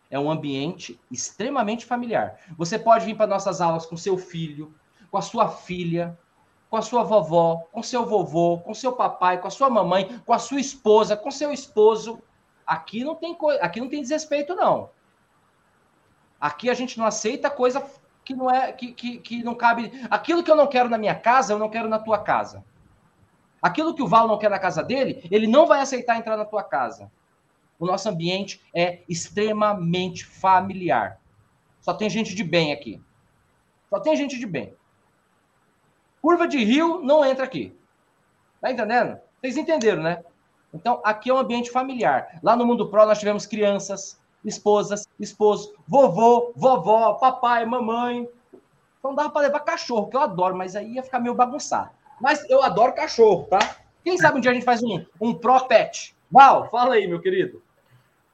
é 0.09 0.17
um 0.17 0.31
ambiente 0.31 0.99
extremamente 1.11 1.85
familiar. 1.85 2.39
Você 2.57 2.79
pode 2.79 3.05
vir 3.05 3.15
para 3.15 3.27
nossas 3.27 3.61
aulas 3.61 3.85
com 3.85 3.95
seu 3.95 4.17
filho, 4.17 4.73
com 5.11 5.17
a 5.19 5.21
sua 5.21 5.47
filha, 5.47 6.17
com 6.73 6.77
a 6.77 6.81
sua 6.81 7.03
vovó, 7.03 7.67
com 7.71 7.83
seu 7.83 8.03
vovô, 8.03 8.57
com 8.57 8.73
seu 8.73 8.93
papai, 8.93 9.39
com 9.39 9.47
a 9.47 9.51
sua 9.51 9.69
mamãe, 9.69 10.19
com 10.25 10.33
a 10.33 10.39
sua 10.39 10.59
esposa, 10.59 11.15
com 11.15 11.29
seu 11.29 11.53
esposo. 11.53 12.19
Aqui 12.65 13.03
não 13.03 13.13
tem 13.13 13.37
aqui 13.61 13.79
não 13.79 13.87
tem 13.87 14.01
desrespeito 14.01 14.55
não. 14.55 14.89
Aqui 16.41 16.71
a 16.71 16.73
gente 16.73 16.97
não 16.97 17.05
aceita 17.05 17.47
coisa 17.47 17.85
que 18.25 18.33
não 18.33 18.49
é 18.49 18.71
que, 18.71 18.91
que, 18.91 19.19
que 19.19 19.43
não 19.43 19.53
cabe. 19.53 19.91
Aquilo 20.09 20.41
que 20.41 20.49
eu 20.49 20.55
não 20.55 20.65
quero 20.65 20.89
na 20.89 20.97
minha 20.97 21.13
casa, 21.13 21.53
eu 21.53 21.59
não 21.59 21.69
quero 21.69 21.87
na 21.87 21.99
tua 21.99 22.17
casa. 22.17 22.65
Aquilo 23.61 23.93
que 23.93 24.01
o 24.01 24.07
Val 24.07 24.27
não 24.27 24.39
quer 24.39 24.49
na 24.49 24.57
casa 24.57 24.81
dele, 24.81 25.27
ele 25.29 25.45
não 25.45 25.67
vai 25.67 25.79
aceitar 25.79 26.17
entrar 26.17 26.37
na 26.37 26.43
tua 26.43 26.63
casa. 26.63 27.11
O 27.77 27.85
nosso 27.85 28.09
ambiente 28.09 28.59
é 28.73 29.03
extremamente 29.07 30.25
familiar. 30.25 31.19
Só 31.81 31.93
tem 31.93 32.09
gente 32.09 32.33
de 32.33 32.43
bem 32.43 32.73
aqui. 32.73 32.99
Só 33.91 33.99
tem 33.99 34.15
gente 34.15 34.39
de 34.39 34.47
bem. 34.47 34.75
Curva 36.23 36.47
de 36.47 36.63
rio 36.63 37.01
não 37.03 37.25
entra 37.25 37.43
aqui. 37.43 37.77
Tá 38.61 38.71
entendendo? 38.71 39.19
Vocês 39.41 39.57
entenderam, 39.57 40.01
né? 40.01 40.23
Então, 40.73 41.01
aqui 41.03 41.29
é 41.29 41.33
um 41.33 41.37
ambiente 41.37 41.69
familiar. 41.69 42.39
Lá 42.41 42.55
no 42.55 42.65
Mundo 42.65 42.87
Pro, 42.87 43.05
nós 43.05 43.19
tivemos 43.19 43.45
crianças, 43.45 44.17
esposas, 44.45 45.05
esposo, 45.19 45.75
vovô, 45.85 46.53
vovó, 46.55 47.15
papai, 47.15 47.65
mamãe. 47.65 48.25
Então, 48.97 49.13
dava 49.13 49.31
para 49.31 49.41
levar 49.41 49.59
cachorro, 49.59 50.07
que 50.07 50.15
eu 50.15 50.21
adoro, 50.21 50.55
mas 50.55 50.77
aí 50.77 50.93
ia 50.93 51.03
ficar 51.03 51.19
meio 51.19 51.35
bagunçado. 51.35 51.89
Mas 52.21 52.49
eu 52.49 52.63
adoro 52.63 52.95
cachorro, 52.95 53.45
tá? 53.49 53.75
Quem 54.01 54.17
sabe 54.17 54.37
um 54.37 54.41
dia 54.41 54.51
a 54.51 54.53
gente 54.53 54.63
faz 54.63 54.81
um, 54.81 55.05
um 55.19 55.33
Pro 55.33 55.67
Pet? 55.67 56.15
Val, 56.31 56.69
fala 56.69 56.95
aí, 56.95 57.05
meu 57.05 57.19
querido. 57.19 57.61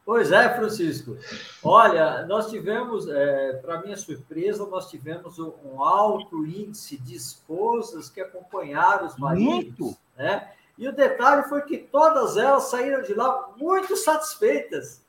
Pois 0.10 0.32
é, 0.32 0.49
Francisco. 0.55 1.20
Olha, 1.64 2.26
nós 2.26 2.49
tivemos, 2.49 3.07
é, 3.07 3.53
para 3.62 3.80
minha 3.80 3.95
surpresa, 3.95 4.66
nós 4.66 4.89
tivemos 4.89 5.38
um 5.38 5.84
alto 5.84 6.47
índice 6.47 6.97
de 6.97 7.16
esposas 7.16 8.10
que 8.10 8.20
acompanharam 8.20 9.05
os 9.05 9.16
maridos. 9.18 9.78
Muito. 9.80 9.97
Né? 10.18 10.51
E 10.80 10.88
o 10.88 10.91
detalhe 10.91 11.43
foi 11.43 11.62
que 11.62 11.78
todas 11.78 12.38
elas 12.38 12.64
saíram 12.64 13.03
de 13.03 13.14
lá 13.14 13.51
muito 13.55 13.95
satisfeitas. 13.95 15.05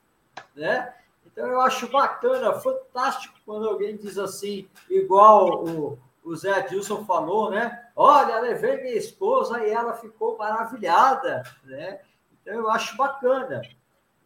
Né? 0.55 0.93
Então 1.25 1.47
eu 1.47 1.59
acho 1.61 1.87
bacana, 1.87 2.53
fantástico 2.59 3.39
quando 3.43 3.67
alguém 3.67 3.97
diz 3.97 4.19
assim, 4.19 4.69
igual 4.87 5.65
o, 5.65 5.97
o 6.23 6.35
Zé 6.35 6.53
Adilson 6.53 7.03
falou, 7.05 7.49
né? 7.49 7.87
Olha, 7.95 8.39
levei 8.39 8.83
minha 8.83 8.97
esposa 8.97 9.65
e 9.65 9.71
ela 9.71 9.93
ficou 9.93 10.37
maravilhada, 10.37 11.41
né? 11.63 12.01
Então 12.39 12.53
eu 12.53 12.69
acho 12.69 12.95
bacana. 12.95 13.63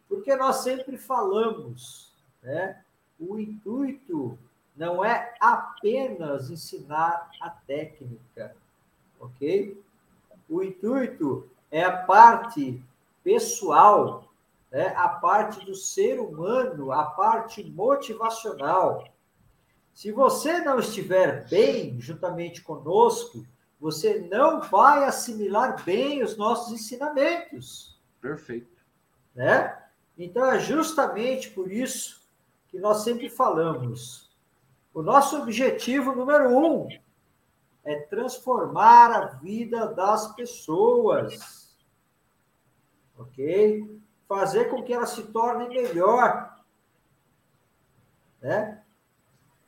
Porque 0.08 0.34
nós 0.36 0.56
sempre 0.56 0.96
falamos, 0.96 2.12
né? 2.42 2.82
O 3.18 3.38
intuito 3.38 4.38
não 4.76 5.04
é 5.04 5.34
apenas 5.40 6.50
ensinar 6.50 7.30
a 7.40 7.50
técnica, 7.50 8.54
ok? 9.18 9.82
O 10.48 10.62
intuito 10.62 11.48
é 11.70 11.82
a 11.82 11.96
parte 11.96 12.82
pessoal, 13.24 14.30
né? 14.70 14.94
a 14.96 15.08
parte 15.08 15.64
do 15.64 15.74
ser 15.74 16.20
humano, 16.20 16.92
a 16.92 17.04
parte 17.04 17.64
motivacional. 17.64 19.08
Se 19.94 20.12
você 20.12 20.60
não 20.60 20.78
estiver 20.78 21.48
bem 21.48 21.98
juntamente 22.00 22.62
conosco, 22.62 23.46
você 23.80 24.20
não 24.30 24.60
vai 24.60 25.04
assimilar 25.04 25.82
bem 25.84 26.22
os 26.22 26.36
nossos 26.36 26.72
ensinamentos. 26.72 27.98
Perfeito. 28.20 28.76
Né? 29.34 29.76
Então, 30.16 30.50
é 30.50 30.58
justamente 30.58 31.50
por 31.50 31.70
isso 31.70 32.22
que 32.68 32.78
nós 32.78 33.02
sempre 33.04 33.28
falamos. 33.28 34.30
O 34.92 35.02
nosso 35.02 35.36
objetivo 35.42 36.14
número 36.14 36.56
um 36.56 36.88
é 37.84 37.96
transformar 37.96 39.12
a 39.12 39.26
vida 39.26 39.86
das 39.88 40.34
pessoas. 40.34 41.76
Ok? 43.18 44.00
Fazer 44.26 44.66
com 44.66 44.82
que 44.82 44.92
elas 44.92 45.10
se 45.10 45.22
tornem 45.24 45.68
melhor. 45.68 46.56
Né? 48.40 48.82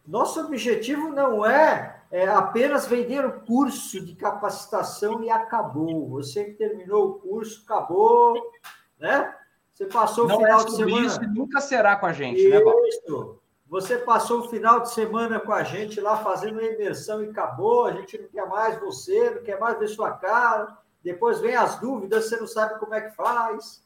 Nosso 0.06 0.40
objetivo 0.40 1.10
não 1.10 1.44
é, 1.44 2.02
é 2.10 2.26
apenas 2.26 2.86
vender 2.86 3.24
o 3.24 3.40
curso 3.40 4.04
de 4.04 4.14
capacitação 4.16 5.22
e 5.22 5.30
acabou. 5.30 6.08
Você 6.08 6.44
que 6.46 6.52
terminou 6.54 7.10
o 7.10 7.14
curso, 7.14 7.62
acabou, 7.64 8.52
né? 8.98 9.36
Você 9.78 9.86
passou 9.86 10.26
o 10.26 10.28
final 10.28 10.60
é 10.60 10.64
de 10.64 10.74
semana. 10.74 11.06
Isso 11.06 11.22
nunca 11.22 11.60
será 11.60 11.94
com 11.94 12.06
a 12.06 12.12
gente, 12.12 12.40
isso. 12.40 12.50
né, 12.50 12.60
Paulo? 12.60 13.40
Você 13.68 13.98
passou 13.98 14.40
o 14.40 14.48
final 14.48 14.80
de 14.80 14.90
semana 14.90 15.38
com 15.38 15.52
a 15.52 15.62
gente 15.62 16.00
lá 16.00 16.16
fazendo 16.16 16.58
a 16.58 16.64
imersão 16.64 17.22
e 17.22 17.28
acabou. 17.28 17.84
A 17.84 17.92
gente 17.92 18.18
não 18.18 18.28
quer 18.28 18.48
mais 18.48 18.80
você, 18.80 19.30
não 19.30 19.42
quer 19.44 19.60
mais 19.60 19.78
ver 19.78 19.86
sua 19.86 20.10
cara. 20.10 20.76
Depois 21.04 21.38
vem 21.38 21.54
as 21.54 21.78
dúvidas, 21.78 22.24
você 22.24 22.36
não 22.38 22.48
sabe 22.48 22.80
como 22.80 22.92
é 22.92 23.02
que 23.02 23.14
faz. 23.14 23.84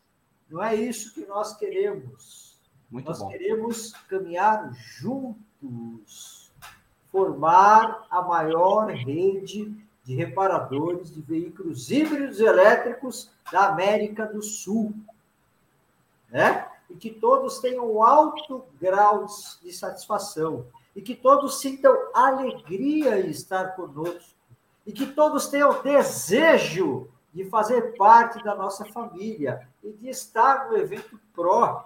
Não 0.49 0.63
é 0.63 0.75
isso 0.75 1.13
que 1.13 1.27
nós 1.27 1.55
queremos. 1.59 2.59
Muito 2.91 3.09
nós 3.09 3.19
bom. 3.19 3.29
queremos 3.29 3.93
caminhar 4.09 4.73
juntos, 4.73 6.51
formar 7.11 8.07
a 8.09 8.23
maior 8.23 8.87
rede 8.89 9.77
de 10.05 10.15
reparadores 10.15 11.13
de 11.13 11.21
veículos 11.21 11.91
híbridos 11.91 12.41
elétricos 12.41 13.31
da 13.53 13.69
América 13.69 14.25
do 14.25 14.41
Sul 14.41 14.95
né? 16.33 16.67
E 16.89 16.97
que 16.97 17.11
todos 17.11 17.61
tenham 17.61 18.03
alto 18.03 18.65
grau 18.81 19.27
de 19.63 19.73
satisfação 19.73 20.67
e 20.97 21.03
que 21.03 21.15
todos 21.15 21.61
sintam 21.61 21.95
alegria 22.15 23.21
em 23.21 23.31
estar 23.31 23.77
conosco 23.77 24.35
e 24.87 24.93
que 24.93 25.07
todos 25.07 25.47
tenham 25.47 25.81
desejo 25.83 27.09
de 27.33 27.45
fazer 27.45 27.97
parte 27.97 28.43
da 28.43 28.55
nossa 28.55 28.85
família 28.87 29.69
e 29.83 29.93
de 29.93 30.09
estar 30.09 30.69
no 30.69 30.77
evento 30.77 31.21
Pro, 31.33 31.85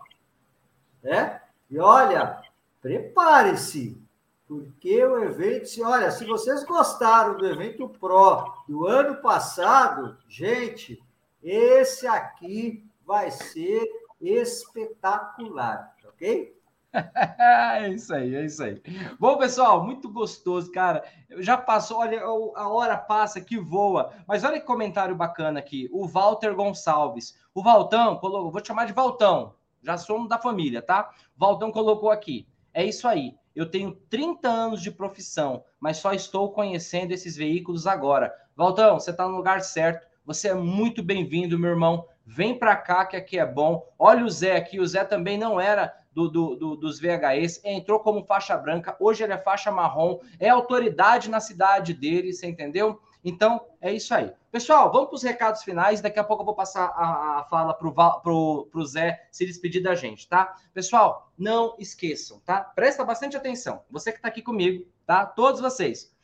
né? 1.03 1.41
E 1.71 1.79
olha, 1.79 2.43
prepare-se, 2.81 4.01
porque 4.49 5.05
o 5.05 5.23
evento, 5.23 5.67
se 5.67 5.83
olha, 5.83 6.11
se 6.11 6.25
vocês 6.25 6.65
gostaram 6.65 7.37
do 7.37 7.47
evento 7.47 7.89
Pro 7.89 8.53
do 8.69 8.87
ano 8.87 9.17
passado, 9.21 10.17
gente, 10.29 11.01
esse 11.43 12.07
aqui 12.09 12.85
vai 13.05 13.31
ser 13.31 13.87
espetacular, 14.21 15.95
ok? 16.07 16.57
é 17.83 17.89
isso 17.91 18.15
aí, 18.15 18.35
é 18.35 18.45
isso 18.45 18.63
aí. 18.63 18.83
Bom, 19.19 19.37
pessoal, 19.37 19.85
muito 19.85 20.09
gostoso, 20.09 20.71
cara. 20.73 21.05
Já 21.39 21.57
passou, 21.57 21.99
olha, 21.99 22.23
a 22.23 22.69
hora 22.69 22.97
passa 22.97 23.41
que 23.41 23.59
voa. 23.59 24.13
Mas 24.27 24.45
olha 24.45 24.61
que 24.61 24.67
comentário 24.67 25.15
bacana 25.15 25.59
aqui. 25.59 25.89
O 25.93 26.07
Walter 26.07 26.55
Gonçalves. 26.55 27.39
O 27.55 27.63
Valtão, 27.63 28.17
colocou, 28.17 28.51
vou 28.51 28.61
te 28.61 28.69
chamar 28.69 28.87
de 28.87 28.93
Valtão. 28.93 29.55
Já 29.83 29.97
somos 29.97 30.29
da 30.29 30.39
família, 30.39 30.83
tá? 30.83 31.11
Valtão 31.37 31.71
colocou 31.71 32.11
aqui. 32.11 32.47
É 32.73 32.85
isso 32.85 33.07
aí. 33.07 33.35
Eu 33.55 33.71
tenho 33.71 33.93
30 34.11 34.49
anos 34.49 34.83
de 34.83 34.91
profissão, 34.91 35.65
mas 35.81 35.97
só 35.97 36.13
estou 36.13 36.53
conhecendo 36.53 37.13
esses 37.13 37.37
veículos 37.37 37.87
agora. 37.87 38.35
Valtão, 38.55 38.99
você 38.99 39.11
está 39.11 39.27
no 39.27 39.37
lugar 39.37 39.63
certo. 39.63 40.07
Você 40.27 40.49
é 40.49 40.55
muito 40.55 41.03
bem-vindo, 41.03 41.59
meu 41.59 41.71
irmão. 41.71 42.07
Vem 42.27 42.59
para 42.59 42.75
cá 42.75 43.07
que 43.07 43.17
aqui 43.17 43.39
é 43.39 43.47
bom. 43.47 43.87
Olha 43.97 44.25
o 44.25 44.29
Zé 44.29 44.57
aqui. 44.57 44.81
O 44.81 44.87
Zé 44.87 45.05
também 45.05 45.39
não 45.39 45.61
era 45.61 45.95
do, 46.17 46.31
do, 46.31 46.57
do, 46.57 46.77
dos 46.77 46.99
VHS, 46.99 47.61
entrou 47.63 48.01
como 48.01 48.25
faixa 48.25 48.57
branca, 48.57 48.97
hoje 48.99 49.23
ele 49.23 49.35
é 49.35 49.39
faixa 49.39 49.71
marrom, 49.71 50.19
é 50.41 50.49
autoridade 50.49 51.29
na 51.29 51.41
cidade 51.41 51.93
dele, 51.93 52.33
você 52.33 52.47
entendeu? 52.47 52.99
Então, 53.23 53.61
é 53.83 53.93
isso 53.93 54.15
aí. 54.15 54.33
Pessoal, 54.51 54.91
vamos 54.91 55.09
para 55.09 55.17
os 55.17 55.23
recados 55.23 55.63
finais. 55.63 56.01
Daqui 56.01 56.19
a 56.19 56.25
pouco 56.25 56.43
eu 56.43 56.47
vou 56.47 56.55
passar 56.55 56.87
a, 56.87 57.41
a 57.41 57.45
fala 57.51 57.75
para 57.75 57.91
pro 58.21 58.87
Zé 58.87 59.27
se 59.31 59.45
despedir 59.45 59.83
da 59.83 59.95
gente, 59.95 60.27
tá? 60.27 60.57
Pessoal, 60.73 61.31
não 61.37 61.75
esqueçam, 61.79 62.41
tá? 62.41 62.61
Presta 62.61 63.05
bastante 63.05 63.37
atenção. 63.37 63.83
Você 63.91 64.11
que 64.11 64.19
está 64.19 64.29
aqui 64.29 64.41
comigo, 64.41 64.87
tá? 65.05 65.27
Todos 65.27 65.61
vocês. 65.61 66.15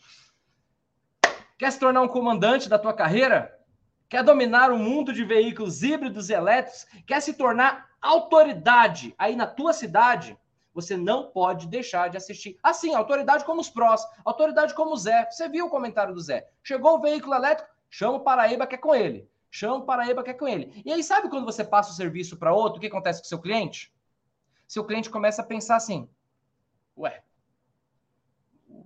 Quer 1.58 1.70
se 1.70 1.78
tornar 1.78 2.00
um 2.00 2.08
comandante 2.08 2.68
da 2.68 2.78
tua 2.78 2.94
carreira? 2.94 3.61
Quer 4.12 4.22
dominar 4.22 4.70
o 4.70 4.78
mundo 4.78 5.10
de 5.10 5.24
veículos 5.24 5.82
híbridos 5.82 6.28
e 6.28 6.34
elétricos? 6.34 6.86
Quer 7.06 7.22
se 7.22 7.32
tornar 7.32 7.88
autoridade 7.98 9.14
aí 9.16 9.34
na 9.34 9.46
tua 9.46 9.72
cidade, 9.72 10.38
você 10.74 10.98
não 10.98 11.30
pode 11.30 11.66
deixar 11.66 12.10
de 12.10 12.18
assistir. 12.18 12.58
Assim, 12.62 12.94
autoridade 12.94 13.42
como 13.42 13.62
os 13.62 13.70
prós, 13.70 14.06
autoridade 14.22 14.74
como 14.74 14.92
o 14.92 14.96
Zé. 14.98 15.26
Você 15.30 15.48
viu 15.48 15.64
o 15.64 15.70
comentário 15.70 16.12
do 16.12 16.20
Zé? 16.20 16.46
Chegou 16.62 16.98
o 16.98 17.00
veículo 17.00 17.34
elétrico, 17.34 17.70
chama 17.88 18.18
o 18.18 18.20
Paraíba 18.20 18.66
que 18.66 18.74
é 18.74 18.78
com 18.78 18.94
ele. 18.94 19.26
Chama 19.50 19.76
o 19.76 19.86
Paraíba 19.86 20.22
que 20.22 20.28
é 20.28 20.34
com 20.34 20.46
ele. 20.46 20.82
E 20.84 20.92
aí, 20.92 21.02
sabe 21.02 21.30
quando 21.30 21.46
você 21.46 21.64
passa 21.64 21.90
o 21.90 21.94
serviço 21.94 22.36
para 22.36 22.52
outro, 22.52 22.76
o 22.76 22.80
que 22.82 22.88
acontece 22.88 23.22
com 23.22 23.24
o 23.24 23.28
seu 23.30 23.40
cliente? 23.40 23.90
Seu 24.68 24.84
cliente 24.84 25.08
começa 25.08 25.40
a 25.40 25.46
pensar 25.46 25.76
assim: 25.76 26.06
ué, 26.98 27.22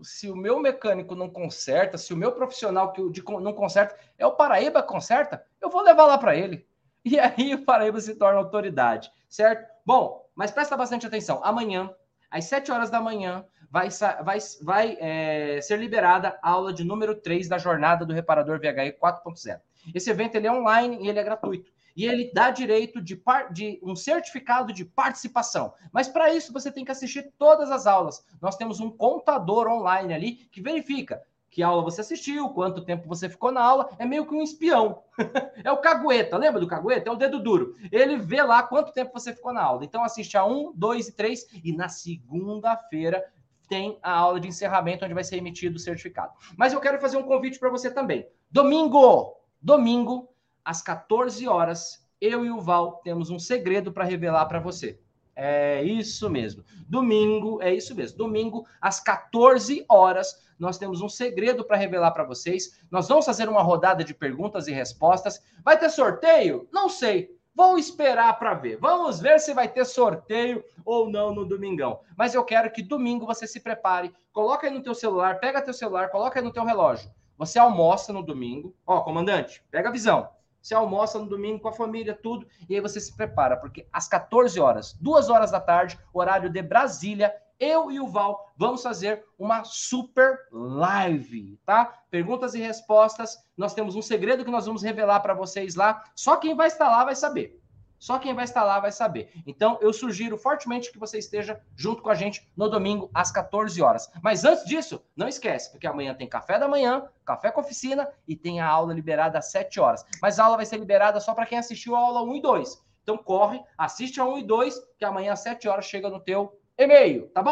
se 0.02 0.30
o 0.30 0.36
meu 0.36 0.58
mecânico 0.60 1.14
não 1.14 1.28
conserta, 1.28 1.98
se 1.98 2.12
o 2.12 2.16
meu 2.16 2.32
profissional 2.32 2.92
que 2.92 3.02
não 3.40 3.52
conserta, 3.52 3.96
é 4.18 4.26
o 4.26 4.32
Paraíba 4.32 4.82
conserta, 4.82 5.44
eu 5.60 5.70
vou 5.70 5.82
levar 5.82 6.06
lá 6.06 6.18
para 6.18 6.36
ele. 6.36 6.66
E 7.04 7.18
aí 7.20 7.54
o 7.54 7.64
Paraíba 7.64 8.00
se 8.00 8.16
torna 8.16 8.38
autoridade, 8.38 9.10
certo? 9.28 9.64
Bom, 9.84 10.28
mas 10.34 10.50
presta 10.50 10.76
bastante 10.76 11.06
atenção. 11.06 11.40
Amanhã, 11.44 11.88
às 12.30 12.46
7 12.46 12.72
horas 12.72 12.90
da 12.90 13.00
manhã, 13.00 13.44
vai, 13.70 13.88
vai, 14.22 14.38
vai 14.62 14.96
é, 15.00 15.60
ser 15.60 15.78
liberada 15.78 16.38
a 16.42 16.50
aula 16.50 16.72
de 16.72 16.82
número 16.82 17.14
3 17.14 17.48
da 17.48 17.58
jornada 17.58 18.04
do 18.04 18.12
reparador 18.12 18.58
VHE 18.58 18.98
4.0. 19.00 19.60
Esse 19.94 20.10
evento 20.10 20.34
ele 20.34 20.46
é 20.46 20.52
online 20.52 20.98
e 21.00 21.08
ele 21.08 21.18
é 21.18 21.22
gratuito. 21.22 21.70
E 21.96 22.04
ele 22.04 22.30
dá 22.32 22.50
direito 22.50 23.00
de, 23.00 23.16
par, 23.16 23.52
de 23.52 23.80
um 23.82 23.96
certificado 23.96 24.72
de 24.72 24.84
participação. 24.84 25.72
Mas 25.90 26.06
para 26.06 26.32
isso 26.32 26.52
você 26.52 26.70
tem 26.70 26.84
que 26.84 26.92
assistir 26.92 27.32
todas 27.38 27.70
as 27.70 27.86
aulas. 27.86 28.24
Nós 28.40 28.56
temos 28.56 28.78
um 28.78 28.90
contador 28.90 29.66
online 29.66 30.12
ali 30.12 30.32
que 30.52 30.60
verifica 30.60 31.22
que 31.56 31.62
aula 31.62 31.82
você 31.82 32.02
assistiu, 32.02 32.50
quanto 32.50 32.84
tempo 32.84 33.08
você 33.08 33.30
ficou 33.30 33.50
na 33.50 33.62
aula, 33.62 33.88
é 33.98 34.04
meio 34.04 34.26
que 34.26 34.34
um 34.34 34.42
espião. 34.42 35.02
é 35.64 35.72
o 35.72 35.78
cagueta, 35.78 36.36
lembra 36.36 36.60
do 36.60 36.66
cagueta? 36.66 37.08
É 37.08 37.12
o 37.12 37.16
dedo 37.16 37.42
duro. 37.42 37.74
Ele 37.90 38.18
vê 38.18 38.42
lá 38.42 38.62
quanto 38.62 38.92
tempo 38.92 39.18
você 39.18 39.32
ficou 39.32 39.54
na 39.54 39.62
aula. 39.62 39.82
Então 39.82 40.04
assiste 40.04 40.36
a 40.36 40.44
um, 40.44 40.70
dois 40.74 41.08
e 41.08 41.12
três, 41.12 41.46
e 41.64 41.72
na 41.72 41.88
segunda-feira 41.88 43.24
tem 43.70 43.98
a 44.02 44.12
aula 44.12 44.38
de 44.38 44.48
encerramento, 44.48 45.06
onde 45.06 45.14
vai 45.14 45.24
ser 45.24 45.38
emitido 45.38 45.76
o 45.76 45.80
certificado. 45.80 46.34
Mas 46.58 46.74
eu 46.74 46.80
quero 46.80 47.00
fazer 47.00 47.16
um 47.16 47.22
convite 47.22 47.58
para 47.58 47.70
você 47.70 47.90
também. 47.90 48.28
Domingo, 48.50 49.34
domingo, 49.60 50.28
às 50.66 50.82
14 50.82 51.46
horas, 51.46 52.04
eu 52.20 52.44
e 52.44 52.50
o 52.50 52.60
Val 52.60 53.00
temos 53.04 53.30
um 53.30 53.38
segredo 53.38 53.92
para 53.92 54.04
revelar 54.04 54.46
para 54.46 54.58
você. 54.58 54.98
É 55.36 55.80
isso 55.84 56.28
mesmo. 56.28 56.64
Domingo, 56.88 57.62
é 57.62 57.72
isso 57.72 57.94
mesmo. 57.94 58.18
Domingo, 58.18 58.66
às 58.80 58.98
14 58.98 59.84
horas, 59.88 60.44
nós 60.58 60.76
temos 60.76 61.00
um 61.00 61.08
segredo 61.08 61.64
para 61.64 61.76
revelar 61.76 62.10
para 62.10 62.24
vocês. 62.24 62.80
Nós 62.90 63.06
vamos 63.06 63.24
fazer 63.24 63.48
uma 63.48 63.62
rodada 63.62 64.02
de 64.02 64.12
perguntas 64.12 64.66
e 64.66 64.72
respostas. 64.72 65.40
Vai 65.62 65.78
ter 65.78 65.88
sorteio? 65.88 66.68
Não 66.72 66.88
sei. 66.88 67.36
Vou 67.54 67.78
esperar 67.78 68.36
para 68.36 68.54
ver. 68.54 68.76
Vamos 68.78 69.20
ver 69.20 69.38
se 69.38 69.54
vai 69.54 69.68
ter 69.68 69.84
sorteio 69.84 70.64
ou 70.84 71.08
não 71.08 71.32
no 71.32 71.44
domingão. 71.44 72.00
Mas 72.16 72.34
eu 72.34 72.42
quero 72.44 72.72
que 72.72 72.82
domingo 72.82 73.24
você 73.24 73.46
se 73.46 73.60
prepare. 73.60 74.12
Coloca 74.32 74.66
aí 74.66 74.72
no 74.72 74.82
teu 74.82 74.94
celular, 74.94 75.38
pega 75.38 75.62
teu 75.62 75.72
celular, 75.72 76.10
coloca 76.10 76.40
aí 76.40 76.44
no 76.44 76.52
teu 76.52 76.64
relógio. 76.64 77.08
Você 77.38 77.58
almoça 77.58 78.12
no 78.12 78.22
domingo. 78.22 78.74
Ó, 78.86 79.00
comandante, 79.02 79.62
pega 79.70 79.90
a 79.90 79.92
visão. 79.92 80.28
Você 80.66 80.74
almoça 80.74 81.16
no 81.16 81.26
domingo 81.26 81.60
com 81.60 81.68
a 81.68 81.72
família, 81.72 82.18
tudo, 82.20 82.44
e 82.68 82.74
aí 82.74 82.80
você 82.80 82.98
se 82.98 83.16
prepara, 83.16 83.56
porque 83.56 83.86
às 83.92 84.08
14 84.08 84.58
horas, 84.58 84.94
2 84.94 85.30
horas 85.30 85.52
da 85.52 85.60
tarde, 85.60 85.96
horário 86.12 86.50
de 86.50 86.60
Brasília, 86.60 87.32
eu 87.56 87.88
e 87.88 88.00
o 88.00 88.08
Val 88.08 88.52
vamos 88.56 88.82
fazer 88.82 89.24
uma 89.38 89.62
super 89.62 90.40
live, 90.50 91.56
tá? 91.64 92.02
Perguntas 92.10 92.52
e 92.54 92.58
respostas. 92.58 93.38
Nós 93.56 93.74
temos 93.74 93.94
um 93.94 94.02
segredo 94.02 94.44
que 94.44 94.50
nós 94.50 94.66
vamos 94.66 94.82
revelar 94.82 95.20
para 95.20 95.34
vocês 95.34 95.76
lá. 95.76 96.02
Só 96.16 96.36
quem 96.36 96.56
vai 96.56 96.66
estar 96.66 96.88
lá 96.88 97.04
vai 97.04 97.14
saber. 97.14 97.62
Só 98.06 98.20
quem 98.20 98.34
vai 98.34 98.44
estar 98.44 98.62
lá 98.62 98.78
vai 98.78 98.92
saber. 98.92 99.32
Então, 99.44 99.80
eu 99.80 99.92
sugiro 99.92 100.38
fortemente 100.38 100.92
que 100.92 100.98
você 100.98 101.18
esteja 101.18 101.60
junto 101.74 102.02
com 102.02 102.08
a 102.08 102.14
gente 102.14 102.48
no 102.56 102.68
domingo 102.68 103.10
às 103.12 103.32
14 103.32 103.82
horas. 103.82 104.08
Mas 104.22 104.44
antes 104.44 104.64
disso, 104.64 105.04
não 105.16 105.26
esquece, 105.26 105.72
porque 105.72 105.88
amanhã 105.88 106.14
tem 106.14 106.28
café 106.28 106.56
da 106.56 106.68
manhã, 106.68 107.04
café 107.24 107.50
com 107.50 107.60
oficina 107.60 108.08
e 108.28 108.36
tem 108.36 108.60
a 108.60 108.68
aula 108.68 108.94
liberada 108.94 109.40
às 109.40 109.50
7 109.50 109.80
horas. 109.80 110.04
Mas 110.22 110.38
a 110.38 110.44
aula 110.44 110.56
vai 110.56 110.64
ser 110.64 110.76
liberada 110.76 111.18
só 111.18 111.34
para 111.34 111.46
quem 111.46 111.58
assistiu 111.58 111.96
a 111.96 111.98
aula 111.98 112.22
1 112.22 112.36
e 112.36 112.42
2. 112.42 112.84
Então 113.02 113.18
corre, 113.18 113.60
assiste 113.76 114.20
a 114.20 114.24
1 114.24 114.38
e 114.38 114.42
2, 114.44 114.80
que 114.96 115.04
amanhã 115.04 115.32
às 115.32 115.40
7 115.40 115.66
horas 115.66 115.86
chega 115.86 116.08
no 116.08 116.20
teu 116.20 116.56
e-mail, 116.78 117.26
tá 117.30 117.42
bom? 117.42 117.50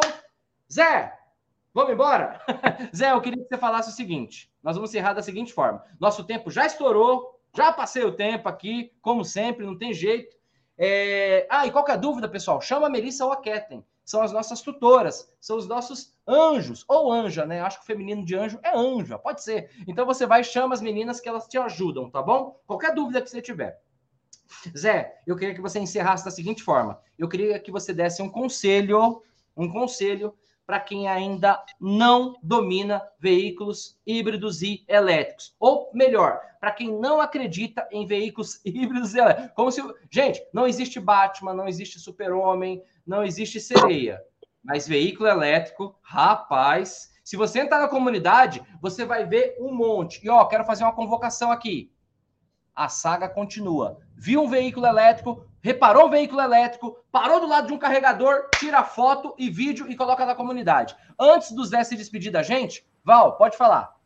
Zé, 0.72 1.18
vamos 1.74 1.94
embora? 1.94 2.40
Zé, 2.94 3.10
eu 3.10 3.20
queria 3.20 3.42
que 3.42 3.48
você 3.48 3.58
falasse 3.58 3.90
o 3.90 3.92
seguinte: 3.92 4.48
nós 4.62 4.76
vamos 4.76 4.90
encerrar 4.90 5.14
da 5.14 5.22
seguinte 5.22 5.52
forma. 5.52 5.82
Nosso 5.98 6.22
tempo 6.22 6.48
já 6.48 6.64
estourou, 6.64 7.40
já 7.56 7.72
passei 7.72 8.04
o 8.04 8.14
tempo 8.14 8.48
aqui, 8.48 8.92
como 9.02 9.24
sempre, 9.24 9.66
não 9.66 9.76
tem 9.76 9.92
jeito. 9.92 10.43
É... 10.76 11.46
Ah, 11.50 11.66
e 11.66 11.70
qualquer 11.70 11.98
dúvida, 11.98 12.28
pessoal, 12.28 12.60
chama 12.60 12.86
a 12.86 12.90
Melissa 12.90 13.24
ou 13.24 13.32
a 13.32 13.36
Ketten. 13.36 13.84
São 14.04 14.20
as 14.20 14.32
nossas 14.32 14.60
tutoras, 14.60 15.32
são 15.40 15.56
os 15.56 15.66
nossos 15.66 16.14
anjos, 16.28 16.84
ou 16.86 17.10
anja, 17.10 17.46
né? 17.46 17.62
Acho 17.62 17.78
que 17.78 17.84
o 17.84 17.86
feminino 17.86 18.24
de 18.24 18.36
anjo 18.36 18.58
é 18.62 18.76
anja, 18.76 19.18
pode 19.18 19.42
ser. 19.42 19.70
Então 19.88 20.04
você 20.04 20.26
vai 20.26 20.42
e 20.42 20.44
chama 20.44 20.74
as 20.74 20.82
meninas 20.82 21.20
que 21.20 21.28
elas 21.28 21.46
te 21.48 21.56
ajudam, 21.56 22.10
tá 22.10 22.20
bom? 22.20 22.60
Qualquer 22.66 22.94
dúvida 22.94 23.22
que 23.22 23.30
você 23.30 23.40
tiver. 23.40 23.80
Zé, 24.76 25.22
eu 25.26 25.36
queria 25.36 25.54
que 25.54 25.60
você 25.60 25.78
encerrasse 25.78 26.24
da 26.24 26.30
seguinte 26.30 26.62
forma. 26.62 27.00
Eu 27.18 27.28
queria 27.28 27.58
que 27.58 27.70
você 27.70 27.94
desse 27.94 28.20
um 28.20 28.28
conselho, 28.28 29.22
um 29.56 29.72
conselho 29.72 30.34
para 30.66 30.80
quem 30.80 31.08
ainda 31.08 31.62
não 31.80 32.36
domina 32.42 33.02
veículos 33.18 33.98
híbridos 34.06 34.62
e 34.62 34.84
elétricos. 34.88 35.54
Ou 35.58 35.90
melhor, 35.92 36.40
para 36.60 36.72
quem 36.72 36.98
não 36.98 37.20
acredita 37.20 37.86
em 37.90 38.06
veículos 38.06 38.60
híbridos 38.64 39.14
e 39.14 39.18
elétricos. 39.18 39.52
Como 39.54 39.70
se, 39.70 39.82
gente, 40.10 40.42
não 40.52 40.66
existe 40.66 40.98
Batman, 40.98 41.54
não 41.54 41.68
existe 41.68 42.00
Super-Homem, 42.00 42.82
não 43.06 43.22
existe 43.22 43.60
sereia. 43.60 44.22
Mas 44.62 44.88
veículo 44.88 45.28
elétrico, 45.28 45.94
rapaz, 46.02 47.12
se 47.22 47.36
você 47.36 47.60
entrar 47.60 47.80
na 47.80 47.88
comunidade, 47.88 48.62
você 48.80 49.04
vai 49.04 49.26
ver 49.26 49.56
um 49.60 49.74
monte. 49.74 50.24
E 50.24 50.30
ó, 50.30 50.44
quero 50.46 50.64
fazer 50.64 50.84
uma 50.84 50.94
convocação 50.94 51.50
aqui 51.50 51.92
a 52.74 52.88
saga 52.88 53.28
continua. 53.28 53.98
Viu 54.16 54.42
um 54.42 54.48
veículo 54.48 54.86
elétrico, 54.86 55.44
reparou 55.64 56.08
um 56.08 56.10
veículo 56.10 56.42
elétrico, 56.42 57.02
parou 57.10 57.40
do 57.40 57.46
lado 57.46 57.68
de 57.68 57.72
um 57.72 57.78
carregador, 57.78 58.50
tira 58.58 58.84
foto 58.84 59.34
e 59.38 59.48
vídeo 59.48 59.90
e 59.90 59.96
coloca 59.96 60.26
na 60.26 60.34
comunidade. 60.34 60.94
Antes 61.18 61.52
do 61.52 61.64
Zé 61.64 61.82
se 61.82 61.96
despedir 61.96 62.30
da 62.30 62.42
gente, 62.42 62.86
Val, 63.02 63.38
pode 63.38 63.56
falar. 63.56 63.96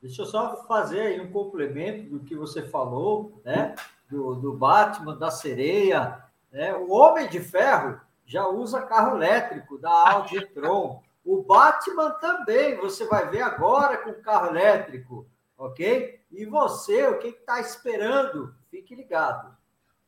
Deixa 0.00 0.22
eu 0.22 0.26
só 0.26 0.64
fazer 0.66 1.00
aí 1.00 1.20
um 1.20 1.30
complemento 1.30 2.08
do 2.08 2.20
que 2.20 2.34
você 2.34 2.62
falou, 2.62 3.38
né? 3.44 3.74
Do, 4.08 4.36
do 4.36 4.54
Batman, 4.54 5.18
da 5.18 5.30
sereia. 5.30 6.24
Né? 6.50 6.72
O 6.72 6.90
Homem 6.92 7.28
de 7.28 7.40
Ferro 7.40 8.00
já 8.24 8.48
usa 8.48 8.80
carro 8.80 9.16
elétrico 9.16 9.76
da 9.76 9.90
Audi 9.90 10.38
e-tron. 10.38 11.02
O 11.22 11.42
Batman 11.42 12.12
também, 12.12 12.76
você 12.76 13.04
vai 13.06 13.28
ver 13.28 13.42
agora 13.42 13.98
com 13.98 14.14
carro 14.14 14.46
elétrico 14.48 15.26
ok? 15.58 16.20
E 16.30 16.44
você, 16.44 17.06
o 17.06 17.18
que 17.18 17.28
está 17.28 17.60
esperando? 17.60 18.54
Fique 18.70 18.94
ligado. 18.94 19.55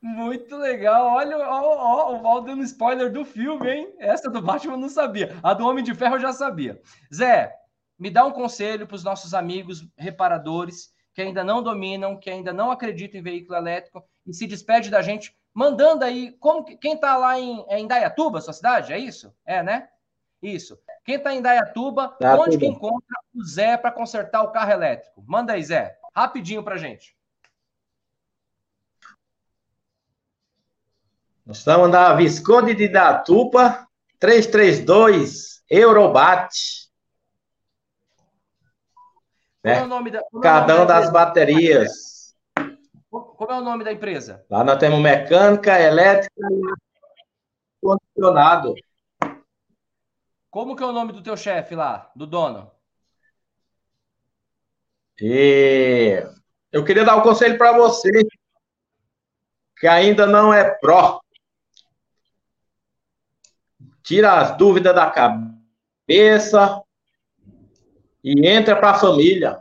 Muito 0.01 0.57
legal. 0.57 1.07
Olha 1.07 1.37
ó, 1.39 2.11
ó, 2.11 2.15
o 2.15 2.23
Val 2.23 2.43
dando 2.43 2.63
spoiler 2.63 3.13
do 3.13 3.25
filme, 3.25 3.69
hein? 3.71 3.95
Essa 3.99 4.31
do 4.31 4.41
Batman 4.41 4.75
eu 4.75 4.79
não 4.79 4.89
sabia. 4.89 5.37
A 5.43 5.53
do 5.53 5.67
Homem 5.67 5.83
de 5.83 5.95
Ferro 5.95 6.17
eu 6.17 6.21
já 6.21 6.33
sabia. 6.33 6.81
Zé, 7.13 7.53
me 7.99 8.11
dá 8.11 8.25
um 8.25 8.31
conselho 8.31 8.87
para 8.87 8.95
os 8.95 9.03
nossos 9.03 9.35
amigos 9.35 9.85
reparadores 9.97 10.93
que 11.13 11.23
ainda 11.23 11.43
não 11.43 11.63
dominam, 11.63 12.17
que 12.17 12.31
ainda 12.31 12.53
não 12.53 12.71
acreditam 12.71 13.19
em 13.19 13.25
veículo 13.25 13.59
elétrico 13.59 14.05
e 14.25 14.33
se 14.33 14.47
despede 14.47 14.89
da 14.89 15.03
gente 15.03 15.37
mandando 15.53 16.05
aí, 16.05 16.31
como 16.39 16.65
quem 16.65 16.95
está 16.95 17.17
lá 17.17 17.37
em, 17.37 17.65
é 17.69 17.81
em 17.81 17.87
Dayatuba, 17.89 18.41
sua 18.41 18.53
cidade, 18.53 18.93
é 18.93 18.99
isso? 18.99 19.35
É, 19.45 19.61
né? 19.61 19.89
Isso. 20.41 20.79
Quem 21.05 21.17
está 21.17 21.35
em 21.35 21.43
Dayatuba, 21.43 22.17
onde 22.39 22.57
que 22.57 22.67
encontra 22.67 23.19
o 23.35 23.43
Zé 23.43 23.77
para 23.77 23.91
consertar 23.91 24.43
o 24.43 24.53
carro 24.53 24.71
elétrico? 24.71 25.25
Manda 25.27 25.55
aí, 25.55 25.65
Zé, 25.65 25.99
rapidinho 26.15 26.63
para 26.63 26.77
gente. 26.77 27.18
Nós 31.49 31.61
estamos 31.61 31.91
na 31.91 32.13
Visconde 32.13 32.75
de 32.75 32.89
Datupa, 32.89 33.89
332 34.19 35.65
Eurobat. 35.71 36.55
É 39.65 39.81
o 39.81 39.87
nome 39.87 40.11
da, 40.11 40.19
é 40.19 40.85
das 40.85 41.11
baterias. 41.11 42.37
Como 43.09 43.51
é 43.51 43.59
o 43.59 43.63
nome 43.63 43.83
da 43.83 43.91
empresa? 43.91 44.45
Lá 44.51 44.63
nós 44.63 44.79
temos 44.79 45.01
mecânica, 45.01 45.81
elétrica 45.81 46.47
e 46.53 47.81
condicionado. 47.81 48.75
Como 50.51 50.77
que 50.77 50.83
é 50.83 50.87
o 50.87 50.93
nome 50.93 51.15
do 51.15 51.23
teu 51.23 51.35
chefe 51.35 51.75
lá, 51.75 52.13
do 52.15 52.27
dono? 52.27 52.71
E 55.19 56.23
eu 56.71 56.85
queria 56.85 57.07
dar 57.07 57.17
um 57.17 57.23
conselho 57.23 57.57
para 57.57 57.73
você 57.73 58.11
que 59.79 59.87
ainda 59.87 60.27
não 60.27 60.53
é 60.53 60.63
pró. 60.79 61.23
Tira 64.09 64.41
as 64.41 64.57
dúvidas 64.57 64.95
da 64.95 65.11
cabeça 65.11 66.83
e 68.25 68.49
entra 68.49 68.75
para 68.75 68.93
a 68.93 68.99
família. 68.99 69.61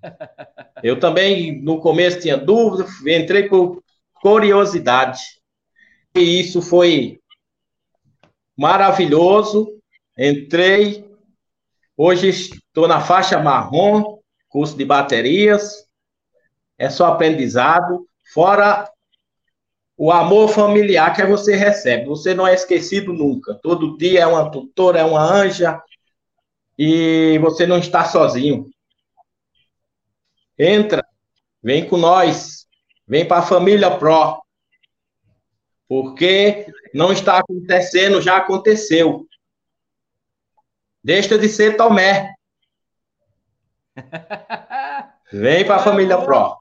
Eu 0.80 1.00
também, 1.00 1.60
no 1.60 1.80
começo, 1.80 2.20
tinha 2.20 2.36
dúvida, 2.36 2.88
entrei 3.04 3.48
por 3.48 3.82
curiosidade. 4.22 5.20
E 6.14 6.38
isso 6.38 6.62
foi 6.62 7.20
maravilhoso. 8.56 9.82
Entrei. 10.16 11.04
Hoje 11.96 12.28
estou 12.28 12.86
na 12.86 13.00
faixa 13.00 13.40
marrom, 13.40 14.20
curso 14.48 14.76
de 14.76 14.84
baterias. 14.84 15.84
É 16.78 16.88
só 16.88 17.06
aprendizado. 17.06 18.06
Fora 18.32 18.88
o 19.98 20.12
amor 20.12 20.48
familiar 20.48 21.12
que 21.12 21.26
você 21.26 21.56
recebe. 21.56 22.06
Você 22.06 22.32
não 22.32 22.46
é 22.46 22.54
esquecido 22.54 23.12
nunca. 23.12 23.56
Todo 23.56 23.98
dia 23.98 24.20
é 24.20 24.26
uma 24.26 24.48
tutora, 24.48 25.00
é 25.00 25.04
uma 25.04 25.20
anja. 25.20 25.82
E 26.78 27.36
você 27.40 27.66
não 27.66 27.78
está 27.78 28.04
sozinho. 28.04 28.70
Entra, 30.56 31.04
vem 31.60 31.84
com 31.84 31.96
nós, 31.96 32.68
vem 33.08 33.26
para 33.26 33.38
a 33.38 33.46
família 33.46 33.90
Pro. 33.98 34.40
Porque 35.88 36.66
não 36.94 37.12
está 37.12 37.38
acontecendo, 37.38 38.22
já 38.22 38.36
aconteceu. 38.36 39.26
Deixa 41.02 41.36
de 41.36 41.48
ser 41.48 41.76
Tomé. 41.76 42.34
Vem 45.32 45.66
para 45.66 45.76
a 45.76 45.82
família 45.82 46.16
Pro. 46.18 46.56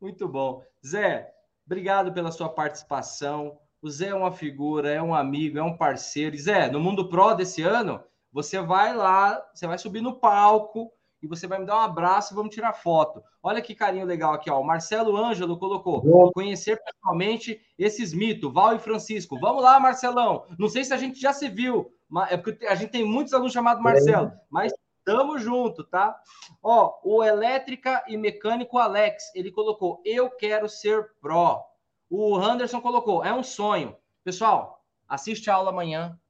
Muito 0.00 0.28
bom. 0.28 0.62
Zé, 0.84 1.28
obrigado 1.68 2.14
pela 2.14 2.32
sua 2.32 2.48
participação. 2.48 3.58
O 3.82 3.90
Zé 3.90 4.08
é 4.08 4.14
uma 4.14 4.32
figura, 4.32 4.90
é 4.90 5.02
um 5.02 5.14
amigo, 5.14 5.58
é 5.58 5.62
um 5.62 5.76
parceiro. 5.76 6.34
E 6.34 6.38
Zé, 6.38 6.70
no 6.70 6.80
Mundo 6.80 7.10
Pro 7.10 7.34
desse 7.34 7.62
ano, 7.62 8.02
você 8.32 8.58
vai 8.58 8.96
lá, 8.96 9.38
você 9.54 9.66
vai 9.66 9.76
subir 9.76 10.00
no 10.00 10.18
palco 10.18 10.90
e 11.22 11.26
você 11.26 11.46
vai 11.46 11.58
me 11.58 11.66
dar 11.66 11.76
um 11.76 11.80
abraço 11.80 12.32
e 12.32 12.36
vamos 12.36 12.54
tirar 12.54 12.72
foto. 12.72 13.22
Olha 13.42 13.60
que 13.60 13.74
carinho 13.74 14.06
legal 14.06 14.32
aqui, 14.32 14.50
ó. 14.50 14.58
O 14.58 14.66
Marcelo 14.66 15.14
Ângelo 15.14 15.58
colocou: 15.58 16.32
conhecer 16.32 16.80
pessoalmente 16.82 17.60
esses 17.78 18.14
mitos, 18.14 18.50
Val 18.50 18.74
e 18.74 18.78
Francisco. 18.78 19.38
Vamos 19.38 19.62
lá, 19.62 19.78
Marcelão. 19.78 20.46
Não 20.58 20.70
sei 20.70 20.84
se 20.84 20.94
a 20.94 20.96
gente 20.96 21.20
já 21.20 21.34
se 21.34 21.50
viu, 21.50 21.92
é 22.30 22.36
porque 22.38 22.66
a 22.66 22.74
gente 22.74 22.90
tem 22.90 23.04
muitos 23.04 23.34
alunos 23.34 23.52
chamados 23.52 23.82
Marcelo, 23.82 24.32
mas 24.50 24.72
Tamo 25.08 25.38
junto, 25.38 25.82
tá? 25.84 26.20
Ó, 26.62 27.00
o 27.02 27.24
elétrica 27.24 28.04
e 28.06 28.14
mecânico 28.18 28.76
Alex, 28.76 29.34
ele 29.34 29.50
colocou: 29.50 30.02
"Eu 30.04 30.28
quero 30.28 30.68
ser 30.68 31.14
pró". 31.18 31.64
O 32.10 32.36
Anderson 32.36 32.78
colocou: 32.78 33.24
"É 33.24 33.32
um 33.32 33.42
sonho". 33.42 33.96
Pessoal, 34.22 34.84
assiste 35.08 35.48
a 35.48 35.54
aula 35.54 35.70
amanhã 35.70 36.20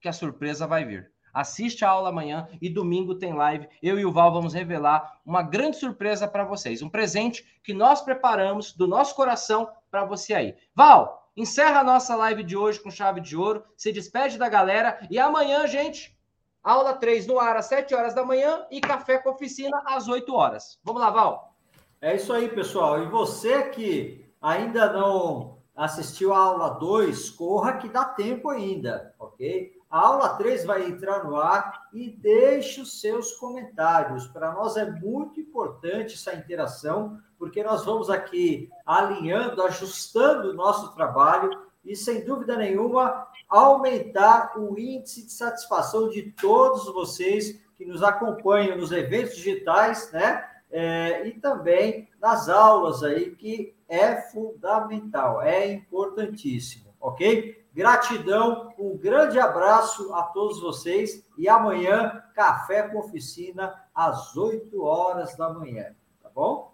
que 0.00 0.08
a 0.08 0.12
surpresa 0.12 0.68
vai 0.68 0.84
vir. 0.84 1.10
Assiste 1.34 1.84
a 1.84 1.90
aula 1.90 2.10
amanhã 2.10 2.48
e 2.62 2.70
domingo 2.70 3.16
tem 3.16 3.32
live. 3.32 3.68
Eu 3.82 3.98
e 3.98 4.06
o 4.06 4.12
Val 4.12 4.32
vamos 4.32 4.54
revelar 4.54 5.20
uma 5.26 5.42
grande 5.42 5.76
surpresa 5.76 6.28
para 6.28 6.44
vocês, 6.44 6.82
um 6.82 6.88
presente 6.88 7.44
que 7.60 7.74
nós 7.74 8.00
preparamos 8.00 8.72
do 8.72 8.86
nosso 8.86 9.16
coração 9.16 9.68
para 9.90 10.04
você 10.04 10.32
aí. 10.32 10.56
Val, 10.72 11.28
encerra 11.36 11.80
a 11.80 11.84
nossa 11.84 12.14
live 12.14 12.44
de 12.44 12.56
hoje 12.56 12.78
com 12.78 12.88
chave 12.88 13.20
de 13.20 13.36
ouro, 13.36 13.64
se 13.76 13.90
despede 13.90 14.38
da 14.38 14.48
galera 14.48 15.04
e 15.10 15.18
amanhã, 15.18 15.66
gente, 15.66 16.16
Aula 16.62 16.94
3 16.94 17.26
no 17.26 17.38
ar 17.38 17.56
às 17.56 17.66
7 17.66 17.94
horas 17.94 18.14
da 18.14 18.24
manhã 18.24 18.66
e 18.70 18.80
café 18.80 19.18
com 19.18 19.30
oficina 19.30 19.82
às 19.86 20.08
8 20.08 20.34
horas. 20.34 20.78
Vamos 20.84 21.00
lá, 21.00 21.10
Val? 21.10 21.54
É 22.00 22.16
isso 22.16 22.32
aí, 22.32 22.48
pessoal. 22.48 23.02
E 23.02 23.06
você 23.06 23.64
que 23.70 24.30
ainda 24.40 24.92
não 24.92 25.58
assistiu 25.74 26.34
a 26.34 26.38
aula 26.38 26.70
2, 26.70 27.30
corra 27.30 27.78
que 27.78 27.88
dá 27.88 28.04
tempo 28.04 28.50
ainda, 28.50 29.14
ok? 29.18 29.72
A 29.90 30.06
aula 30.06 30.36
3 30.36 30.64
vai 30.66 30.84
entrar 30.84 31.24
no 31.24 31.36
ar 31.36 31.88
e 31.92 32.10
deixe 32.10 32.80
os 32.80 33.00
seus 33.00 33.32
comentários. 33.32 34.26
Para 34.26 34.52
nós 34.52 34.76
é 34.76 34.90
muito 34.90 35.40
importante 35.40 36.14
essa 36.14 36.34
interação, 36.34 37.18
porque 37.38 37.62
nós 37.64 37.84
vamos 37.84 38.10
aqui 38.10 38.68
alinhando, 38.84 39.62
ajustando 39.62 40.50
o 40.50 40.54
nosso 40.54 40.94
trabalho 40.94 41.50
e, 41.84 41.96
sem 41.96 42.24
dúvida 42.24 42.56
nenhuma, 42.56 43.26
aumentar 43.48 44.58
o 44.58 44.78
índice 44.78 45.26
de 45.26 45.32
satisfação 45.32 46.08
de 46.08 46.32
todos 46.32 46.86
vocês 46.86 47.60
que 47.76 47.84
nos 47.84 48.02
acompanham 48.02 48.76
nos 48.76 48.92
eventos 48.92 49.36
digitais, 49.36 50.10
né? 50.12 50.46
É, 50.70 51.26
e 51.26 51.32
também 51.32 52.08
nas 52.20 52.48
aulas 52.48 53.02
aí, 53.02 53.34
que 53.34 53.74
é 53.88 54.20
fundamental, 54.30 55.42
é 55.42 55.72
importantíssimo, 55.72 56.94
ok? 57.00 57.60
Gratidão, 57.72 58.72
um 58.78 58.96
grande 58.96 59.38
abraço 59.38 60.14
a 60.14 60.24
todos 60.24 60.60
vocês 60.60 61.24
e 61.36 61.48
amanhã, 61.48 62.22
café 62.34 62.82
com 62.88 62.98
oficina 62.98 63.74
às 63.94 64.36
8 64.36 64.80
horas 64.82 65.36
da 65.36 65.48
manhã, 65.48 65.94
tá 66.22 66.28
bom? 66.32 66.72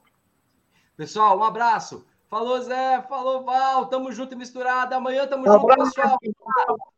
Pessoal, 0.97 1.39
um 1.39 1.45
abraço. 1.45 2.07
Falou, 2.29 2.61
Zé. 2.61 3.03
Falou, 3.03 3.45
Val. 3.45 3.87
Tamo 3.87 4.11
junto 4.13 4.35
e 4.35 4.37
misturado. 4.37 4.95
Amanhã 4.95 5.27
tamo 5.27 5.47
junto, 5.47 5.67
pessoal. 5.67 6.19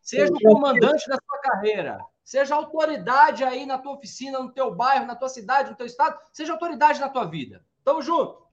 Seja 0.00 0.32
o 0.32 0.40
comandante 0.40 1.08
da 1.08 1.16
sua 1.16 1.38
carreira. 1.40 1.98
Seja 2.24 2.54
autoridade 2.54 3.44
aí 3.44 3.64
na 3.64 3.78
tua 3.78 3.92
oficina, 3.92 4.38
no 4.38 4.52
teu 4.52 4.74
bairro, 4.74 5.06
na 5.06 5.16
tua 5.16 5.28
cidade, 5.28 5.70
no 5.70 5.76
teu 5.76 5.86
estado. 5.86 6.18
Seja 6.32 6.52
autoridade 6.52 7.00
na 7.00 7.08
tua 7.08 7.24
vida. 7.24 7.64
Tamo 7.84 8.02
junto. 8.02 8.47